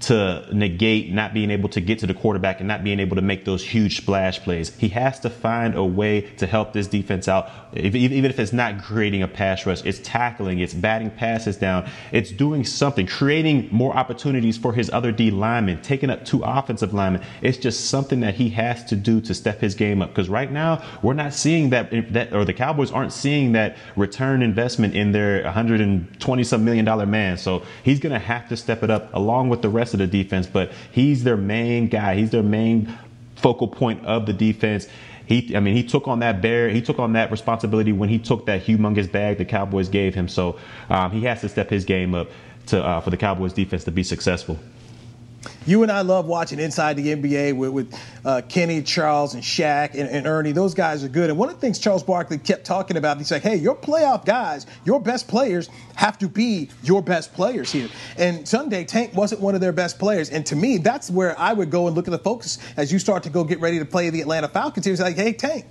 to 0.05 0.47
negate 0.53 1.13
not 1.13 1.33
being 1.33 1.51
able 1.51 1.69
to 1.71 1.81
get 1.81 1.99
to 2.01 2.07
the 2.07 2.13
quarterback 2.13 2.61
and 2.61 2.69
not 2.69 2.85
being 2.85 3.01
able 3.01 3.17
to 3.17 3.23
make 3.23 3.45
those 3.47 3.65
huge 3.65 3.97
splash 3.97 4.39
plays. 4.41 4.75
He 4.77 4.89
has 4.91 5.19
to 5.21 5.31
find 5.31 5.75
a 5.75 5.85
way 5.85 6.23
to 6.37 6.47
help 6.47 6.75
this 6.75 6.87
defense 6.87 7.27
out, 7.27 7.51
if, 7.73 7.95
even 7.95 8.31
if 8.31 8.39
it's 8.39 8.53
not 8.53 8.83
creating 8.83 9.23
a 9.23 9.29
pass 9.29 9.65
rush. 9.65 9.83
It's 9.85 10.01
tackling, 10.01 10.59
it's 10.59 10.75
batting 10.75 11.11
passes 11.11 11.57
down, 11.57 11.89
it's 12.13 12.31
doing 12.31 12.65
something, 12.65 13.07
creating 13.07 13.69
more 13.73 13.97
opportunities 13.97 14.59
for 14.59 14.75
his 14.75 14.91
other 14.91 15.11
D 15.11 15.31
linemen, 15.31 15.81
taking 15.81 16.11
up 16.11 16.25
two 16.25 16.43
offensive 16.45 16.93
linemen. 16.93 17.23
It's 17.41 17.57
just 17.57 17.89
something 17.89 18.21
that 18.21 18.35
he 18.35 18.51
has 18.51 18.85
to 18.87 18.97
do 18.97 19.23
to 19.23 19.33
step 19.33 19.61
his 19.61 19.75
game 19.75 20.03
up. 20.03 20.11
Because 20.11 20.29
right 20.29 20.53
now, 20.53 20.85
we're 21.03 21.15
not 21.15 21.33
seeing 21.33 21.71
that, 21.71 22.13
that, 22.13 22.35
or 22.35 22.45
the 22.45 22.53
Cowboys 22.53 22.93
aren't 22.93 23.13
seeing 23.13 23.53
that 23.53 23.79
return 23.97 24.43
investment 24.43 24.95
in 24.95 25.13
their 25.13 25.43
120 25.45 26.45
some 26.45 26.65
million 26.65 26.85
dollar 26.85 27.07
man. 27.07 27.39
So 27.39 27.63
he's 27.83 28.01
going 28.01 28.13
to 28.13 28.19
have 28.19 28.49
to 28.51 28.57
step 28.57 28.83
it 28.83 28.91
up 28.91 29.15
along 29.15 29.49
with 29.49 29.63
the 29.63 29.71
rest 29.71 29.94
of 29.95 30.01
the 30.01 30.07
defense, 30.07 30.47
but 30.47 30.73
he's 30.93 31.25
their 31.25 31.37
main 31.37 31.89
guy. 31.89 32.17
He's 32.17 32.31
their 32.31 32.43
main 32.43 32.93
focal 33.37 33.69
point 33.69 34.05
of 34.05 34.27
the 34.27 34.33
defense. 34.33 34.89
He, 35.27 35.57
I 35.57 35.61
mean, 35.61 35.75
he 35.75 35.83
took 35.83 36.07
on 36.07 36.19
that 36.19 36.43
bear. 36.43 36.69
He 36.69 36.83
took 36.83 36.99
on 36.99 37.15
that 37.15 37.31
responsibility 37.31 37.93
when 37.93 38.09
he 38.09 38.19
took 38.19 38.47
that 38.47 38.65
humongous 38.65 39.11
bag 39.11 39.39
the 39.39 39.45
Cowboys 39.45 39.89
gave 39.89 40.15
him. 40.15 40.29
So 40.29 40.59
um, 40.91 41.11
he 41.11 41.23
has 41.25 41.41
to 41.41 41.49
step 41.49 41.71
his 41.71 41.85
game 41.85 42.15
up 42.15 42.29
to 42.67 42.85
uh, 42.85 43.01
for 43.01 43.11
the 43.11 43.17
Cowboys 43.17 43.53
defense 43.53 43.85
to 43.85 43.91
be 43.91 44.03
successful. 44.03 44.59
You 45.67 45.83
and 45.83 45.91
I 45.91 46.03
love 46.03 46.27
watching 46.27 46.59
Inside 46.59 46.95
the 46.95 47.15
NBA 47.15 47.57
with, 47.57 47.71
with 47.71 48.01
uh, 48.25 48.43
Kenny, 48.49 48.83
Charles, 48.83 49.35
and 49.35 49.43
Shaq 49.43 49.91
and, 49.95 50.09
and, 50.09 50.27
Ernie. 50.27 50.53
Those 50.53 50.75
guys 50.75 51.03
are 51.05 51.09
good. 51.09 51.31
And 51.31 51.39
one 51.39 51.49
of 51.49 51.55
the 51.57 51.61
things 51.61 51.79
Charles 51.79 52.03
Barkley 52.03 52.39
kept 52.39 52.65
talking 52.65 52.97
about, 52.97 53.19
he's 53.19 53.31
like, 53.31 53.43
hey, 53.43 53.57
your 53.57 53.75
playoff 53.75 54.25
guys, 54.25 54.67
your 54.85 55.01
best 55.01 55.29
players 55.29 55.69
have 55.95 56.19
to 56.19 56.29
be 56.29 56.71
your 56.83 57.03
best 57.03 57.33
players 57.35 57.71
here. 57.73 57.89
And 58.17 58.47
Sunday, 58.47 58.85
Tank 58.85 59.15
wasn't 59.15 59.41
one 59.41 59.55
of 59.55 59.61
their 59.61 59.73
best 59.73 59.99
players. 59.99 60.31
And 60.31 60.45
to 60.47 60.57
me, 60.57 60.79
that's 60.79 61.11
where 61.11 61.39
I 61.39 61.53
would 61.53 61.71
go 61.71 61.87
and 61.87 61.97
look 61.97 62.09
at 62.09 62.13
the 62.13 62.19
focus 62.19 62.59
as 62.77 62.93
you 62.93 62.99
start 62.99 63.23
to 63.25 63.31
go 63.31 63.45
get 63.45 63.61
ready 63.61 63.79
to 63.79 63.85
play 63.85 64.11
the 64.11 64.21
Atlanta 64.21 64.49
Falcons. 64.49 64.85
He 64.85 64.91
was 64.91 65.01
like, 65.01 65.17
hey, 65.17 65.33
Tank 65.33 65.67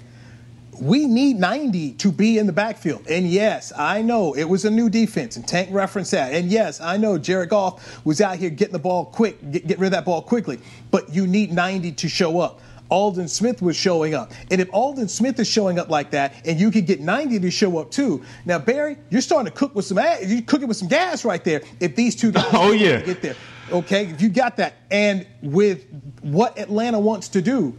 we 0.80 1.06
need 1.06 1.40
90 1.40 1.94
to 1.94 2.12
be 2.12 2.38
in 2.38 2.48
the 2.48 2.54
backfield. 2.54 3.08
And 3.10 3.28
yes, 3.28 3.72
I 3.78 4.02
know 4.02 4.34
it 4.34 4.44
was 4.44 4.66
a 4.66 4.70
new 4.70 4.90
defense, 4.90 5.36
and 5.36 5.48
Tank 5.48 5.70
referenced 5.72 6.12
that. 6.12 6.34
And 6.34 6.52
yes, 6.52 6.82
I 6.82 6.98
know 6.98 7.18
Jared 7.18 7.50
Goff 7.50 8.06
was 8.06 8.22
out 8.22 8.38
here 8.38 8.50
getting 8.50 8.74
the 8.74 8.80
ball 8.80 9.06
quick, 9.06 9.40
get, 9.52 9.68
get 9.68 9.80
rid 9.80 9.88
of 9.88 9.92
that 9.94 10.06
ball 10.06 10.22
quickly. 10.22 10.60
But 10.92 11.14
you 11.14 11.28
need 11.28 11.52
90 11.52 11.92
to 11.94 12.10
show 12.10 12.40
up. 12.40 12.62
Aldon 12.90 13.28
Smith 13.28 13.62
was 13.62 13.76
showing 13.76 14.14
up. 14.14 14.32
And 14.52 14.62
if 14.62 14.70
Aldon 14.72 15.08
Smith 15.08 15.40
is 15.40 15.48
showing 15.48 15.80
up 15.80 15.90
like 15.90 16.12
that, 16.12 16.36
and 16.46 16.60
you 16.60 16.70
could 16.70 16.86
get 16.86 17.00
90 17.00 17.40
to 17.40 17.50
show 17.50 17.80
up 17.80 17.90
too. 17.90 18.24
Now, 18.46 18.60
Barry, 18.60 18.98
you're 19.10 19.22
starting 19.22 19.52
to 19.52 19.58
cook 19.58 19.74
with 19.74 19.86
some 19.86 19.98
you're 20.24 20.42
cooking 20.44 20.68
with 20.68 20.78
some 20.78 20.88
gas 20.88 21.26
right 21.26 21.44
there. 21.44 21.64
If 21.80 21.96
these 21.96 22.16
two 22.16 22.32
guys 22.32 22.46
oh, 22.54 22.72
yeah. 22.72 23.02
get 23.02 23.22
there. 23.22 23.36
Okay, 23.72 24.06
if 24.06 24.22
you 24.22 24.30
got 24.30 24.58
that. 24.58 24.76
And 24.92 25.26
with 25.42 25.88
what 26.22 26.60
Atlanta 26.60 27.00
wants 27.00 27.30
to 27.30 27.42
do, 27.42 27.76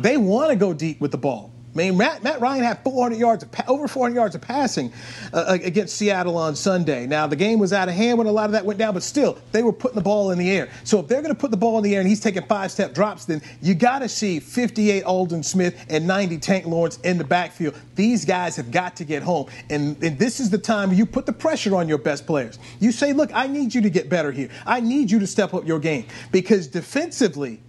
they 0.00 0.16
want 0.16 0.50
to 0.50 0.56
go 0.56 0.74
deep 0.74 1.00
with 1.00 1.12
the 1.12 1.18
ball. 1.18 1.52
I 1.78 1.82
mean, 1.82 1.96
Matt, 1.96 2.24
Matt 2.24 2.40
Ryan 2.40 2.64
had 2.64 2.82
400 2.82 3.16
yards, 3.16 3.44
of, 3.44 3.50
over 3.68 3.86
400 3.86 4.12
yards 4.12 4.34
of 4.34 4.40
passing 4.40 4.92
uh, 5.32 5.58
against 5.62 5.96
Seattle 5.96 6.36
on 6.36 6.56
Sunday. 6.56 7.06
Now, 7.06 7.28
the 7.28 7.36
game 7.36 7.60
was 7.60 7.72
out 7.72 7.88
of 7.88 7.94
hand 7.94 8.18
when 8.18 8.26
a 8.26 8.32
lot 8.32 8.46
of 8.46 8.52
that 8.52 8.64
went 8.64 8.80
down, 8.80 8.94
but 8.94 9.04
still, 9.04 9.38
they 9.52 9.62
were 9.62 9.72
putting 9.72 9.94
the 9.94 10.02
ball 10.02 10.32
in 10.32 10.38
the 10.38 10.50
air. 10.50 10.70
So 10.82 10.98
if 10.98 11.06
they're 11.06 11.22
going 11.22 11.32
to 11.32 11.40
put 11.40 11.52
the 11.52 11.56
ball 11.56 11.78
in 11.78 11.84
the 11.84 11.94
air 11.94 12.00
and 12.00 12.08
he's 12.08 12.18
taking 12.18 12.42
five-step 12.42 12.94
drops, 12.94 13.26
then 13.26 13.40
you 13.62 13.76
got 13.76 14.00
to 14.00 14.08
see 14.08 14.40
58 14.40 15.04
Aldon 15.04 15.44
Smith 15.44 15.86
and 15.88 16.04
90 16.04 16.38
Tank 16.38 16.66
Lawrence 16.66 16.98
in 17.04 17.16
the 17.16 17.22
backfield. 17.22 17.78
These 17.94 18.24
guys 18.24 18.56
have 18.56 18.72
got 18.72 18.96
to 18.96 19.04
get 19.04 19.22
home, 19.22 19.48
and, 19.70 20.02
and 20.02 20.18
this 20.18 20.40
is 20.40 20.50
the 20.50 20.58
time 20.58 20.92
you 20.92 21.06
put 21.06 21.26
the 21.26 21.32
pressure 21.32 21.76
on 21.76 21.88
your 21.88 21.98
best 21.98 22.26
players. 22.26 22.58
You 22.80 22.90
say, 22.90 23.12
look, 23.12 23.30
I 23.32 23.46
need 23.46 23.72
you 23.72 23.82
to 23.82 23.90
get 23.90 24.08
better 24.08 24.32
here. 24.32 24.50
I 24.66 24.80
need 24.80 25.12
you 25.12 25.20
to 25.20 25.28
step 25.28 25.54
up 25.54 25.64
your 25.64 25.78
game 25.78 26.06
because 26.32 26.66
defensively– 26.66 27.60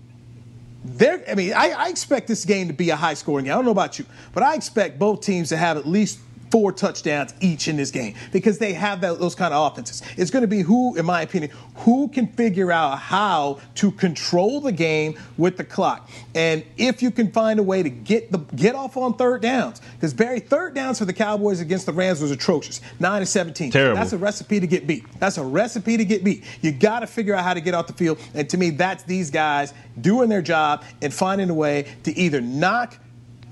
they're, 0.83 1.23
I 1.29 1.35
mean, 1.35 1.53
I, 1.53 1.71
I, 1.71 1.89
expect 1.89 2.27
this 2.27 2.45
game 2.45 2.67
to 2.67 2.73
be 2.73 2.89
a 2.89 2.95
high 2.95 3.13
scoring 3.13 3.45
game. 3.45 3.53
I 3.53 3.55
don't 3.55 3.65
know 3.65 3.71
about 3.71 3.99
you, 3.99 4.05
but 4.33 4.43
I 4.43 4.55
expect 4.55 4.97
both 4.97 5.21
teams 5.21 5.49
to 5.49 5.57
have 5.57 5.75
at 5.75 5.85
least 5.85 6.19
four 6.51 6.71
touchdowns 6.71 7.33
each 7.41 7.67
in 7.67 7.77
this 7.77 7.91
game 7.91 8.15
because 8.31 8.57
they 8.57 8.73
have 8.73 9.01
that, 9.01 9.19
those 9.19 9.35
kind 9.35 9.53
of 9.53 9.71
offenses. 9.71 10.01
It's 10.17 10.31
going 10.31 10.41
to 10.41 10.47
be 10.47 10.61
who, 10.61 10.95
in 10.95 11.05
my 11.05 11.21
opinion, 11.21 11.51
who 11.75 12.07
can 12.07 12.27
figure 12.27 12.71
out 12.71 12.99
how 12.99 13.59
to 13.75 13.91
control 13.91 14.61
the 14.61 14.71
game 14.71 15.17
with 15.37 15.57
the 15.57 15.63
clock. 15.63 16.09
And 16.35 16.63
if 16.77 17.01
you 17.01 17.11
can 17.11 17.31
find 17.31 17.59
a 17.59 17.63
way 17.63 17.83
to 17.83 17.89
get 17.89 18.31
the 18.31 18.39
get 18.55 18.75
off 18.75 18.97
on 18.97 19.15
third 19.15 19.41
downs, 19.41 19.81
because 19.95 20.13
Barry, 20.13 20.39
third 20.39 20.73
downs 20.73 20.99
for 20.99 21.05
the 21.05 21.13
Cowboys 21.13 21.59
against 21.59 21.85
the 21.85 21.93
Rams 21.93 22.21
was 22.21 22.31
atrocious, 22.31 22.81
nine 22.99 23.21
to 23.21 23.25
seventeen. 23.25 23.71
Terrible. 23.71 23.95
That's 23.95 24.13
a 24.13 24.17
recipe 24.17 24.59
to 24.59 24.67
get 24.67 24.87
beat. 24.87 25.05
That's 25.19 25.37
a 25.37 25.43
recipe 25.43 25.97
to 25.97 26.05
get 26.05 26.23
beat. 26.23 26.43
You 26.61 26.71
got 26.71 26.99
to 26.99 27.07
figure 27.07 27.35
out 27.35 27.43
how 27.43 27.53
to 27.53 27.61
get 27.61 27.73
off 27.73 27.87
the 27.87 27.93
field. 27.93 28.19
And 28.33 28.49
to 28.49 28.57
me, 28.57 28.71
that's 28.71 29.03
these 29.03 29.29
guys 29.29 29.73
doing 30.01 30.29
their 30.29 30.41
job 30.41 30.83
and 31.01 31.13
finding 31.13 31.49
a 31.49 31.53
way 31.53 31.87
to 32.03 32.17
either 32.17 32.41
knock 32.41 32.97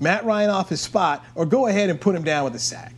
Matt 0.00 0.24
Ryan 0.24 0.50
off 0.50 0.68
his 0.68 0.80
spot 0.80 1.24
or 1.34 1.46
go 1.46 1.66
ahead 1.66 1.90
and 1.90 2.00
put 2.00 2.14
him 2.14 2.22
down 2.22 2.44
with 2.44 2.54
a 2.54 2.58
sack. 2.58 2.97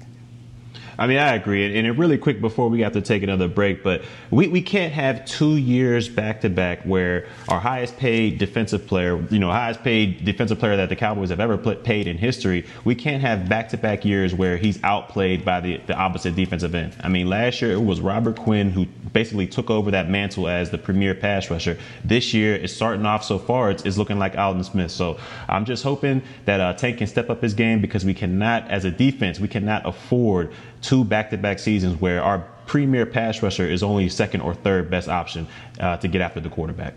I 1.01 1.07
mean, 1.07 1.17
I 1.17 1.35
agree. 1.35 1.65
And, 1.65 1.87
and 1.87 1.99
really 1.99 2.19
quick 2.19 2.43
before 2.43 2.69
we 2.69 2.83
have 2.83 2.93
to 2.93 3.01
take 3.01 3.23
another 3.23 3.49
break, 3.49 3.83
but 3.83 4.03
we, 4.31 4.49
we 4.49 4.61
can't 4.61 4.93
have 4.93 5.25
two 5.25 5.57
years 5.57 6.11
back 6.11 6.43
to 6.43 6.51
back 6.51 6.83
where 6.83 7.27
our 7.49 7.59
highest 7.59 7.97
paid 7.97 8.37
defensive 8.37 8.87
player, 8.87 9.19
you 9.31 9.39
know, 9.39 9.51
highest 9.51 9.83
paid 9.83 10.27
defensive 10.27 10.59
player 10.59 10.77
that 10.77 10.91
the 10.91 10.97
Cowboys 10.97 11.31
have 11.31 11.41
ever 11.41 11.57
paid 11.57 12.07
in 12.07 12.19
history, 12.19 12.67
we 12.85 12.95
can't 12.95 13.23
have 13.23 13.49
back 13.49 13.71
to 13.71 13.79
back 13.79 14.05
years 14.05 14.35
where 14.35 14.59
he's 14.59 14.79
outplayed 14.85 15.43
by 15.43 15.59
the, 15.61 15.79
the 15.87 15.95
opposite 15.95 16.37
defensive 16.37 16.75
end. 16.75 16.95
I 17.03 17.09
mean, 17.09 17.31
last 17.31 17.63
year 17.63 17.73
it 17.73 17.83
was 17.83 18.03
Robert 18.03 18.37
Quinn 18.37 18.71
who 18.71 18.85
basically 19.15 19.47
took 19.47 19.71
over 19.71 19.91
that 19.93 20.11
mantle 20.11 20.49
as 20.49 20.69
the 20.69 20.77
premier 20.77 21.15
pass 21.15 21.51
rusher. 21.51 21.79
This 22.05 22.35
year 22.35 22.57
it's 22.57 22.75
starting 22.75 23.07
off 23.07 23.25
so 23.25 23.39
far, 23.39 23.71
it's, 23.71 23.87
it's 23.87 23.97
looking 23.97 24.19
like 24.19 24.37
Aldon 24.37 24.65
Smith. 24.65 24.91
So 24.91 25.19
I'm 25.49 25.65
just 25.65 25.83
hoping 25.83 26.21
that 26.45 26.61
uh, 26.61 26.75
Tank 26.75 26.99
can 26.99 27.07
step 27.07 27.31
up 27.31 27.41
his 27.41 27.55
game 27.55 27.81
because 27.81 28.05
we 28.05 28.13
cannot, 28.13 28.71
as 28.71 28.85
a 28.85 28.91
defense, 28.91 29.41
we 29.41 29.49
cannot 29.49 29.87
afford 29.87 30.53
two 30.83 31.05
back-to-back 31.05 31.59
seasons 31.59 32.01
where 32.01 32.23
our 32.23 32.47
premier 32.67 33.05
pass 33.05 33.43
rusher 33.43 33.67
is 33.67 33.83
only 33.83 34.09
second 34.09 34.41
or 34.41 34.55
third 34.55 34.91
best 34.91 35.09
option 35.09 35.47
uh, 35.81 35.97
to 35.97 36.09
get 36.09 36.21
after 36.21 36.41
the 36.41 36.49
quarterback. 36.49 36.95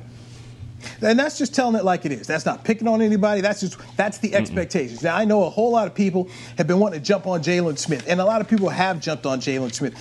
And 1.01 1.17
that's 1.17 1.37
just 1.37 1.55
telling 1.55 1.75
it 1.75 1.85
like 1.85 2.05
it 2.05 2.11
is. 2.11 2.27
That's 2.27 2.45
not 2.45 2.63
picking 2.63 2.87
on 2.87 3.01
anybody. 3.01 3.41
That's 3.41 3.61
just 3.61 3.77
that's 3.95 4.17
the 4.17 4.35
expectations. 4.35 4.99
Mm-mm. 4.99 5.03
Now 5.05 5.15
I 5.15 5.25
know 5.25 5.45
a 5.45 5.49
whole 5.49 5.71
lot 5.71 5.87
of 5.87 5.95
people 5.95 6.29
have 6.57 6.67
been 6.67 6.79
wanting 6.79 6.99
to 6.99 7.05
jump 7.05 7.25
on 7.25 7.41
Jaylon 7.41 7.77
Smith, 7.77 8.05
and 8.07 8.19
a 8.19 8.25
lot 8.25 8.41
of 8.41 8.49
people 8.49 8.69
have 8.69 8.99
jumped 8.99 9.25
on 9.25 9.39
Jaylon 9.39 9.73
Smith. 9.73 9.95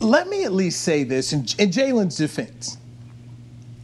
Let 0.00 0.28
me 0.28 0.44
at 0.44 0.52
least 0.52 0.82
say 0.82 1.04
this 1.04 1.32
in, 1.32 1.40
in 1.58 1.70
Jaylon's 1.70 2.16
defense. 2.16 2.78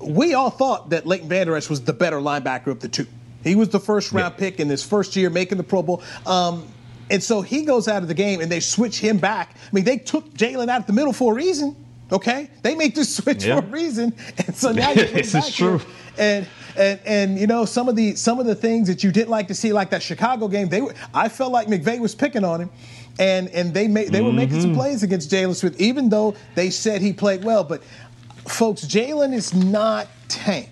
We 0.01 0.33
all 0.35 0.51
thought 0.51 0.91
that 0.91 1.07
Leighton 1.07 1.29
Vander 1.29 1.55
Esch 1.55 1.69
was 1.69 1.83
the 1.83 1.93
better 1.93 2.17
linebacker 2.17 2.69
of 2.69 2.81
the 2.81 2.89
two. 2.89 3.07
He 3.45 3.55
was 3.55 3.69
the 3.69 3.81
first 3.81 4.13
round 4.13 4.35
yeah. 4.35 4.39
pick 4.39 4.61
in 4.61 4.69
his 4.69 4.83
first 4.83 5.17
year 5.17 5.31
making 5.31 5.59
the 5.59 5.65
Pro 5.65 5.83
Bowl. 5.83 6.03
Um, 6.27 6.67
and 7.11 7.23
so 7.23 7.43
he 7.43 7.63
goes 7.63 7.89
out 7.89 8.03
of 8.03 8.09
the 8.09 8.15
game 8.15 8.41
and 8.41 8.51
they 8.51 8.61
switch 8.61 8.99
him 9.01 9.19
back. 9.19 9.55
I 9.57 9.69
mean, 9.73 9.85
they 9.85 9.99
took 9.99 10.33
Jaylon 10.35 10.69
out 10.69 10.81
of 10.83 10.87
the 10.87 10.93
middle 10.93 11.13
for 11.13 11.33
a 11.33 11.37
reason. 11.37 11.77
Okay, 12.13 12.49
they 12.63 12.75
make 12.75 12.95
this 12.95 13.15
switch 13.19 13.45
yeah. 13.45 13.61
for 13.61 13.67
a 13.67 13.71
reason, 13.71 14.13
and 14.47 14.55
so 14.57 14.73
now 14.73 14.91
you're 14.93 15.05
this 15.21 15.35
is 15.35 15.55
true. 15.55 15.79
Here. 15.79 15.87
And 16.19 16.47
and 16.77 17.01
and 17.05 17.39
you 17.39 17.47
know 17.47 17.65
some 17.65 17.89
of 17.89 17.97
the 17.97 18.17
some 18.17 18.41
of 18.41 18.47
the 18.47 18.55
things 18.55 18.89
that 18.89 19.05
you 19.05 19.13
didn't 19.13 19.29
like 19.31 19.49
to 19.49 19.55
see, 19.55 19.73
like 19.73 19.91
that 19.91 20.03
Chicago 20.03 20.49
game, 20.49 20.69
they 20.69 20.81
were, 20.81 20.95
I 21.15 21.29
felt 21.29 21.53
like 21.53 21.69
McVay 21.69 22.01
was 22.01 22.15
picking 22.15 22.45
on 22.45 22.61
him, 22.63 22.71
and 23.19 23.49
and 23.51 23.73
they 23.73 23.87
made 23.87 24.09
they 24.09 24.23
were 24.23 24.33
making 24.33 24.61
some 24.61 24.73
Mhm. 24.73 24.77
plays 24.77 25.03
against 25.05 25.31
Jaylon 25.31 25.55
Smith, 25.55 25.81
even 25.81 26.09
though 26.09 26.35
they 26.57 26.71
said 26.71 27.01
he 27.01 27.13
played 27.13 27.45
well. 27.45 27.63
But 27.63 27.83
folks, 28.49 28.85
Jaylon 28.85 29.33
is 29.33 29.55
not 29.55 30.09
Tank. 30.29 30.69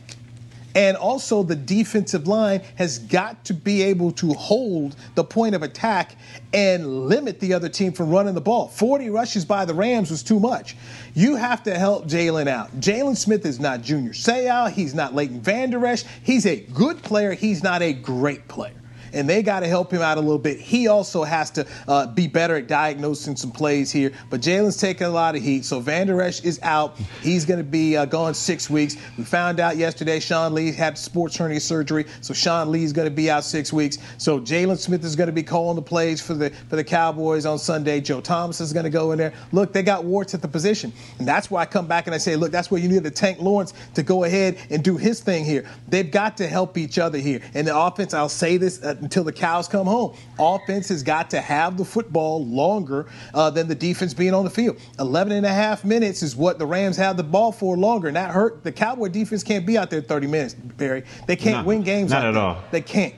And 0.78 0.96
also, 0.96 1.42
the 1.42 1.56
defensive 1.56 2.28
line 2.28 2.62
has 2.76 3.00
got 3.00 3.44
to 3.46 3.52
be 3.52 3.82
able 3.82 4.12
to 4.12 4.32
hold 4.34 4.94
the 5.16 5.24
point 5.24 5.56
of 5.56 5.64
attack 5.64 6.14
and 6.52 7.08
limit 7.08 7.40
the 7.40 7.52
other 7.52 7.68
team 7.68 7.90
from 7.90 8.10
running 8.10 8.34
the 8.34 8.40
ball. 8.40 8.68
40 8.68 9.10
rushes 9.10 9.44
by 9.44 9.64
the 9.64 9.74
Rams 9.74 10.08
was 10.08 10.22
too 10.22 10.38
much. 10.38 10.76
You 11.14 11.34
have 11.34 11.64
to 11.64 11.76
help 11.76 12.06
Jaylon 12.06 12.46
out. 12.46 12.78
Jaylon 12.78 13.16
Smith 13.16 13.44
is 13.44 13.58
not 13.58 13.82
Junior 13.82 14.12
Seau. 14.12 14.70
He's 14.70 14.94
not 14.94 15.16
Leighton 15.16 15.40
Vander 15.40 15.84
Esch. 15.84 16.04
He's 16.22 16.46
a 16.46 16.60
good 16.60 17.02
player. 17.02 17.32
He's 17.32 17.64
not 17.64 17.82
a 17.82 17.92
great 17.92 18.46
player 18.46 18.77
and 19.12 19.28
they 19.28 19.42
got 19.42 19.60
to 19.60 19.66
help 19.66 19.92
him 19.92 20.02
out 20.02 20.18
a 20.18 20.20
little 20.20 20.38
bit. 20.38 20.60
He 20.60 20.88
also 20.88 21.24
has 21.24 21.50
to 21.52 21.66
uh, 21.86 22.06
be 22.06 22.26
better 22.26 22.56
at 22.56 22.66
diagnosing 22.66 23.36
some 23.36 23.50
plays 23.50 23.90
here. 23.90 24.12
But 24.30 24.40
Jaylon's 24.40 24.76
taking 24.76 25.06
a 25.06 25.10
lot 25.10 25.36
of 25.36 25.42
heat, 25.42 25.64
so 25.64 25.80
Vander 25.80 26.20
Esch 26.22 26.42
is 26.42 26.60
out. 26.62 26.96
He's 27.22 27.44
going 27.44 27.58
to 27.58 27.64
be 27.64 27.96
uh, 27.96 28.04
gone 28.04 28.34
six 28.34 28.68
weeks. 28.70 28.96
We 29.16 29.24
found 29.24 29.60
out 29.60 29.76
yesterday 29.76 30.20
Sean 30.20 30.54
Lee 30.54 30.72
had 30.72 30.98
sports 30.98 31.36
hernia 31.36 31.60
surgery, 31.60 32.06
so 32.20 32.34
Sean 32.34 32.70
Lee 32.70 32.84
is 32.84 32.92
going 32.92 33.08
to 33.08 33.14
be 33.14 33.30
out 33.30 33.44
six 33.44 33.72
weeks. 33.72 33.98
So 34.18 34.40
Jaylon 34.40 34.78
Smith 34.78 35.04
is 35.04 35.16
going 35.16 35.28
to 35.28 35.32
be 35.32 35.42
calling 35.42 35.76
the 35.76 35.82
plays 35.82 36.20
for 36.20 36.34
the 36.34 36.50
for 36.68 36.76
the 36.76 36.84
Cowboys 36.84 37.46
on 37.46 37.58
Sunday. 37.58 38.00
Joe 38.00 38.20
Thomas 38.20 38.60
is 38.60 38.72
going 38.72 38.84
to 38.84 38.90
go 38.90 39.12
in 39.12 39.18
there. 39.18 39.32
Look, 39.52 39.72
they 39.72 39.82
got 39.82 40.04
warts 40.04 40.34
at 40.34 40.42
the 40.42 40.48
position, 40.48 40.92
and 41.18 41.26
that's 41.26 41.50
why 41.50 41.62
I 41.62 41.66
come 41.66 41.86
back 41.86 42.06
and 42.06 42.14
I 42.14 42.18
say, 42.18 42.36
look, 42.36 42.50
that's 42.50 42.70
where 42.70 42.80
you 42.80 42.88
need 42.88 43.02
the 43.02 43.10
Tank 43.10 43.40
Lawrence 43.40 43.74
to 43.94 44.02
go 44.02 44.24
ahead 44.24 44.58
and 44.70 44.82
do 44.82 44.96
his 44.96 45.20
thing 45.20 45.44
here. 45.44 45.68
They've 45.88 46.10
got 46.10 46.36
to 46.38 46.46
help 46.46 46.76
each 46.76 46.98
other 46.98 47.18
here, 47.18 47.40
and 47.54 47.66
the 47.66 47.76
offense. 47.76 48.14
I'll 48.14 48.28
say 48.28 48.56
this 48.56 48.82
uh, 48.82 48.96
until 49.00 49.24
the 49.24 49.32
cows 49.32 49.68
come 49.68 49.86
home. 49.86 50.14
Offense 50.38 50.88
has 50.88 51.02
got 51.02 51.30
to 51.30 51.40
have 51.40 51.76
the 51.76 51.84
football 51.84 52.44
longer 52.44 53.06
uh, 53.34 53.50
than 53.50 53.68
the 53.68 53.74
defense 53.74 54.14
being 54.14 54.34
on 54.34 54.44
the 54.44 54.50
field. 54.50 54.78
11 54.98 55.32
and 55.32 55.46
a 55.46 55.50
half 55.52 55.84
minutes 55.84 56.22
is 56.22 56.34
what 56.36 56.58
the 56.58 56.66
Rams 56.66 56.96
have 56.96 57.16
the 57.16 57.22
ball 57.22 57.52
for 57.52 57.76
longer, 57.76 58.08
and 58.08 58.16
that 58.16 58.30
hurt. 58.30 58.62
The 58.64 58.72
Cowboy 58.72 59.08
defense 59.08 59.42
can't 59.42 59.66
be 59.66 59.76
out 59.78 59.90
there 59.90 60.00
30 60.00 60.26
minutes, 60.26 60.54
Barry. 60.54 61.04
They 61.26 61.36
can't 61.36 61.56
Not- 61.58 61.66
win 61.66 61.82
games. 61.82 62.10
not 62.10 62.24
at 62.24 62.32
there. 62.32 62.42
all. 62.42 62.62
They 62.70 62.80
can't. 62.80 63.14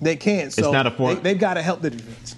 They 0.00 0.16
can't. 0.16 0.52
So 0.52 0.72
not 0.72 0.86
a 0.86 0.90
for- 0.90 1.14
they, 1.14 1.20
they've 1.20 1.38
got 1.40 1.54
to 1.54 1.62
help 1.62 1.80
the 1.82 1.90
defense. 1.90 2.36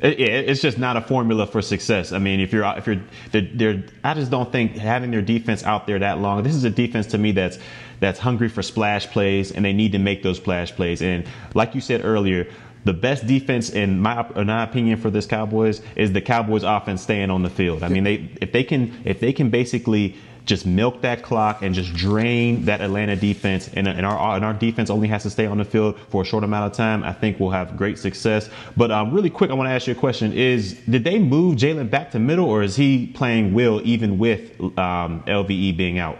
It, 0.00 0.20
it- 0.20 0.48
it's 0.48 0.60
just 0.62 0.78
not 0.78 0.96
a 0.96 1.00
formula 1.00 1.46
for 1.46 1.60
success. 1.60 2.12
I 2.12 2.18
mean, 2.18 2.38
if 2.40 2.52
you're 2.52 2.64
if 2.76 2.86
you're 2.86 3.00
they're, 3.32 3.48
they're, 3.54 3.84
I 4.04 4.14
just 4.14 4.30
don't 4.30 4.52
think 4.52 4.72
having 4.76 5.10
their 5.10 5.22
defense 5.22 5.64
out 5.64 5.86
there 5.86 5.98
that 5.98 6.18
long. 6.18 6.42
This 6.44 6.54
is 6.54 6.62
a 6.64 6.70
defense 6.70 7.06
to 7.08 7.18
me 7.18 7.32
that's 7.32 7.58
that's 8.00 8.18
hungry 8.18 8.48
for 8.48 8.62
splash 8.62 9.06
plays, 9.06 9.52
and 9.52 9.64
they 9.64 9.72
need 9.72 9.92
to 9.92 9.98
make 9.98 10.22
those 10.22 10.36
splash 10.36 10.72
plays. 10.72 11.02
And 11.02 11.24
like 11.54 11.74
you 11.74 11.80
said 11.80 12.04
earlier. 12.04 12.46
The 12.84 12.92
best 12.94 13.26
defense, 13.26 13.70
in 13.70 14.00
my 14.00 14.26
in 14.36 14.46
my 14.46 14.62
opinion, 14.62 14.98
for 14.98 15.10
this 15.10 15.26
Cowboys 15.26 15.82
is 15.96 16.12
the 16.12 16.22
Cowboys' 16.22 16.62
offense 16.62 17.02
staying 17.02 17.28
on 17.28 17.42
the 17.42 17.50
field. 17.50 17.82
I 17.82 17.88
mean, 17.88 18.04
they 18.04 18.30
if 18.40 18.52
they 18.52 18.62
can 18.62 19.02
if 19.04 19.18
they 19.20 19.32
can 19.32 19.50
basically 19.50 20.16
just 20.48 20.64
milk 20.64 21.02
that 21.02 21.22
clock 21.22 21.62
and 21.62 21.74
just 21.74 21.92
drain 21.92 22.64
that 22.64 22.80
Atlanta 22.80 23.14
defense, 23.14 23.68
and, 23.74 23.86
and 23.86 24.04
our 24.04 24.36
and 24.36 24.44
our 24.44 24.54
defense 24.54 24.90
only 24.90 25.06
has 25.06 25.22
to 25.22 25.30
stay 25.30 25.46
on 25.46 25.58
the 25.58 25.64
field 25.64 25.98
for 26.08 26.22
a 26.22 26.24
short 26.24 26.42
amount 26.42 26.70
of 26.70 26.76
time. 26.76 27.04
I 27.04 27.12
think 27.12 27.38
we'll 27.38 27.50
have 27.50 27.76
great 27.76 27.98
success. 27.98 28.48
But 28.76 28.90
um, 28.90 29.12
really 29.12 29.30
quick, 29.30 29.50
I 29.50 29.54
want 29.54 29.68
to 29.68 29.72
ask 29.72 29.86
you 29.86 29.92
a 29.92 29.96
question: 29.96 30.32
Is 30.32 30.72
did 30.88 31.04
they 31.04 31.18
move 31.18 31.56
Jaylon 31.56 31.90
back 31.90 32.10
to 32.12 32.18
middle, 32.18 32.46
or 32.46 32.62
is 32.62 32.74
he 32.74 33.06
playing 33.08 33.52
will 33.52 33.80
even 33.84 34.18
with 34.18 34.58
um, 34.78 35.22
LVE 35.26 35.76
being 35.76 35.98
out? 35.98 36.18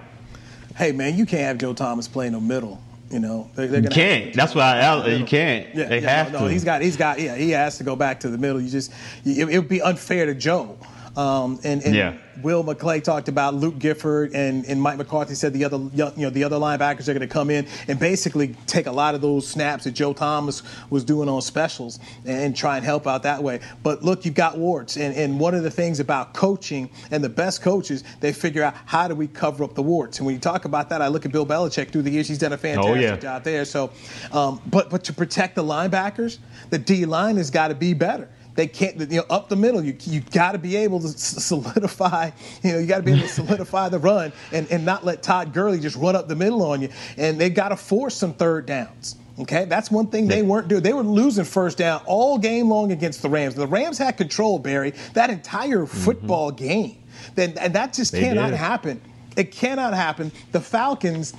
Hey, 0.78 0.92
man, 0.92 1.18
you 1.18 1.26
can't 1.26 1.42
have 1.42 1.58
Joe 1.58 1.74
Thomas 1.74 2.06
playing 2.06 2.32
the 2.32 2.40
middle. 2.40 2.80
You 3.10 3.18
know, 3.18 3.50
They're- 3.56 3.66
they're 3.66 3.82
You 3.82 3.88
can't. 3.88 4.32
That's 4.34 4.54
why 4.54 4.78
I, 4.80 5.06
you 5.08 5.24
can't. 5.24 5.74
Yeah, 5.74 5.88
they 5.88 6.00
yeah, 6.00 6.08
have 6.24 6.32
no, 6.32 6.38
to. 6.38 6.44
no, 6.44 6.50
he's 6.50 6.62
got, 6.62 6.82
he's 6.82 6.96
got, 6.96 7.18
yeah, 7.18 7.34
he 7.34 7.50
has 7.50 7.78
to 7.78 7.84
go 7.84 7.96
back 7.96 8.20
to 8.20 8.28
the 8.28 8.38
middle. 8.38 8.60
You 8.60 8.68
just, 8.70 8.92
it, 9.24 9.48
it 9.48 9.58
would 9.58 9.68
be 9.68 9.82
unfair 9.82 10.26
to 10.26 10.34
Joe. 10.34 10.78
Um, 11.18 11.58
and, 11.64 11.82
and 11.82 11.94
Yeah. 11.96 12.14
Will 12.42 12.62
McClay 12.62 13.02
talked 13.02 13.28
about 13.28 13.54
Luke 13.54 13.80
Gifford 13.80 14.32
and, 14.32 14.64
and 14.66 14.80
Mike 14.80 14.96
McCarthy 14.98 15.34
said 15.34 15.52
the 15.52 15.64
other, 15.64 15.78
you 15.92 16.12
know, 16.18 16.30
the 16.30 16.44
other 16.44 16.54
linebackers 16.56 17.08
are 17.08 17.12
going 17.12 17.20
to 17.20 17.26
come 17.26 17.50
in 17.50 17.66
and 17.88 17.98
basically 17.98 18.54
take 18.68 18.86
a 18.86 18.92
lot 18.92 19.16
of 19.16 19.20
those 19.20 19.44
snaps 19.44 19.82
that 19.82 19.90
Joe 19.90 20.12
Thomas 20.12 20.62
was 20.88 21.02
doing 21.02 21.28
on 21.28 21.42
specials 21.42 21.98
and 22.24 22.56
try 22.56 22.76
and 22.76 22.86
help 22.86 23.08
out 23.08 23.24
that 23.24 23.42
way. 23.42 23.58
But 23.82 24.04
look, 24.04 24.24
you've 24.24 24.36
got 24.36 24.56
warts, 24.56 24.96
and, 24.96 25.16
and 25.16 25.40
one 25.40 25.56
of 25.56 25.64
the 25.64 25.70
things 25.72 25.98
about 25.98 26.32
coaching 26.32 26.88
and 27.10 27.24
the 27.24 27.28
best 27.28 27.60
coaches, 27.60 28.04
they 28.20 28.32
figure 28.32 28.62
out 28.62 28.74
how 28.86 29.08
do 29.08 29.16
we 29.16 29.26
cover 29.26 29.64
up 29.64 29.74
the 29.74 29.82
warts. 29.82 30.18
And 30.18 30.26
when 30.26 30.36
you 30.36 30.40
talk 30.40 30.64
about 30.64 30.88
that, 30.90 31.02
I 31.02 31.08
look 31.08 31.26
at 31.26 31.32
Bill 31.32 31.44
Belichick 31.46 31.90
through 31.90 32.02
the 32.02 32.10
years; 32.12 32.28
he's 32.28 32.38
done 32.38 32.52
a 32.52 32.56
fantastic 32.56 32.92
Oh, 32.92 32.94
yeah. 32.94 33.16
job 33.16 33.42
there. 33.42 33.64
So, 33.64 33.90
um, 34.30 34.60
but 34.70 34.90
but 34.90 35.02
to 35.04 35.12
protect 35.12 35.56
the 35.56 35.64
linebackers, 35.64 36.38
the 36.70 36.78
D 36.78 37.04
line 37.04 37.36
has 37.36 37.50
got 37.50 37.68
to 37.68 37.74
be 37.74 37.94
better. 37.94 38.28
They 38.58 38.66
can't, 38.66 38.98
you 38.98 39.18
know, 39.18 39.24
up 39.30 39.48
the 39.48 39.54
middle. 39.54 39.84
You 39.84 39.96
you 40.00 40.20
got 40.20 40.50
to 40.50 40.58
be 40.58 40.74
able 40.74 40.98
to 40.98 41.06
solidify. 41.16 42.30
You 42.64 42.72
know, 42.72 42.78
you 42.80 42.86
got 42.88 42.96
to 42.96 43.02
be 43.04 43.12
able 43.12 43.22
to 43.22 43.28
solidify 43.28 43.88
the 43.88 44.00
run 44.00 44.32
and 44.52 44.66
and 44.72 44.84
not 44.84 45.04
let 45.04 45.22
Todd 45.22 45.54
Gurley 45.54 45.78
just 45.78 45.94
run 45.94 46.16
up 46.16 46.26
the 46.26 46.34
middle 46.34 46.64
on 46.64 46.82
you. 46.82 46.88
And 47.16 47.40
they 47.40 47.50
got 47.50 47.68
to 47.68 47.76
force 47.76 48.16
some 48.16 48.34
third 48.34 48.66
downs. 48.66 49.14
Okay, 49.38 49.64
that's 49.66 49.92
one 49.92 50.08
thing 50.08 50.26
they 50.26 50.42
weren't 50.42 50.66
doing. 50.66 50.82
They 50.82 50.92
were 50.92 51.04
losing 51.04 51.44
first 51.44 51.78
down 51.78 52.02
all 52.04 52.36
game 52.36 52.68
long 52.68 52.90
against 52.90 53.22
the 53.22 53.28
Rams. 53.28 53.54
The 53.54 53.64
Rams 53.68 53.96
had 53.96 54.16
control, 54.16 54.58
Barry, 54.58 54.92
that 55.14 55.30
entire 55.30 55.86
football 55.86 56.50
game. 56.50 56.96
Then 57.36 57.56
and 57.58 57.72
that 57.76 57.92
just 57.92 58.12
Mm-hmm. 58.12 58.22
They 58.22 58.28
cannot 58.28 58.50
did. 58.50 58.56
happen. 58.56 59.00
It 59.36 59.52
cannot 59.52 59.94
happen. 59.94 60.32
The 60.50 60.60
Falcons 60.60 61.32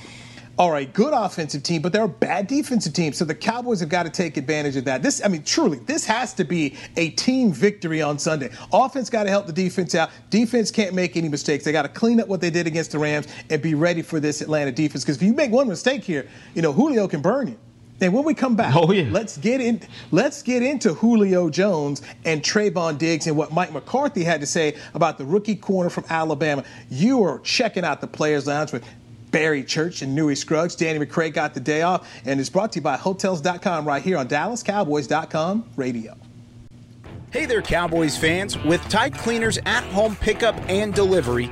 are 0.59 0.75
a 0.75 0.85
good 0.85 1.13
offensive 1.13 1.63
team, 1.63 1.81
but 1.81 1.93
they're 1.93 2.03
a 2.03 2.07
bad 2.07 2.45
defensive 2.45 2.91
team. 2.91 3.13
So 3.13 3.23
the 3.23 3.33
Cowboys 3.33 3.79
have 3.79 3.87
got 3.87 4.03
to 4.03 4.09
take 4.09 4.35
advantage 4.35 4.75
of 4.75 4.83
that. 4.85 5.01
This, 5.01 5.23
I 5.23 5.29
mean, 5.29 5.43
truly, 5.43 5.79
this 5.79 6.03
has 6.05 6.33
to 6.33 6.43
be 6.43 6.75
a 6.97 7.11
team 7.11 7.53
victory 7.53 8.01
on 8.01 8.19
Sunday. 8.19 8.51
Offense 8.73 9.09
got 9.09 9.23
to 9.23 9.29
help 9.29 9.47
the 9.47 9.53
defense 9.53 9.95
out. 9.95 10.09
Defense 10.29 10.69
can't 10.69 10.93
make 10.93 11.15
any 11.15 11.29
mistakes. 11.29 11.63
They 11.63 11.71
got 11.71 11.83
to 11.83 11.89
clean 11.89 12.19
up 12.19 12.27
what 12.27 12.41
they 12.41 12.49
did 12.49 12.67
against 12.67 12.91
the 12.91 12.99
Rams 12.99 13.27
and 13.49 13.61
be 13.61 13.73
ready 13.73 14.01
for 14.01 14.19
this 14.19 14.41
Atlanta 14.41 14.71
defense. 14.73 15.05
Because 15.05 15.15
if 15.15 15.23
you 15.23 15.33
make 15.33 15.49
one 15.49 15.69
mistake 15.69 16.03
here, 16.03 16.27
you 16.53 16.61
know 16.61 16.73
Julio 16.73 17.07
can 17.07 17.21
burn 17.21 17.47
you. 17.47 17.57
And 18.01 18.13
when 18.13 18.23
we 18.23 18.33
come 18.33 18.55
back, 18.55 18.73
Oh, 18.75 18.91
yeah. 18.91 19.09
let's 19.11 19.37
get 19.37 19.59
in. 19.61 19.81
Let's 20.11 20.41
get 20.41 20.61
into 20.63 20.93
Julio 20.93 21.49
Jones 21.49 22.01
and 22.25 22.41
Trevon 22.41 22.97
Diggs 22.97 23.27
and 23.27 23.35
what 23.35 23.51
Mike 23.53 23.71
McCarthy 23.73 24.23
had 24.23 24.39
to 24.41 24.45
say 24.47 24.77
about 24.93 25.17
the 25.17 25.25
rookie 25.25 25.55
corner 25.55 25.89
from 25.89 26.05
Alabama. 26.09 26.63
You 26.89 27.23
are 27.23 27.39
checking 27.39 27.83
out 27.85 27.99
the 28.01 28.07
Players 28.07 28.47
Lounge 28.47 28.71
with 28.71 28.85
Barry 29.31 29.63
Church 29.63 30.01
and 30.01 30.15
Newy 30.15 30.35
Scruggs. 30.35 30.75
Danny 30.75 31.05
McCray 31.05 31.33
got 31.33 31.53
the 31.53 31.59
day 31.59 31.81
off, 31.81 32.07
and 32.25 32.39
it's 32.39 32.49
brought 32.49 32.71
to 32.73 32.79
you 32.79 32.83
by 32.83 32.97
Hotels.com 32.97 33.87
right 33.87 34.01
here 34.01 34.17
on 34.17 34.27
DallasCowboys.com 34.27 35.69
radio. 35.75 36.15
Hey 37.31 37.45
there, 37.45 37.61
Cowboys 37.61 38.17
fans. 38.17 38.57
With 38.63 38.81
Tide 38.89 39.15
Cleaners 39.15 39.59
at 39.65 39.83
home 39.85 40.15
pickup 40.15 40.55
and 40.67 40.93
delivery, 40.93 41.51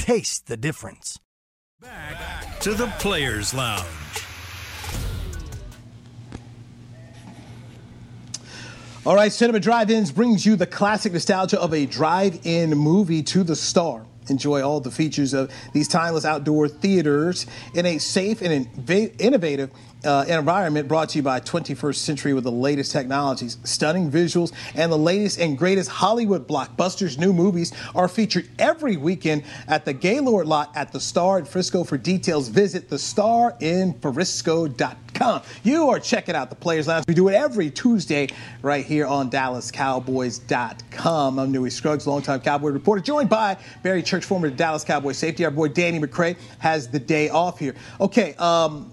Taste 0.00 0.46
the 0.46 0.56
difference. 0.56 1.18
Back 1.78 2.58
to 2.60 2.72
the 2.72 2.86
Players 2.98 3.52
Lounge. 3.52 3.86
All 9.04 9.14
right, 9.14 9.30
Cinema 9.30 9.60
Drive-Ins 9.60 10.10
brings 10.10 10.46
you 10.46 10.56
the 10.56 10.66
classic 10.66 11.12
nostalgia 11.12 11.60
of 11.60 11.74
a 11.74 11.84
drive-in 11.84 12.70
movie 12.70 13.22
to 13.24 13.44
the 13.44 13.54
star. 13.54 14.06
Enjoy 14.30 14.62
all 14.62 14.80
the 14.80 14.90
features 14.90 15.34
of 15.34 15.50
these 15.74 15.86
timeless 15.86 16.24
outdoor 16.24 16.66
theaters 16.66 17.46
in 17.74 17.84
a 17.84 17.98
safe 17.98 18.40
and 18.40 18.66
innovative 19.18 19.70
uh, 20.04 20.24
environment 20.28 20.86
brought 20.88 21.10
to 21.10 21.18
you 21.18 21.22
by 21.22 21.38
21st 21.40 21.96
Century 21.96 22.34
with 22.34 22.44
the 22.44 22.52
latest 22.52 22.92
technologies, 22.92 23.58
stunning 23.64 24.10
visuals, 24.10 24.52
and 24.74 24.90
the 24.90 24.98
latest 24.98 25.38
and 25.38 25.58
greatest 25.58 25.90
Hollywood 25.90 26.48
blockbusters. 26.48 27.18
New 27.18 27.32
movies 27.32 27.72
are 27.94 28.08
featured 28.08 28.48
every 28.58 28.96
weekend 28.96 29.44
at 29.68 29.84
the 29.84 29.92
Gaylord 29.92 30.46
lot 30.46 30.72
at 30.74 30.92
the 30.92 31.00
Star 31.00 31.38
in 31.38 31.44
Frisco. 31.44 31.84
For 31.84 31.98
details, 31.98 32.48
visit 32.48 32.90
thestarinfrisco.com. 32.90 35.42
You 35.64 35.90
are 35.90 36.00
checking 36.00 36.34
out 36.34 36.48
the 36.48 36.56
Players 36.56 36.88
Lounge. 36.88 37.04
We 37.06 37.12
do 37.14 37.28
it 37.28 37.34
every 37.34 37.70
Tuesday 37.70 38.28
right 38.62 38.86
here 38.86 39.06
on 39.06 39.30
DallasCowboys.com. 39.30 41.38
I'm 41.38 41.52
Newy 41.52 41.68
Scruggs, 41.70 42.06
longtime 42.06 42.40
Cowboy 42.40 42.70
reporter, 42.70 43.02
joined 43.02 43.28
by 43.28 43.58
Barry 43.82 44.02
Church, 44.02 44.24
former 44.24 44.48
Dallas 44.48 44.84
Cowboy 44.84 45.12
safety. 45.12 45.44
Our 45.44 45.50
boy 45.50 45.68
Danny 45.68 46.00
McCray 46.00 46.38
has 46.58 46.88
the 46.88 46.98
day 46.98 47.28
off 47.28 47.58
here. 47.58 47.74
Okay, 48.00 48.32
um, 48.36 48.90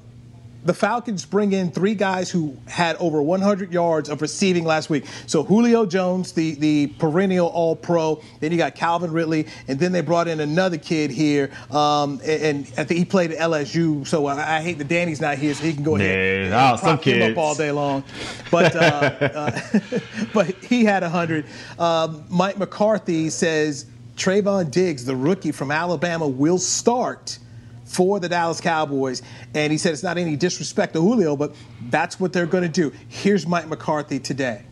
the 0.66 0.74
Falcons 0.74 1.26
bring 1.26 1.54
in 1.54 1.72
three 1.72 1.96
guys 1.96 2.30
who 2.30 2.58
had 2.68 2.96
over 2.98 3.22
100 3.22 3.72
yards 3.72 4.10
of 4.10 4.22
receiving 4.22 4.66
last 4.66 4.90
week. 4.90 5.06
So 5.26 5.44
Julio 5.44 5.86
Jones, 5.86 6.34
the, 6.34 6.56
the 6.56 6.88
perennial 7.00 7.48
All 7.48 7.76
Pro. 7.76 8.22
Then 8.40 8.52
you 8.52 8.58
got 8.58 8.76
Calvin 8.76 9.12
Ridley, 9.12 9.48
and 9.68 9.80
then 9.80 9.92
they 9.92 10.02
brought 10.02 10.28
in 10.28 10.40
another 10.40 10.78
kid 10.78 11.12
here, 11.12 11.52
um, 11.72 12.20
and, 12.24 12.42
and, 12.42 12.74
I 12.78 12.84
think 12.84 12.98
he 12.98 13.06
played 13.06 13.32
at 13.32 13.40
LSU. 13.40 14.06
So 14.06 14.26
I, 14.26 14.58
I, 14.58 14.62
hate 14.62 14.78
that 14.80 14.88
Danny's 14.88 15.22
not 15.22 15.38
here, 15.38 15.54
so 15.54 15.64
he 15.64 15.74
can 15.74 15.84
go 15.84 15.96
ahead 15.96 16.50
yeah, 16.50 16.72
and 16.72 16.80
prop 16.80 17.04
him 17.04 17.32
up 17.32 17.38
all 17.38 17.56
day 17.56 17.72
long. 17.72 18.04
But 18.52 18.76
uh, 18.76 18.80
uh, 19.22 19.80
but 20.34 20.48
he 20.64 20.84
had 20.84 21.04
100. 21.04 21.46
Um, 21.80 22.26
Mike 22.30 22.58
McCarthy 22.58 23.30
says 23.30 23.86
Trevon 24.16 24.72
Diggs, 24.72 25.06
the 25.06 25.16
rookie 25.16 25.52
from 25.52 25.72
Alabama, 25.72 26.28
will 26.28 26.58
start 26.58 27.40
for 27.88 28.20
the 28.20 28.30
Dallas 28.30 28.62
Cowboys. 28.62 29.22
And 29.54 29.72
he 29.72 29.78
said 29.78 29.94
it's 29.94 30.04
not 30.04 30.18
any 30.18 30.36
disrespect 30.36 30.94
to 30.94 31.02
Julio, 31.02 31.36
but 31.36 31.56
that's 31.90 32.20
what 32.20 32.34
they're 32.34 32.46
going 32.46 32.64
to 32.64 32.70
do. 32.70 32.94
Here's 33.08 33.48
Mike 33.48 33.68
McCarthy 33.68 34.20
today. 34.20 34.64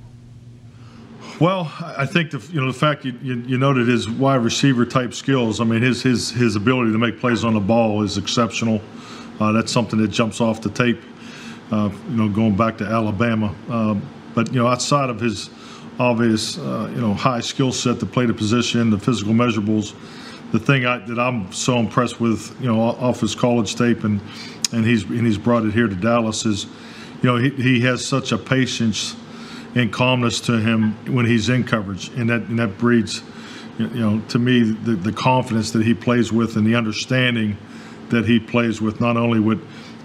Well, 1.40 1.72
I 1.82 2.06
think 2.06 2.32
the 2.32 2.40
you 2.52 2.62
know 2.62 2.72
the 2.72 2.78
fact 2.78 3.04
you, 3.04 3.18
you, 3.22 3.36
you, 3.42 3.58
noted 3.58 3.90
his 3.90 4.10
wide 4.10 4.36
receiver 4.36 4.86
type 4.86 5.14
skills. 5.14 5.60
I 5.60 5.66
mean, 5.66 5.82
his 5.82 6.02
his 6.02 6.30
his 6.30 6.56
ability 6.56 6.94
to 6.94 6.98
make 6.98 7.20
plays 7.20 7.44
on 7.44 7.54
the 7.54 7.60
ball 7.60 8.04
is 8.04 8.18
exceptional. 8.18 8.80
Uh, 9.40 9.52
that's 9.52 9.70
something 9.70 10.00
that 10.02 10.10
jumps 10.10 10.40
off 10.40 10.62
the 10.62 10.70
tape. 10.70 11.02
Uh, 11.72 11.90
you 12.10 12.16
know, 12.16 12.30
going 12.30 12.56
back 12.56 12.78
to 12.78 12.86
Alabama, 12.86 13.54
uh, 13.70 13.96
but 14.34 14.48
you 14.54 14.60
know, 14.60 14.68
outside 14.68 15.10
of 15.10 15.20
his 15.20 15.50
obvious 16.00 16.58
uh, 16.58 16.90
you 16.94 17.02
know 17.02 17.14
high 17.14 17.42
skill 17.42 17.74
set 17.74 18.00
to 18.00 18.06
play 18.06 18.26
the 18.26 18.34
position, 18.34 18.90
the 18.90 19.00
physical 19.00 19.34
measurables, 19.34 19.94
the 20.56 20.66
thing 20.66 20.86
I, 20.86 21.00
that 21.00 21.20
I'm 21.20 21.52
so 21.52 21.78
impressed 21.80 22.22
with, 22.22 22.56
you 22.62 22.68
know, 22.68 22.80
off 22.80 23.20
his 23.20 23.36
college 23.36 23.76
tape, 23.76 24.06
and 24.06 24.22
and 24.72 24.86
he's 24.86 25.04
and 25.04 25.26
he's 25.26 25.38
brought 25.38 25.66
it 25.66 25.74
here 25.74 25.88
to 25.88 25.96
Dallas 25.96 26.46
is, 26.46 26.66
you 27.22 27.24
know, 27.24 27.36
he, 27.36 27.50
he 27.50 27.82
has 27.82 28.06
such 28.06 28.32
a 28.32 28.38
patience 28.38 29.18
and 29.76 29.92
calmness 29.92 30.40
to 30.42 30.58
him 30.58 30.94
when 31.14 31.26
he's 31.26 31.50
in 31.50 31.66
coverage, 31.66 32.08
and 32.10 32.30
that 32.30 32.44
and 32.44 32.58
that 32.58 32.78
breeds, 32.78 33.22
you 33.78 33.88
know, 33.88 34.22
to 34.30 34.40
me 34.40 34.64
the, 34.64 34.96
the 34.96 35.12
confidence 35.12 35.72
that 35.72 35.84
he 35.84 35.94
plays 35.94 36.32
with 36.32 36.56
and 36.56 36.66
the 36.66 36.76
understanding 36.76 37.58
that 38.10 38.26
he 38.26 38.40
plays 38.40 38.80
with, 38.80 39.02
not 39.02 39.18
only 39.18 39.42
what 39.42 39.58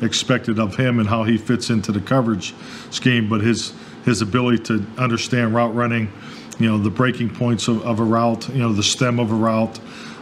expected 0.03 0.59
of 0.59 0.75
him 0.75 0.99
and 0.99 1.09
how 1.09 1.23
he 1.23 1.39
fits 1.39 1.71
into 1.71 1.93
the 1.93 2.01
coverage 2.01 2.55
scheme, 2.91 3.29
but 3.29 3.41
his 3.41 3.73
his 4.05 4.21
ability 4.21 4.59
to 4.65 4.85
understand 4.99 5.55
route 5.55 5.77
running, 5.77 6.11
you 6.59 6.69
know, 6.69 6.77
the 6.77 6.91
breaking 6.91 7.33
points 7.33 7.69
of, 7.69 7.87
of 7.87 8.01
a 8.01 8.05
route, 8.05 8.49
you 8.49 8.59
know, 8.59 8.73
the 8.73 8.83
stem 8.83 9.21
of 9.21 9.31
a 9.31 9.35
route 9.37 9.79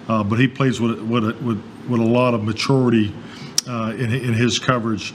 uh, 0.09 0.25
but 0.25 0.39
he 0.39 0.49
plays 0.49 0.81
with, 0.81 1.01
with, 1.01 1.25
with, 1.43 1.63
with 1.89 2.01
a 2.01 2.05
lot 2.05 2.35
of 2.35 2.43
maturity 2.43 3.15
uh, 3.69 3.95
in, 3.97 4.13
in 4.13 4.33
his 4.33 4.59
coverage. 4.59 5.13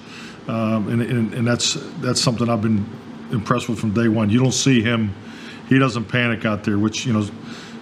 Um, 0.48 0.90
and, 0.90 1.02
and, 1.02 1.34
and, 1.34 1.48
that's 1.48 1.76
that's 2.02 2.22
something 2.22 2.50
I've 2.50 2.62
been 2.62 2.86
impressed 3.32 3.70
with 3.70 3.80
from 3.80 3.94
day 3.94 4.10
one. 4.10 4.30
You 4.30 4.40
don't 4.40 4.52
see 4.52 4.82
him; 4.82 5.16
he 5.70 5.80
doesn't 5.80 6.06
panic 6.06 6.44
out 6.46 6.66
there, 6.66 6.78
which 6.78 7.06
you 7.06 7.14
know 7.14 7.24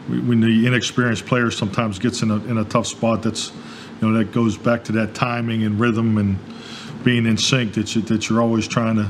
when 0.07 0.41
the 0.41 0.67
inexperienced 0.67 1.25
player 1.25 1.49
sometimes 1.49 1.97
gets 1.97 2.21
in 2.21 2.29
a 2.29 2.35
in 2.45 2.59
a 2.59 2.63
tough 2.63 2.85
spot. 2.85 3.23
That's 3.23 3.51
you 3.99 4.09
know 4.11 4.17
that 4.17 4.31
goes 4.31 4.57
back 4.57 4.83
to 4.85 4.91
that 4.93 5.15
timing 5.15 5.63
and 5.63 5.79
rhythm 5.79 6.19
and 6.19 6.37
being 7.03 7.25
in 7.25 7.35
sync 7.35 7.73
that 7.73 7.95
you, 7.95 8.03
that 8.03 8.29
you're 8.29 8.41
always 8.41 8.67
trying 8.67 8.97
to 8.97 9.09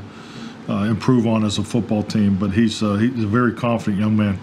uh, 0.70 0.84
improve 0.86 1.28
on 1.28 1.44
as 1.44 1.58
a 1.58 1.64
football 1.64 2.04
team. 2.04 2.38
But 2.38 2.52
he's 2.52 2.82
uh, 2.82 2.96
he's 2.96 3.24
a 3.24 3.28
very 3.28 3.54
confident 3.54 4.00
young 4.00 4.16
man. 4.16 4.40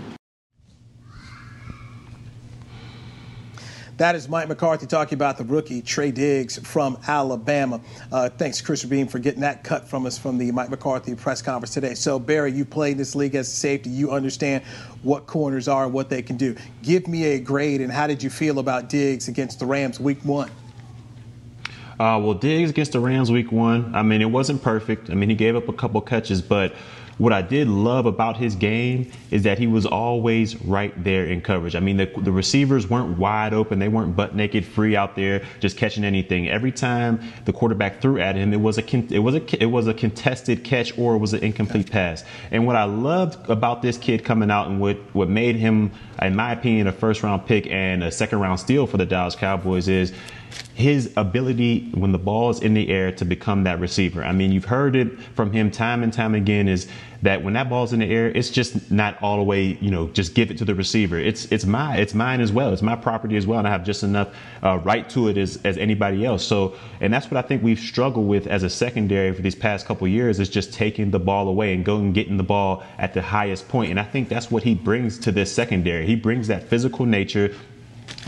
That 3.99 4.15
is 4.15 4.29
Mike 4.29 4.47
McCarthy 4.47 4.87
talking 4.87 5.15
about 5.15 5.39
the 5.39 5.45
rookie 5.45 5.83
Trey 5.83 6.13
Diggs 6.13 6.57
from 6.57 6.97
Alabama. 7.09 7.81
Uh, 8.13 8.29
thanks, 8.29 8.61
Chris 8.61 8.85
Beam, 8.85 9.09
for 9.09 9.19
getting 9.19 9.41
that 9.41 9.65
cut 9.65 9.89
from 9.89 10.07
us 10.07 10.17
from 10.17 10.39
the 10.39 10.53
Mike 10.53 10.71
McCarthy 10.71 11.17
press 11.17 11.43
conference 11.43 11.75
today. 11.75 11.95
So, 11.95 12.21
Barry, 12.21 12.53
you 12.53 12.65
played 12.65 12.97
this 12.97 13.17
league 13.17 13.35
as 13.35 13.49
a 13.49 13.51
safety. 13.51 13.91
You 13.91 14.13
understand 14.13 14.63
what 15.03 15.27
corners 15.27 15.67
are 15.67 15.83
and 15.83 15.93
what 15.93 16.11
they 16.11 16.23
can 16.23 16.37
do. 16.37 16.55
Give 16.85 17.09
me 17.09 17.25
a 17.25 17.41
grade, 17.41 17.81
and 17.81 17.91
how 17.91 18.07
did 18.07 18.23
you 18.23 18.31
feel 18.31 18.61
about 18.61 18.89
Diggs 18.89 19.27
against 19.27 19.59
the 19.59 19.67
Rams 19.67 19.99
week 19.99 20.25
one? 20.25 20.49
Uh, 21.99 22.23
well, 22.23 22.35
Diggs 22.35 22.71
against 22.71 22.93
the 22.93 23.01
Rams 23.01 23.33
week 23.33 23.51
one, 23.51 23.93
I 23.97 24.05
mean, 24.05 24.23
it 24.23 24.31
wasn't 24.31 24.63
perfect. 24.63 25.11
I 25.11 25.15
mean, 25.15 25.29
he 25.29 25.35
gave 25.35 25.57
up 25.57 25.69
a 25.69 25.73
couple 25.73 26.01
catches, 26.03 26.41
but 26.41 26.73
what 27.19 27.33
I 27.33 27.43
did 27.43 27.69
love 27.69 28.07
about 28.07 28.37
his 28.37 28.55
game 28.55 29.11
is 29.31 29.43
that 29.43 29.59
he 29.59 29.67
was 29.67 29.85
always 29.85 30.61
right 30.63 30.93
there 31.03 31.25
in 31.25 31.41
coverage. 31.41 31.75
I 31.75 31.81
mean, 31.81 31.97
the, 31.97 32.07
the 32.07 32.33
receivers 32.33 32.89
weren't 32.89 33.19
wide 33.19 33.53
open. 33.53 33.79
They 33.79 33.89
weren't 33.89 34.17
butt 34.17 34.35
naked 34.35 34.65
free 34.65 34.97
out 34.97 35.17
there 35.17 35.45
just 35.61 35.77
catching 35.77 36.05
anything. 36.05 36.49
Every 36.49 36.73
time 36.73 37.21
the 37.45 37.53
quarterback 37.53 38.01
threw 38.01 38.21
at 38.21 38.37
him, 38.37 38.53
it 38.53 38.61
was 38.61 38.79
a 38.79 38.97
it 39.13 39.19
was 39.19 39.35
a 39.35 39.63
it 39.63 39.67
was 39.67 39.87
a 39.89 39.95
contested 39.95 40.65
catch 40.65 40.97
or 40.97 41.17
it 41.17 41.19
was 41.19 41.35
an 41.35 41.43
incomplete 41.43 41.91
pass. 41.91 42.25
And 42.51 42.67
what 42.67 42.77
I 42.77 42.85
loved 42.85 43.51
about 43.51 43.83
this 43.83 43.99
kid 43.99 44.25
coming 44.25 44.51
out 44.51 44.69
and 44.69 44.81
what 44.81 44.97
what 45.13 45.29
made 45.29 45.57
him, 45.57 45.91
in 46.23 46.37
my 46.37 46.53
opinion, 46.53 46.87
a 46.87 46.93
first 46.93 47.23
round 47.23 47.47
pick 47.47 47.67
and 47.67 48.05
a 48.05 48.13
second 48.13 48.39
round 48.39 48.61
steal 48.61 48.87
for 48.87 48.97
the 48.97 49.07
Dallas 49.07 49.35
Cowboys 49.35 49.89
is 49.89 50.13
his 50.75 51.13
ability 51.17 51.91
when 51.95 52.13
the 52.13 52.19
ball 52.19 52.51
is 52.51 52.61
in 52.61 52.73
the 52.73 52.89
air 52.89 53.11
to 53.11 53.25
become 53.25 53.65
that 53.65 53.81
receiver. 53.81 54.23
I 54.23 54.31
mean, 54.31 54.53
you've 54.53 54.67
heard 54.67 54.95
it 54.95 55.21
from 55.35 55.51
him 55.53 55.73
time 55.73 56.05
and 56.05 56.13
time 56.13 56.37
again 56.37 56.69
is 56.69 56.87
that 57.23 57.43
when 57.43 57.55
that 57.55 57.69
ball's 57.69 57.93
in 57.93 57.99
the 57.99 58.07
air, 58.07 58.29
it's 58.29 58.49
just 58.49 58.91
not 58.91 59.21
all 59.21 59.39
the 59.39 59.43
way, 59.43 59.77
you 59.81 59.91
know, 59.91 60.07
just 60.09 60.35
give 60.35 60.53
it 60.53 60.59
to 60.59 60.65
the 60.65 60.77
receiver. 60.77 61.19
It's 61.19 61.47
it's 61.47 61.65
my 61.65 61.97
it's 61.97 62.15
mine 62.15 62.41
as 62.41 62.53
well. 62.53 62.73
It's 62.73 62.81
my 62.81 62.95
property 62.95 63.37
as 63.37 63.45
well, 63.45 63.59
and 63.59 63.67
I 63.67 63.73
have 63.73 63.85
just 63.85 64.05
enough 64.05 64.29
uh, 64.63 64.79
right 64.85 65.09
to 65.11 65.27
it 65.27 65.37
as 65.37 65.59
as 65.65 65.77
anybody 65.79 66.25
else. 66.25 66.45
So, 66.45 66.77
and 67.01 67.13
that's 67.13 67.29
what 67.29 67.45
I 67.45 67.47
think 67.47 67.65
we've 67.65 67.81
struggled 67.81 68.29
with 68.29 68.47
as 68.47 68.63
a 68.63 68.71
secondary 68.71 69.33
for 69.33 69.43
these 69.43 69.57
past 69.57 69.85
couple 69.85 70.07
years 70.07 70.39
is 70.39 70.49
just 70.49 70.73
taking 70.73 71.11
the 71.11 71.19
ball 71.19 71.49
away 71.49 71.75
and 71.75 71.85
going 71.85 72.07
and 72.07 72.15
getting 72.15 72.37
the 72.37 72.45
ball 72.45 72.85
at 72.99 73.15
the 73.15 73.23
highest 73.23 73.69
point. 73.69 73.91
And 73.91 73.99
I 73.99 74.05
think 74.05 74.29
that's 74.29 74.49
what 74.49 74.63
he 74.63 74.77
brings 74.77 75.19
to 75.19 75.33
this 75.33 75.53
secondary. 75.53 76.07
He 76.07 76.15
brings 76.15 76.47
that 76.47 76.63
physical 76.69 77.05
nature 77.05 77.53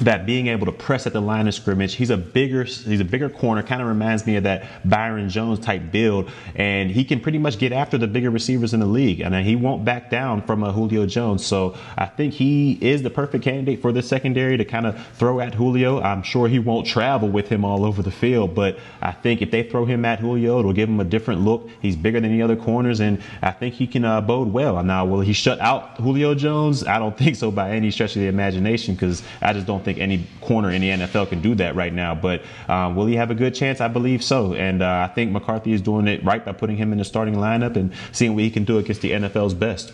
that 0.00 0.26
being 0.26 0.46
able 0.46 0.66
to 0.66 0.72
press 0.72 1.06
at 1.06 1.12
the 1.12 1.20
line 1.20 1.46
of 1.48 1.54
scrimmage, 1.54 1.94
he's 1.94 2.10
a 2.10 2.16
bigger 2.16 2.64
he's 2.64 3.00
a 3.00 3.04
bigger 3.04 3.28
corner, 3.28 3.62
kind 3.62 3.82
of 3.82 3.88
reminds 3.88 4.26
me 4.26 4.36
of 4.36 4.44
that 4.44 4.88
Byron 4.88 5.28
Jones 5.28 5.58
type 5.58 5.90
build, 5.90 6.30
and 6.54 6.90
he 6.90 7.04
can 7.04 7.20
pretty 7.20 7.38
much 7.38 7.58
get 7.58 7.72
after 7.72 7.98
the 7.98 8.06
bigger 8.06 8.30
receivers 8.30 8.74
in 8.74 8.80
the 8.80 8.86
league, 8.86 9.20
and 9.20 9.34
he 9.34 9.56
won't 9.56 9.84
back 9.84 10.10
down 10.10 10.42
from 10.42 10.62
a 10.62 10.72
Julio 10.72 11.06
Jones. 11.06 11.44
So 11.44 11.76
I 11.96 12.06
think 12.06 12.34
he 12.34 12.78
is 12.80 13.02
the 13.02 13.10
perfect 13.10 13.44
candidate 13.44 13.82
for 13.82 13.92
the 13.92 14.02
secondary 14.02 14.56
to 14.56 14.64
kind 14.64 14.86
of 14.86 15.00
throw 15.16 15.40
at 15.40 15.54
Julio. 15.54 16.00
I'm 16.00 16.22
sure 16.22 16.48
he 16.48 16.58
won't 16.58 16.86
travel 16.86 17.28
with 17.28 17.48
him 17.48 17.64
all 17.64 17.84
over 17.84 18.02
the 18.02 18.10
field, 18.10 18.54
but 18.54 18.78
I 19.02 19.12
think 19.12 19.42
if 19.42 19.50
they 19.50 19.62
throw 19.62 19.84
him 19.84 20.04
at 20.04 20.20
Julio, 20.20 20.58
it'll 20.58 20.72
give 20.72 20.88
him 20.88 21.00
a 21.00 21.04
different 21.04 21.42
look. 21.42 21.68
He's 21.82 21.96
bigger 21.96 22.20
than 22.20 22.32
the 22.32 22.42
other 22.42 22.56
corners, 22.56 23.00
and 23.00 23.22
I 23.42 23.50
think 23.50 23.74
he 23.74 23.86
can 23.86 24.04
uh, 24.04 24.20
bode 24.20 24.52
well. 24.52 24.82
Now, 24.82 25.04
will 25.04 25.20
he 25.20 25.32
shut 25.32 25.60
out 25.60 25.96
Julio 25.96 26.34
Jones? 26.34 26.84
I 26.86 26.98
don't 26.98 27.16
think 27.18 27.36
so 27.36 27.50
by 27.50 27.72
any 27.72 27.90
stretch 27.90 28.16
of 28.16 28.22
the 28.22 28.28
imagination, 28.28 28.94
because 28.94 29.22
I 29.42 29.52
just 29.52 29.66
don't 29.66 29.84
think 29.84 29.89
think 29.92 30.00
any 30.00 30.26
corner 30.40 30.70
in 30.70 30.80
the 30.80 30.90
NFL 30.90 31.28
can 31.28 31.40
do 31.40 31.54
that 31.56 31.74
right 31.74 31.92
now. 31.92 32.14
But 32.14 32.42
um, 32.68 32.94
will 32.94 33.06
he 33.06 33.16
have 33.16 33.30
a 33.30 33.34
good 33.34 33.54
chance? 33.54 33.80
I 33.80 33.88
believe 33.88 34.22
so. 34.22 34.54
And 34.54 34.82
uh, 34.82 35.08
I 35.08 35.12
think 35.12 35.32
McCarthy 35.32 35.72
is 35.72 35.80
doing 35.80 36.06
it 36.06 36.24
right 36.24 36.44
by 36.44 36.52
putting 36.52 36.76
him 36.76 36.92
in 36.92 36.98
the 36.98 37.04
starting 37.04 37.34
lineup 37.34 37.76
and 37.76 37.92
seeing 38.12 38.34
what 38.34 38.44
he 38.44 38.50
can 38.50 38.64
do 38.64 38.78
against 38.78 39.02
the 39.02 39.10
NFL's 39.12 39.54
best. 39.54 39.92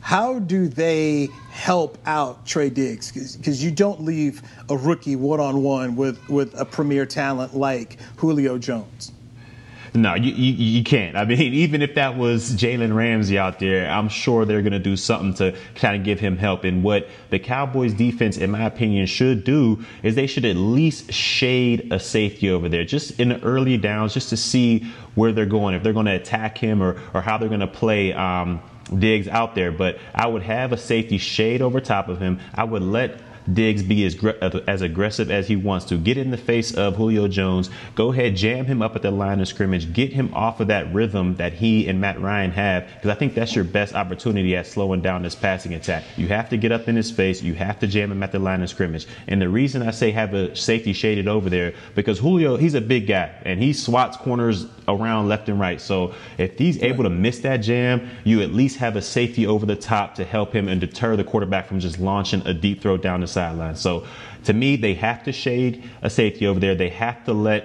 How 0.00 0.40
do 0.40 0.66
they 0.66 1.28
help 1.50 1.96
out 2.06 2.44
Trey 2.44 2.70
Diggs? 2.70 3.12
Because 3.36 3.62
you 3.62 3.70
don't 3.70 4.02
leave 4.02 4.42
a 4.68 4.76
rookie 4.76 5.14
one 5.14 5.38
on 5.38 5.62
one 5.62 5.94
with 5.94 6.28
with 6.28 6.58
a 6.58 6.64
premier 6.64 7.06
talent 7.06 7.54
like 7.54 7.98
Julio 8.16 8.58
Jones. 8.58 9.12
No, 9.94 10.14
you, 10.14 10.32
you, 10.32 10.52
you 10.52 10.84
can't. 10.84 11.16
I 11.16 11.26
mean, 11.26 11.52
even 11.52 11.82
if 11.82 11.96
that 11.96 12.16
was 12.16 12.52
Jalen 12.52 12.96
Ramsey 12.96 13.38
out 13.38 13.58
there, 13.58 13.90
I'm 13.90 14.08
sure 14.08 14.46
they're 14.46 14.62
going 14.62 14.72
to 14.72 14.78
do 14.78 14.96
something 14.96 15.34
to 15.34 15.58
kind 15.74 15.96
of 15.96 16.02
give 16.02 16.18
him 16.18 16.38
help. 16.38 16.64
And 16.64 16.82
what 16.82 17.08
the 17.28 17.38
Cowboys 17.38 17.92
defense, 17.92 18.38
in 18.38 18.50
my 18.50 18.64
opinion, 18.64 19.04
should 19.04 19.44
do 19.44 19.84
is 20.02 20.14
they 20.14 20.26
should 20.26 20.46
at 20.46 20.56
least 20.56 21.12
shade 21.12 21.92
a 21.92 22.00
safety 22.00 22.48
over 22.48 22.70
there, 22.70 22.84
just 22.84 23.20
in 23.20 23.28
the 23.28 23.42
early 23.42 23.76
downs, 23.76 24.14
just 24.14 24.30
to 24.30 24.36
see 24.36 24.90
where 25.14 25.30
they're 25.30 25.44
going, 25.44 25.74
if 25.74 25.82
they're 25.82 25.92
going 25.92 26.06
to 26.06 26.12
attack 26.16 26.56
him 26.56 26.82
or, 26.82 26.98
or 27.12 27.20
how 27.20 27.36
they're 27.36 27.48
going 27.48 27.60
to 27.60 27.66
play. 27.66 28.12
Um, 28.14 28.62
Diggs 28.98 29.28
out 29.28 29.54
there, 29.54 29.72
but 29.72 29.98
I 30.14 30.26
would 30.26 30.42
have 30.42 30.72
a 30.72 30.76
safety 30.76 31.16
shade 31.16 31.62
over 31.62 31.80
top 31.80 32.08
of 32.08 32.18
him. 32.18 32.40
I 32.52 32.64
would 32.64 32.82
let 32.82 33.20
Diggs 33.50 33.82
be 33.82 34.04
as, 34.04 34.22
uh, 34.22 34.60
as 34.66 34.82
aggressive 34.82 35.30
as 35.30 35.48
he 35.48 35.56
wants 35.56 35.86
to. 35.86 35.96
Get 35.96 36.16
in 36.16 36.30
the 36.30 36.36
face 36.36 36.74
of 36.74 36.96
Julio 36.96 37.28
Jones. 37.28 37.70
Go 37.94 38.12
ahead, 38.12 38.36
jam 38.36 38.66
him 38.66 38.82
up 38.82 38.96
at 38.96 39.02
the 39.02 39.10
line 39.10 39.40
of 39.40 39.48
scrimmage. 39.48 39.92
Get 39.92 40.12
him 40.12 40.32
off 40.34 40.60
of 40.60 40.68
that 40.68 40.92
rhythm 40.92 41.36
that 41.36 41.52
he 41.52 41.88
and 41.88 42.00
Matt 42.00 42.20
Ryan 42.20 42.50
have, 42.52 42.86
because 42.86 43.10
I 43.10 43.14
think 43.14 43.34
that's 43.34 43.54
your 43.54 43.64
best 43.64 43.94
opportunity 43.94 44.56
at 44.56 44.66
slowing 44.66 45.00
down 45.00 45.22
this 45.22 45.34
passing 45.34 45.74
attack. 45.74 46.04
You 46.16 46.28
have 46.28 46.48
to 46.50 46.56
get 46.56 46.72
up 46.72 46.88
in 46.88 46.96
his 46.96 47.10
face. 47.10 47.42
You 47.42 47.54
have 47.54 47.78
to 47.80 47.86
jam 47.86 48.12
him 48.12 48.22
at 48.22 48.32
the 48.32 48.38
line 48.38 48.62
of 48.62 48.70
scrimmage. 48.70 49.06
And 49.26 49.40
the 49.40 49.48
reason 49.48 49.82
I 49.82 49.90
say 49.90 50.10
have 50.10 50.34
a 50.34 50.54
safety 50.54 50.92
shaded 50.92 51.28
over 51.28 51.50
there, 51.50 51.74
because 51.94 52.18
Julio, 52.18 52.56
he's 52.56 52.74
a 52.74 52.80
big 52.80 53.06
guy 53.06 53.30
and 53.44 53.62
he 53.62 53.72
swats 53.72 54.16
corners 54.16 54.66
around 54.88 55.28
left 55.28 55.48
and 55.48 55.58
right. 55.58 55.80
So 55.80 56.14
if 56.38 56.58
he's 56.58 56.82
able 56.82 57.04
to 57.04 57.10
miss 57.10 57.40
that 57.40 57.58
jam, 57.58 58.08
you 58.24 58.42
at 58.42 58.52
least 58.52 58.78
have 58.78 58.96
a 58.96 59.02
safety 59.02 59.46
over 59.46 59.66
the 59.66 59.76
top 59.76 60.14
to 60.16 60.24
help 60.24 60.52
him 60.54 60.68
and 60.68 60.80
deter 60.80 61.16
the 61.16 61.24
quarterback 61.24 61.66
from 61.66 61.80
just 61.80 61.98
launching 61.98 62.46
a 62.46 62.54
deep 62.54 62.80
throw 62.80 62.96
down 62.96 63.20
the 63.20 63.26
sideline. 63.32 63.76
So 63.76 64.06
to 64.44 64.52
me, 64.52 64.76
they 64.76 64.94
have 64.94 65.24
to 65.24 65.32
shade 65.32 65.88
a 66.02 66.10
safety 66.10 66.46
over 66.46 66.60
there. 66.60 66.74
They 66.74 66.90
have 66.90 67.24
to 67.24 67.32
let 67.32 67.64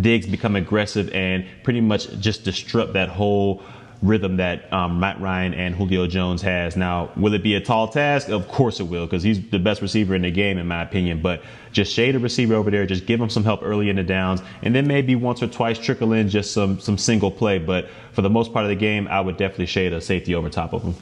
Diggs 0.00 0.26
become 0.26 0.56
aggressive 0.56 1.10
and 1.12 1.46
pretty 1.64 1.80
much 1.80 2.08
just 2.20 2.44
disrupt 2.44 2.92
that 2.92 3.08
whole 3.08 3.62
rhythm 4.02 4.36
that 4.38 4.72
um, 4.72 4.98
Matt 4.98 5.20
Ryan 5.20 5.52
and 5.52 5.74
Julio 5.74 6.06
Jones 6.06 6.40
has. 6.42 6.76
Now, 6.76 7.10
will 7.16 7.34
it 7.34 7.42
be 7.42 7.54
a 7.54 7.60
tall 7.60 7.88
task? 7.88 8.28
Of 8.28 8.48
course 8.48 8.80
it 8.80 8.84
will, 8.84 9.06
because 9.06 9.22
he's 9.22 9.50
the 9.50 9.58
best 9.58 9.82
receiver 9.82 10.14
in 10.14 10.22
the 10.22 10.30
game, 10.30 10.58
in 10.58 10.66
my 10.66 10.82
opinion. 10.82 11.20
But 11.20 11.42
just 11.72 11.92
shade 11.92 12.14
a 12.14 12.18
receiver 12.18 12.54
over 12.54 12.70
there, 12.70 12.86
just 12.86 13.06
give 13.06 13.20
him 13.20 13.28
some 13.28 13.44
help 13.44 13.60
early 13.62 13.90
in 13.90 13.96
the 13.96 14.02
downs, 14.02 14.40
and 14.62 14.74
then 14.74 14.86
maybe 14.86 15.14
once 15.16 15.42
or 15.42 15.48
twice 15.48 15.78
trickle 15.78 16.12
in 16.12 16.28
just 16.28 16.52
some 16.52 16.80
some 16.80 16.96
single 16.96 17.30
play. 17.30 17.58
But 17.58 17.88
for 18.12 18.22
the 18.22 18.30
most 18.30 18.52
part 18.52 18.64
of 18.64 18.70
the 18.70 18.76
game, 18.76 19.06
I 19.08 19.20
would 19.20 19.36
definitely 19.36 19.66
shade 19.66 19.92
a 19.92 20.00
safety 20.00 20.34
over 20.34 20.48
top 20.48 20.72
of 20.72 20.82
him. 20.82 20.94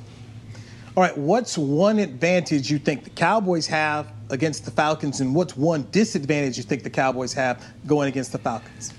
All 0.99 1.03
right, 1.03 1.17
what's 1.17 1.57
one 1.57 2.01
advantage 2.01 2.73
you 2.73 2.81
think 2.81 3.05
the 3.05 3.11
Cowboys 3.11 3.69
have 3.69 4.11
against 4.31 4.65
the 4.65 4.73
Falcons, 4.73 5.21
and 5.21 5.33
what's 5.33 5.57
one 5.57 5.87
disadvantage 5.93 6.57
you 6.57 6.65
think 6.65 6.83
the 6.83 6.91
Cowboys 6.91 7.33
have 7.35 7.65
going 7.87 8.09
against 8.09 8.33
the 8.33 8.39
Falcons? 8.39 8.93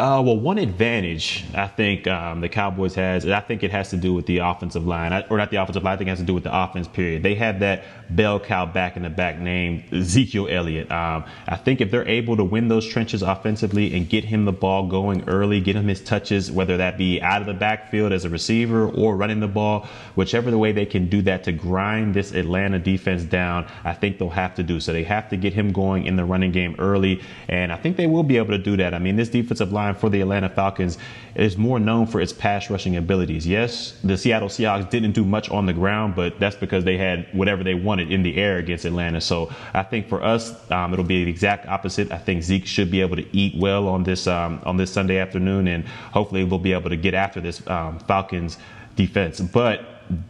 Uh, 0.00 0.22
well, 0.22 0.38
one 0.38 0.56
advantage 0.56 1.44
I 1.54 1.66
think 1.66 2.06
um, 2.06 2.40
the 2.40 2.48
Cowboys 2.48 2.94
has, 2.94 3.24
and 3.24 3.34
I 3.34 3.40
think 3.40 3.62
it 3.62 3.70
has 3.70 3.90
to 3.90 3.98
do 3.98 4.14
with 4.14 4.24
the 4.24 4.38
offensive 4.38 4.86
line, 4.86 5.12
or 5.28 5.36
not 5.36 5.50
the 5.50 5.58
offensive 5.58 5.82
line. 5.82 5.92
I 5.92 5.96
think 5.98 6.08
it 6.08 6.12
has 6.12 6.20
to 6.20 6.24
do 6.24 6.32
with 6.32 6.44
the 6.44 6.58
offense. 6.58 6.88
Period. 6.88 7.22
They 7.22 7.34
have 7.34 7.60
that 7.60 7.84
bell 8.08 8.40
cow 8.40 8.64
back 8.64 8.96
in 8.96 9.02
the 9.02 9.10
back 9.10 9.38
named 9.38 9.92
Ezekiel 9.92 10.48
Elliott. 10.48 10.90
Um, 10.90 11.26
I 11.46 11.56
think 11.56 11.82
if 11.82 11.90
they're 11.90 12.08
able 12.08 12.38
to 12.38 12.44
win 12.44 12.68
those 12.68 12.88
trenches 12.88 13.20
offensively 13.20 13.94
and 13.94 14.08
get 14.08 14.24
him 14.24 14.46
the 14.46 14.52
ball 14.52 14.88
going 14.88 15.28
early, 15.28 15.60
get 15.60 15.76
him 15.76 15.86
his 15.86 16.00
touches, 16.00 16.50
whether 16.50 16.78
that 16.78 16.96
be 16.96 17.20
out 17.20 17.42
of 17.42 17.46
the 17.46 17.52
backfield 17.52 18.12
as 18.12 18.24
a 18.24 18.30
receiver 18.30 18.88
or 18.88 19.16
running 19.16 19.40
the 19.40 19.48
ball, 19.48 19.86
whichever 20.14 20.50
the 20.50 20.56
way 20.56 20.72
they 20.72 20.86
can 20.86 21.10
do 21.10 21.20
that 21.20 21.44
to 21.44 21.52
grind 21.52 22.14
this 22.14 22.32
Atlanta 22.32 22.78
defense 22.78 23.22
down, 23.22 23.66
I 23.84 23.92
think 23.92 24.16
they'll 24.16 24.30
have 24.30 24.54
to 24.54 24.62
do 24.62 24.80
so. 24.80 24.94
They 24.94 25.04
have 25.04 25.28
to 25.28 25.36
get 25.36 25.52
him 25.52 25.72
going 25.72 26.06
in 26.06 26.16
the 26.16 26.24
running 26.24 26.52
game 26.52 26.74
early, 26.78 27.22
and 27.48 27.70
I 27.70 27.76
think 27.76 27.98
they 27.98 28.06
will 28.06 28.22
be 28.22 28.38
able 28.38 28.52
to 28.52 28.58
do 28.58 28.78
that. 28.78 28.94
I 28.94 28.98
mean, 28.98 29.16
this 29.16 29.28
defensive 29.28 29.70
line 29.70 29.89
for 29.94 30.08
the 30.08 30.20
Atlanta 30.20 30.48
Falcons 30.48 30.98
is 31.34 31.56
more 31.56 31.78
known 31.78 32.06
for 32.06 32.20
its 32.20 32.32
pass 32.32 32.70
rushing 32.70 32.96
abilities. 32.96 33.46
Yes, 33.46 33.98
the 34.02 34.16
Seattle 34.16 34.48
Seahawks 34.48 34.90
didn't 34.90 35.12
do 35.12 35.24
much 35.24 35.50
on 35.50 35.66
the 35.66 35.72
ground, 35.72 36.14
but 36.14 36.38
that's 36.40 36.56
because 36.56 36.84
they 36.84 36.96
had 36.96 37.26
whatever 37.32 37.62
they 37.62 37.74
wanted 37.74 38.12
in 38.12 38.22
the 38.22 38.36
air 38.36 38.58
against 38.58 38.84
Atlanta. 38.84 39.20
So 39.20 39.50
I 39.74 39.82
think 39.82 40.08
for 40.08 40.22
us, 40.22 40.70
um, 40.70 40.92
it'll 40.92 41.04
be 41.04 41.24
the 41.24 41.30
exact 41.30 41.66
opposite. 41.66 42.10
I 42.10 42.18
think 42.18 42.42
Zeke 42.42 42.66
should 42.66 42.90
be 42.90 43.00
able 43.00 43.16
to 43.16 43.36
eat 43.36 43.60
well 43.60 43.88
on 43.88 44.02
this 44.02 44.26
um, 44.26 44.60
on 44.64 44.76
this 44.76 44.92
Sunday 44.92 45.18
afternoon, 45.18 45.68
and 45.68 45.86
hopefully 45.86 46.44
we'll 46.44 46.58
be 46.58 46.72
able 46.72 46.90
to 46.90 46.96
get 46.96 47.14
after 47.14 47.40
this 47.40 47.66
um, 47.68 47.98
Falcons 48.00 48.58
defense. 48.96 49.40
But 49.40 49.86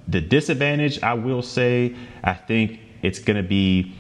the 0.09 0.21
disadvantage, 0.21 1.03
I 1.03 1.15
will 1.15 1.43
say, 1.43 1.95
I 2.23 2.35
think 2.35 2.81
it's 3.03 3.19
going 3.19 3.37
to 3.37 3.49
be 3.49 3.95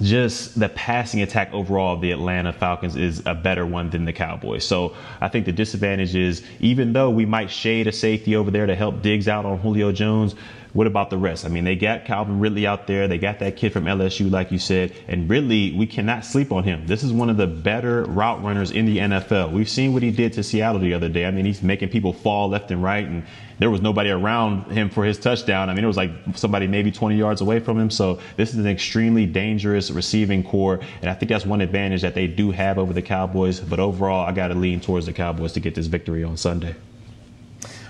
just 0.00 0.58
the 0.58 0.68
passing 0.70 1.22
attack 1.22 1.52
overall 1.52 1.94
of 1.94 2.00
the 2.00 2.10
Atlanta 2.10 2.52
Falcons 2.52 2.96
is 2.96 3.22
a 3.26 3.34
better 3.34 3.66
one 3.66 3.90
than 3.90 4.04
the 4.04 4.12
Cowboys. 4.12 4.64
So 4.64 4.94
I 5.20 5.28
think 5.28 5.46
the 5.46 5.52
disadvantage 5.52 6.14
is 6.14 6.42
even 6.60 6.92
though 6.92 7.10
we 7.10 7.26
might 7.26 7.50
shade 7.50 7.86
a 7.86 7.92
safety 7.92 8.36
over 8.36 8.50
there 8.50 8.66
to 8.66 8.74
help 8.74 9.02
Diggs 9.02 9.28
out 9.28 9.44
on 9.44 9.58
Julio 9.58 9.92
Jones, 9.92 10.34
what 10.76 10.86
about 10.86 11.08
the 11.08 11.16
rest? 11.16 11.46
I 11.46 11.48
mean, 11.48 11.64
they 11.64 11.74
got 11.74 12.04
Calvin 12.04 12.38
Ridley 12.38 12.66
out 12.66 12.86
there. 12.86 13.08
They 13.08 13.16
got 13.16 13.38
that 13.38 13.56
kid 13.56 13.72
from 13.72 13.86
LSU, 13.86 14.30
like 14.30 14.52
you 14.52 14.58
said. 14.58 14.92
And 15.08 15.28
Ridley, 15.28 15.72
we 15.72 15.86
cannot 15.86 16.22
sleep 16.22 16.52
on 16.52 16.64
him. 16.64 16.86
This 16.86 17.02
is 17.02 17.14
one 17.14 17.30
of 17.30 17.38
the 17.38 17.46
better 17.46 18.04
route 18.04 18.44
runners 18.44 18.70
in 18.70 18.84
the 18.84 18.98
NFL. 18.98 19.52
We've 19.52 19.70
seen 19.70 19.94
what 19.94 20.02
he 20.02 20.10
did 20.10 20.34
to 20.34 20.42
Seattle 20.42 20.82
the 20.82 20.92
other 20.92 21.08
day. 21.08 21.24
I 21.24 21.30
mean, 21.30 21.46
he's 21.46 21.62
making 21.62 21.88
people 21.88 22.12
fall 22.12 22.50
left 22.50 22.70
and 22.70 22.82
right, 22.82 23.06
and 23.06 23.24
there 23.58 23.70
was 23.70 23.80
nobody 23.80 24.10
around 24.10 24.70
him 24.70 24.90
for 24.90 25.02
his 25.02 25.18
touchdown. 25.18 25.70
I 25.70 25.74
mean, 25.74 25.82
it 25.82 25.86
was 25.86 25.96
like 25.96 26.10
somebody 26.34 26.66
maybe 26.66 26.92
20 26.92 27.16
yards 27.16 27.40
away 27.40 27.58
from 27.58 27.78
him. 27.78 27.90
So 27.90 28.20
this 28.36 28.50
is 28.52 28.58
an 28.58 28.66
extremely 28.66 29.24
dangerous 29.24 29.90
receiving 29.90 30.44
core. 30.44 30.80
And 31.00 31.08
I 31.10 31.14
think 31.14 31.30
that's 31.30 31.46
one 31.46 31.62
advantage 31.62 32.02
that 32.02 32.14
they 32.14 32.26
do 32.26 32.50
have 32.50 32.78
over 32.78 32.92
the 32.92 33.00
Cowboys. 33.00 33.60
But 33.60 33.80
overall, 33.80 34.26
I 34.26 34.32
got 34.32 34.48
to 34.48 34.54
lean 34.54 34.80
towards 34.82 35.06
the 35.06 35.14
Cowboys 35.14 35.54
to 35.54 35.60
get 35.60 35.74
this 35.74 35.86
victory 35.86 36.22
on 36.22 36.36
Sunday. 36.36 36.76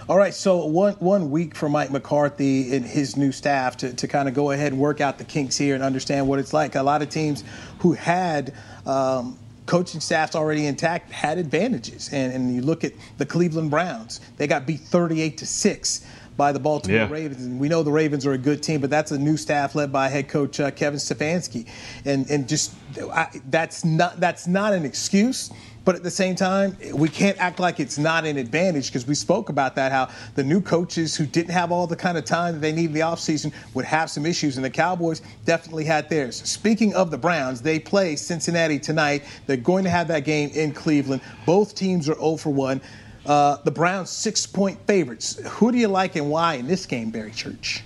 All 0.08 0.16
right, 0.16 0.32
so 0.32 0.64
one 0.66 0.94
one 0.94 1.32
week 1.32 1.56
for 1.56 1.68
Mike 1.68 1.90
McCarthy 1.90 2.76
and 2.76 2.86
his 2.86 3.16
new 3.16 3.32
staff 3.32 3.76
to, 3.78 3.92
to 3.92 4.06
kind 4.06 4.28
of 4.28 4.34
go 4.34 4.52
ahead 4.52 4.70
and 4.70 4.80
work 4.80 5.00
out 5.00 5.18
the 5.18 5.24
kinks 5.24 5.56
here 5.56 5.74
and 5.74 5.82
understand 5.82 6.28
what 6.28 6.38
it's 6.38 6.52
like. 6.52 6.76
A 6.76 6.82
lot 6.82 7.02
of 7.02 7.08
teams 7.08 7.42
who 7.80 7.92
had 7.92 8.54
um, 8.86 9.36
coaching 9.66 10.00
staffs 10.00 10.36
already 10.36 10.66
intact 10.66 11.10
had 11.10 11.38
advantages, 11.38 12.08
and, 12.12 12.32
and 12.32 12.54
you 12.54 12.62
look 12.62 12.84
at 12.84 12.92
the 13.18 13.26
Cleveland 13.26 13.72
Browns; 13.72 14.20
they 14.36 14.46
got 14.46 14.64
beat 14.64 14.78
38 14.78 15.38
to 15.38 15.46
six 15.46 16.06
by 16.36 16.52
the 16.52 16.60
Baltimore 16.60 17.00
yeah. 17.00 17.10
Ravens. 17.10 17.44
And 17.44 17.58
we 17.58 17.68
know 17.68 17.82
the 17.82 17.90
Ravens 17.90 18.24
are 18.26 18.32
a 18.32 18.38
good 18.38 18.62
team, 18.62 18.80
but 18.80 18.90
that's 18.90 19.10
a 19.10 19.18
new 19.18 19.36
staff 19.36 19.74
led 19.74 19.90
by 19.90 20.06
head 20.06 20.28
coach 20.28 20.60
uh, 20.60 20.70
Kevin 20.70 21.00
Stefanski, 21.00 21.66
and 22.04 22.30
and 22.30 22.48
just 22.48 22.74
I, 23.12 23.26
that's 23.50 23.84
not 23.84 24.20
that's 24.20 24.46
not 24.46 24.72
an 24.72 24.84
excuse. 24.84 25.50
But 25.86 25.94
at 25.94 26.02
the 26.02 26.10
same 26.10 26.34
time, 26.34 26.76
we 26.92 27.08
can't 27.08 27.38
act 27.38 27.60
like 27.60 27.78
it's 27.78 27.96
not 27.96 28.26
an 28.26 28.38
advantage 28.38 28.88
because 28.88 29.06
we 29.06 29.14
spoke 29.14 29.50
about 29.50 29.76
that 29.76 29.92
how 29.92 30.08
the 30.34 30.42
new 30.42 30.60
coaches 30.60 31.14
who 31.14 31.24
didn't 31.24 31.52
have 31.52 31.70
all 31.70 31.86
the 31.86 31.94
kind 31.94 32.18
of 32.18 32.24
time 32.24 32.54
that 32.54 32.60
they 32.60 32.72
need 32.72 32.86
in 32.86 32.92
the 32.92 33.00
offseason 33.00 33.52
would 33.72 33.84
have 33.84 34.10
some 34.10 34.26
issues, 34.26 34.56
and 34.56 34.64
the 34.64 34.70
Cowboys 34.70 35.22
definitely 35.44 35.84
had 35.84 36.08
theirs. 36.10 36.42
Speaking 36.42 36.92
of 36.96 37.12
the 37.12 37.16
Browns, 37.16 37.62
they 37.62 37.78
play 37.78 38.16
Cincinnati 38.16 38.80
tonight. 38.80 39.22
They're 39.46 39.56
going 39.56 39.84
to 39.84 39.90
have 39.90 40.08
that 40.08 40.24
game 40.24 40.50
in 40.54 40.72
Cleveland. 40.72 41.22
Both 41.46 41.76
teams 41.76 42.08
are 42.08 42.16
0 42.16 42.38
for 42.38 42.50
1. 42.50 42.80
Uh, 43.24 43.58
the 43.62 43.70
Browns 43.70 44.10
six 44.10 44.44
point 44.44 44.84
favorites. 44.88 45.40
Who 45.44 45.70
do 45.70 45.78
you 45.78 45.86
like 45.86 46.16
and 46.16 46.28
why 46.28 46.54
in 46.54 46.66
this 46.66 46.84
game, 46.84 47.10
Barry 47.10 47.30
Church? 47.30 47.84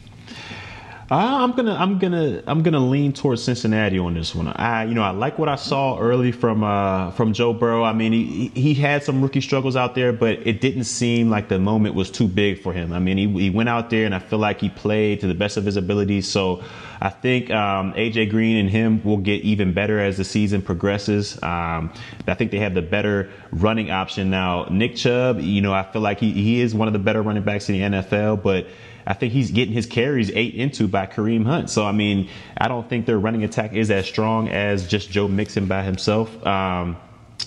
Uh, 1.11 1.39
I'm 1.43 1.51
gonna 1.53 1.75
I'm 1.75 1.99
gonna 1.99 2.41
I'm 2.47 2.63
gonna 2.63 2.79
lean 2.79 3.13
towards 3.13 3.43
Cincinnati 3.43 3.99
on 3.99 4.15
this 4.15 4.33
one. 4.33 4.47
I 4.47 4.85
you 4.85 4.95
know 4.95 5.03
I 5.03 5.11
like 5.11 5.41
what 5.41 5.49
I 5.49 5.57
saw 5.57 5.99
early 5.99 6.31
from 6.31 6.63
uh, 6.63 7.11
from 7.11 7.33
Joe 7.33 7.53
Burrow. 7.53 7.83
I 7.83 7.93
mean 7.93 8.13
he 8.13 8.53
he 8.55 8.75
had 8.75 9.03
some 9.03 9.21
rookie 9.21 9.41
struggles 9.41 9.75
out 9.75 9.97
there, 9.97 10.13
but 10.13 10.39
it 10.47 10.61
didn't 10.61 10.85
seem 10.85 11.29
like 11.29 11.49
the 11.49 11.59
moment 11.59 11.97
was 11.97 12.13
too 12.13 12.29
big 12.29 12.61
for 12.61 12.73
him. 12.73 12.93
I 12.93 13.01
mean 13.01 13.17
he 13.17 13.27
he 13.27 13.51
went 13.51 13.69
out 13.69 13.91
there 13.91 14.07
and 14.07 14.15
I 14.15 14.21
feel 14.21 14.39
like 14.39 14.61
he 14.61 14.69
played 14.69 15.19
to 15.23 15.27
the 15.27 15.35
best 15.35 15.57
of 15.57 15.65
his 15.65 15.77
abilities. 15.77 16.29
So 16.29 16.63
I 17.01 17.09
think 17.09 17.51
um, 17.51 17.95
AJ 17.95 18.31
Green 18.31 18.59
and 18.59 18.69
him 18.69 19.03
will 19.05 19.17
get 19.17 19.43
even 19.43 19.73
better 19.73 19.99
as 19.99 20.19
the 20.19 20.25
season 20.25 20.61
progresses. 20.61 21.35
Um, 21.43 21.93
I 22.27 22.35
think 22.35 22.51
they 22.51 22.59
have 22.59 22.75
the 22.75 22.83
better 22.83 23.31
running 23.51 23.91
option 23.91 24.29
now. 24.29 24.67
Nick 24.71 24.97
Chubb, 24.97 25.41
you 25.41 25.63
know 25.63 25.73
I 25.73 25.83
feel 25.83 26.03
like 26.03 26.21
he 26.21 26.33
he 26.33 26.61
is 26.61 26.75
one 26.75 26.89
of 26.89 26.93
the 26.93 26.99
better 26.99 27.23
running 27.23 27.43
backs 27.43 27.69
in 27.69 27.77
the 27.77 27.99
NFL, 27.99 28.43
but 28.43 28.67
I 29.07 29.15
think 29.15 29.33
he's 29.33 29.51
getting 29.51 29.73
his 29.73 29.87
carries 29.87 30.31
eight 30.31 30.55
into 30.55 30.87
by 30.87 31.07
Kareem 31.07 31.47
Hunt. 31.47 31.71
So 31.71 31.87
I 31.87 31.93
mean, 31.93 32.29
I 32.57 32.69
don't 32.69 32.89
think 32.89 33.07
their 33.07 33.19
running 33.19 33.45
attack 33.45 33.73
is 33.73 33.91
as 33.91 34.07
strong 34.07 34.49
as 34.49 34.87
just 34.87 35.11
Joe 35.11 35.27
Mixon 35.27 35.67
by 35.67 35.83
himself. 35.83 36.47
Um, 36.47 36.97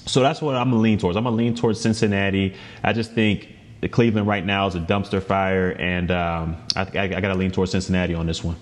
so 0.06 0.22
that's 0.22 0.42
what 0.42 0.56
I'm 0.56 0.72
gonna 0.72 0.82
lean 0.82 0.98
towards. 0.98 1.16
I'm 1.16 1.24
gonna 1.24 1.36
lean 1.36 1.56
towards 1.56 1.80
Cincinnati. 1.80 2.56
I 2.84 2.94
just 2.94 3.12
think 3.12 3.50
the 3.82 3.90
Cleveland 3.90 4.28
right 4.28 4.46
now 4.46 4.66
is 4.68 4.76
a 4.76 4.80
dumpster 4.80 5.22
fire, 5.22 5.70
and 5.72 6.10
um, 6.10 6.58
I, 6.76 6.82
I, 6.82 7.02
I 7.04 7.22
got 7.22 7.28
to 7.28 7.36
lean 7.36 7.52
towards 7.52 7.72
Cincinnati 7.72 8.14
on 8.14 8.26
this 8.26 8.42
one. 8.42 8.56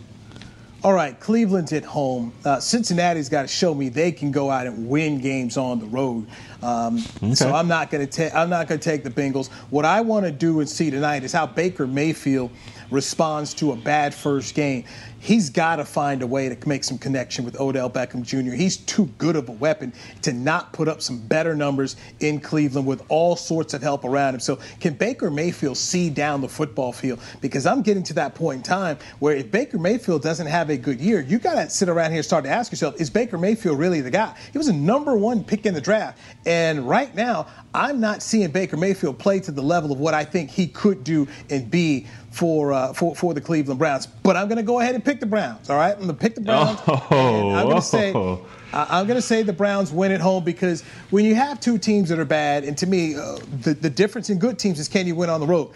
All 0.83 0.93
right, 0.93 1.19
Cleveland's 1.19 1.73
at 1.73 1.83
home. 1.83 2.33
Uh, 2.43 2.59
Cincinnati's 2.59 3.29
got 3.29 3.43
to 3.43 3.47
show 3.47 3.75
me 3.75 3.89
they 3.89 4.11
can 4.11 4.31
go 4.31 4.49
out 4.49 4.65
and 4.65 4.89
win 4.89 5.21
games 5.21 5.55
on 5.55 5.79
the 5.79 5.85
road. 5.85 6.25
Um, 6.63 6.97
okay. 7.21 7.35
So 7.35 7.53
I'm 7.53 7.67
not 7.67 7.91
going 7.91 8.03
to 8.05 8.11
take 8.11 8.33
I'm 8.33 8.49
not 8.49 8.67
going 8.67 8.79
to 8.79 8.83
take 8.83 9.03
the 9.03 9.11
Bengals. 9.11 9.49
What 9.69 9.85
I 9.85 10.01
want 10.01 10.25
to 10.25 10.31
do 10.31 10.59
and 10.59 10.67
see 10.67 10.89
tonight 10.89 11.23
is 11.23 11.31
how 11.31 11.45
Baker 11.45 11.85
Mayfield 11.85 12.49
responds 12.91 13.53
to 13.55 13.71
a 13.71 13.75
bad 13.75 14.13
first 14.13 14.53
game 14.53 14.83
he's 15.21 15.49
got 15.51 15.77
to 15.77 15.85
find 15.85 16.21
a 16.23 16.27
way 16.27 16.49
to 16.49 16.67
make 16.67 16.83
some 16.83 16.97
connection 16.97 17.45
with 17.45 17.59
Odell 17.59 17.89
Beckham 17.89 18.23
Jr. 18.23 18.53
He's 18.53 18.77
too 18.77 19.05
good 19.17 19.35
of 19.35 19.47
a 19.47 19.53
weapon 19.53 19.93
to 20.23 20.33
not 20.33 20.73
put 20.73 20.87
up 20.87 21.01
some 21.01 21.19
better 21.19 21.55
numbers 21.55 21.95
in 22.19 22.39
Cleveland 22.39 22.87
with 22.87 23.03
all 23.07 23.35
sorts 23.35 23.73
of 23.73 23.81
help 23.81 24.03
around 24.03 24.33
him. 24.33 24.39
So 24.39 24.59
can 24.79 24.95
Baker 24.95 25.29
Mayfield 25.29 25.77
see 25.77 26.09
down 26.09 26.41
the 26.41 26.49
football 26.49 26.91
field? 26.91 27.19
Because 27.39 27.65
I'm 27.65 27.83
getting 27.83 28.03
to 28.03 28.13
that 28.15 28.35
point 28.35 28.57
in 28.57 28.63
time 28.63 28.97
where 29.19 29.35
if 29.35 29.51
Baker 29.51 29.77
Mayfield 29.77 30.23
doesn't 30.23 30.47
have 30.47 30.69
a 30.69 30.77
good 30.77 30.99
year, 30.99 31.21
you 31.21 31.37
got 31.37 31.55
to 31.55 31.69
sit 31.69 31.87
around 31.87 32.11
here 32.11 32.19
and 32.19 32.25
start 32.25 32.43
to 32.45 32.49
ask 32.49 32.71
yourself, 32.71 32.99
is 32.99 33.09
Baker 33.09 33.37
Mayfield 33.37 33.77
really 33.77 34.01
the 34.01 34.11
guy? 34.11 34.35
He 34.51 34.57
was 34.57 34.67
a 34.67 34.73
number 34.73 35.15
one 35.15 35.43
pick 35.43 35.67
in 35.67 35.75
the 35.75 35.81
draft. 35.81 36.19
And 36.47 36.89
right 36.89 37.13
now, 37.13 37.47
I'm 37.73 37.99
not 37.99 38.23
seeing 38.23 38.49
Baker 38.49 38.75
Mayfield 38.75 39.19
play 39.19 39.39
to 39.41 39.51
the 39.51 39.61
level 39.61 39.91
of 39.91 39.99
what 39.99 40.13
I 40.13 40.25
think 40.25 40.49
he 40.49 40.67
could 40.67 41.03
do 41.03 41.27
and 41.49 41.69
be 41.69 42.07
for 42.31 42.73
uh, 42.73 42.93
for 42.93 43.15
for 43.15 43.33
the 43.33 43.41
Cleveland 43.41 43.77
Browns. 43.77 44.07
But 44.07 44.35
I'm 44.35 44.47
going 44.47 44.57
to 44.57 44.63
go 44.63 44.79
ahead 44.79 44.95
and 44.95 45.05
pick 45.05 45.19
the 45.19 45.25
Browns. 45.25 45.69
All 45.69 45.77
right, 45.77 45.91
I'm 45.91 45.97
going 45.97 46.07
to 46.07 46.13
pick 46.13 46.35
the 46.35 46.41
Browns. 46.41 46.79
Oh, 46.87 47.53
I'm 47.53 47.67
going 47.67 47.75
to 47.75 47.81
say. 47.81 48.13
I'm 48.73 49.05
going 49.05 49.17
to 49.17 49.21
say 49.21 49.43
the 49.43 49.51
Browns 49.51 49.91
win 49.91 50.13
at 50.13 50.21
home 50.21 50.45
because 50.45 50.81
when 51.09 51.25
you 51.25 51.35
have 51.35 51.59
two 51.59 51.77
teams 51.77 52.07
that 52.07 52.19
are 52.19 52.25
bad, 52.25 52.63
and 52.63 52.77
to 52.77 52.87
me, 52.87 53.15
uh, 53.15 53.37
the, 53.63 53.73
the 53.73 53.89
difference 53.89 54.29
in 54.29 54.39
good 54.39 54.57
teams 54.57 54.79
is 54.79 54.87
can 54.87 55.05
you 55.05 55.13
win 55.13 55.29
on 55.29 55.41
the 55.41 55.45
road? 55.45 55.71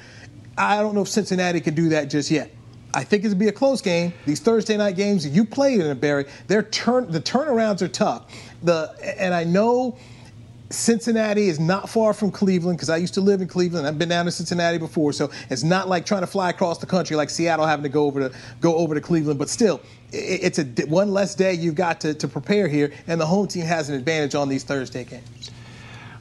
I 0.57 0.77
don't 0.77 0.95
know 0.95 1.01
if 1.01 1.09
Cincinnati 1.09 1.59
can 1.59 1.75
do 1.75 1.89
that 1.89 2.05
just 2.05 2.31
yet. 2.31 2.51
I 2.93 3.03
think 3.03 3.25
it'll 3.25 3.37
be 3.37 3.49
a 3.49 3.51
close 3.51 3.81
game. 3.81 4.13
These 4.25 4.39
Thursday 4.39 4.77
night 4.77 4.95
games 4.95 5.27
you 5.27 5.43
played 5.43 5.81
in 5.81 5.87
a 5.87 5.95
Barry, 5.95 6.25
their 6.47 6.63
turn 6.63 7.11
the 7.11 7.19
turnarounds 7.19 7.81
are 7.81 7.89
tough. 7.89 8.33
The 8.63 8.95
and 9.19 9.33
I 9.33 9.43
know 9.43 9.97
Cincinnati 10.69 11.47
is 11.47 11.59
not 11.59 11.89
far 11.89 12.13
from 12.13 12.31
Cleveland 12.31 12.77
because 12.77 12.89
I 12.89 12.97
used 12.97 13.13
to 13.15 13.21
live 13.21 13.41
in 13.41 13.47
Cleveland. 13.47 13.85
I've 13.85 13.99
been 13.99 14.09
down 14.09 14.25
to 14.25 14.31
Cincinnati 14.31 14.77
before, 14.77 15.13
so 15.13 15.29
it's 15.49 15.63
not 15.63 15.87
like 15.87 16.05
trying 16.05 16.21
to 16.21 16.27
fly 16.27 16.49
across 16.49 16.79
the 16.79 16.87
country 16.87 17.15
like 17.15 17.29
Seattle 17.29 17.65
having 17.65 17.83
to 17.83 17.89
go 17.89 18.05
over 18.05 18.29
to 18.29 18.35
go 18.61 18.75
over 18.75 18.95
to 18.95 19.01
Cleveland. 19.01 19.37
But 19.37 19.49
still, 19.49 19.79
it's 20.11 20.57
a 20.57 20.63
one 20.87 21.11
less 21.11 21.35
day 21.35 21.53
you've 21.53 21.75
got 21.75 22.01
to, 22.01 22.13
to 22.15 22.27
prepare 22.27 22.67
here, 22.67 22.91
and 23.07 23.21
the 23.21 23.25
home 23.25 23.47
team 23.47 23.65
has 23.65 23.89
an 23.89 23.95
advantage 23.95 24.33
on 24.33 24.49
these 24.49 24.63
Thursday 24.63 25.03
games. 25.03 25.51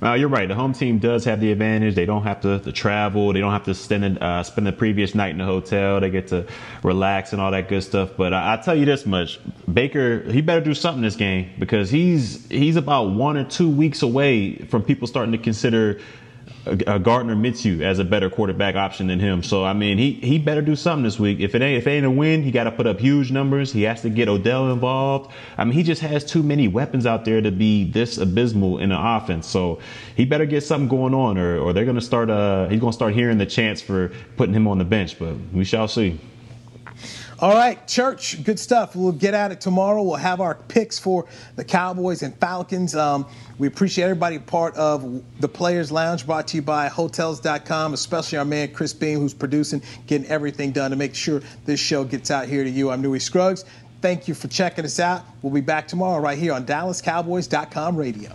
Uh, 0.03 0.13
you're 0.15 0.29
right. 0.29 0.49
The 0.49 0.55
home 0.55 0.73
team 0.73 0.99
does 0.99 1.25
have 1.25 1.41
the 1.41 1.53
advantage. 1.53 1.95
They 1.95 2.07
don't 2.07 2.25
have 2.25 2.41
to, 2.43 2.59
to 2.61 2.73
travel. 2.73 3.33
They 3.33 3.41
don't 3.41 3.53
have 3.53 3.65
to 3.65 3.75
spend, 3.75 4.19
uh, 4.19 4.43
spend 4.43 4.67
the 4.67 4.73
previous 4.73 5.15
night 5.15 5.31
in 5.31 5.39
the 5.39 5.45
hotel. 5.45 6.01
They 6.01 6.11
get 6.11 6.29
to 6.29 6.47
relax 6.83 7.33
and 7.33 7.41
all 7.41 7.51
that 7.51 7.69
good 7.69 7.83
stuff. 7.83 8.11
But 8.17 8.35
I, 8.35 8.55
I 8.55 8.57
tell 8.57 8.75
you 8.75 8.85
this 8.85 9.07
much: 9.07 9.41
Baker, 9.73 10.23
he 10.31 10.41
better 10.41 10.61
do 10.61 10.75
something 10.75 11.03
this 11.03 11.17
game 11.17 11.51
because 11.59 11.91
he's 11.91 12.47
he's 12.49 12.77
about 12.77 13.11
one 13.11 13.37
or 13.37 13.45
two 13.45 13.71
weeks 13.71 14.03
away 14.03 14.57
from 14.57 14.83
people 14.83 15.07
starting 15.07 15.33
to 15.33 15.39
consider 15.39 16.01
uh, 16.67 16.99
Gardner 16.99 17.37
Minshew 17.37 17.83
as 17.83 17.99
a 17.99 18.05
better 18.05 18.31
quarterback 18.31 18.75
option 18.75 19.07
than 19.07 19.21
him. 19.21 19.43
So 19.43 19.65
I 19.65 19.73
mean, 19.73 19.99
he 19.99 20.13
he 20.13 20.39
better 20.39 20.63
do 20.63 20.77
something 20.77 21.05
this 21.05 21.19
week. 21.19 21.41
If 21.41 21.55
it 21.55 21.63
ain't 21.63 21.79
if 21.79 21.87
it 21.87 21.91
ain't 21.91 22.07
a 22.07 22.11
win, 22.11 22.43
he 22.43 22.51
got 22.51 22.65
to 22.65 22.73
put 22.73 22.87
up 22.87 22.99
huge 22.99 23.31
numbers. 23.31 23.73
He 23.73 23.83
has 23.83 24.03
to 24.03 24.11
get 24.11 24.29
Odell 24.29 24.73
involved. 24.73 25.33
I 25.59 25.65
mean, 25.65 25.75
he 25.75 25.83
just 25.83 26.03
has 26.03 26.25
too 26.25 26.43
many 26.43 26.69
weapons 26.69 27.07
out 27.07 27.25
there 27.25 27.41
to 27.41 27.51
be 27.51 27.91
this 27.91 28.19
abysmal 28.19 28.79
in 28.79 28.91
the 28.91 28.99
offense. 28.99 29.47
So 29.47 29.81
he 30.17 30.25
better 30.25 30.47
get 30.47 30.63
something 30.63 30.89
going 30.89 31.15
on, 31.15 31.39
or 31.39 31.59
or 31.59 31.73
they're 31.73 31.85
gonna 31.85 32.01
start. 32.01 32.31
Uh, 32.31 32.69
he's 32.69 32.81
gonna 32.81 32.93
start 32.93 33.15
hearing 33.15 33.39
the 33.39 33.47
chance 33.47 33.81
for 33.81 34.13
putting 34.37 34.55
him 34.55 34.67
on 34.67 34.79
the 34.79 34.85
bench. 34.85 35.19
But 35.19 35.35
we 35.53 35.65
shall 35.65 35.89
see. 35.89 36.19
All 37.45 37.53
right, 37.53 37.87
church, 37.87 38.43
good 38.43 38.59
stuff. 38.59 38.97
We'll 38.97 39.13
get 39.13 39.35
at 39.35 39.53
it 39.53 39.61
tomorrow. 39.61 40.03
We'll 40.03 40.15
have 40.15 40.41
our 40.41 40.55
picks 40.55 40.99
for 40.99 41.27
the 41.57 41.65
Cowboys 41.65 42.23
and 42.23 42.35
Falcons. 42.39 42.97
Um, 42.97 43.27
we 43.59 43.67
appreciate 43.67 44.05
everybody 44.05 44.39
part 44.39 44.75
of 44.77 45.23
the 45.41 45.49
Players 45.49 45.93
Lounge 45.93 46.25
brought 46.25 46.49
to 46.49 46.57
you 46.57 46.63
by 46.63 46.89
Hotels.com, 46.89 47.93
especially 47.93 48.39
our 48.39 48.47
man 48.47 48.73
Chris 48.73 48.95
Beam, 48.95 49.19
who's 49.19 49.35
producing, 49.35 49.83
getting 50.07 50.27
everything 50.29 50.73
done 50.73 50.91
to 50.91 50.97
make 50.97 51.15
sure 51.15 51.43
this 51.67 51.79
show 51.79 52.03
gets 52.03 52.31
out 52.31 52.49
here 52.49 52.65
to 52.65 52.71
you. 52.71 52.91
I'm 52.91 53.03
Newy 53.03 53.19
Scruggs. 53.19 53.67
Thank 54.01 54.27
you 54.27 54.33
for 54.33 54.49
checking 54.49 54.87
us 54.87 54.99
out. 54.99 55.27
We'll 55.43 55.53
be 55.53 55.61
back 55.61 55.87
tomorrow 55.87 56.23
right 56.23 56.39
here 56.39 56.55
on 56.55 56.65
DallasCowboys.com 56.65 57.95
radio. 57.95 58.33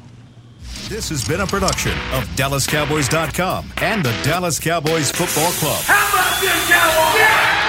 This 0.88 1.10
has 1.10 1.28
been 1.28 1.42
a 1.42 1.48
production 1.48 1.94
of 2.14 2.26
DallasCowboys.com 2.36 3.74
and 3.82 4.06
the 4.06 4.12
Dallas 4.24 4.60
Cowboys 4.60 5.10
Football 5.12 5.52
Club. 5.54 5.82
How 5.86 6.10
about 6.14 6.42
this, 6.42 6.70
Cowboys? 6.70 7.20
Yeah! 7.20 7.69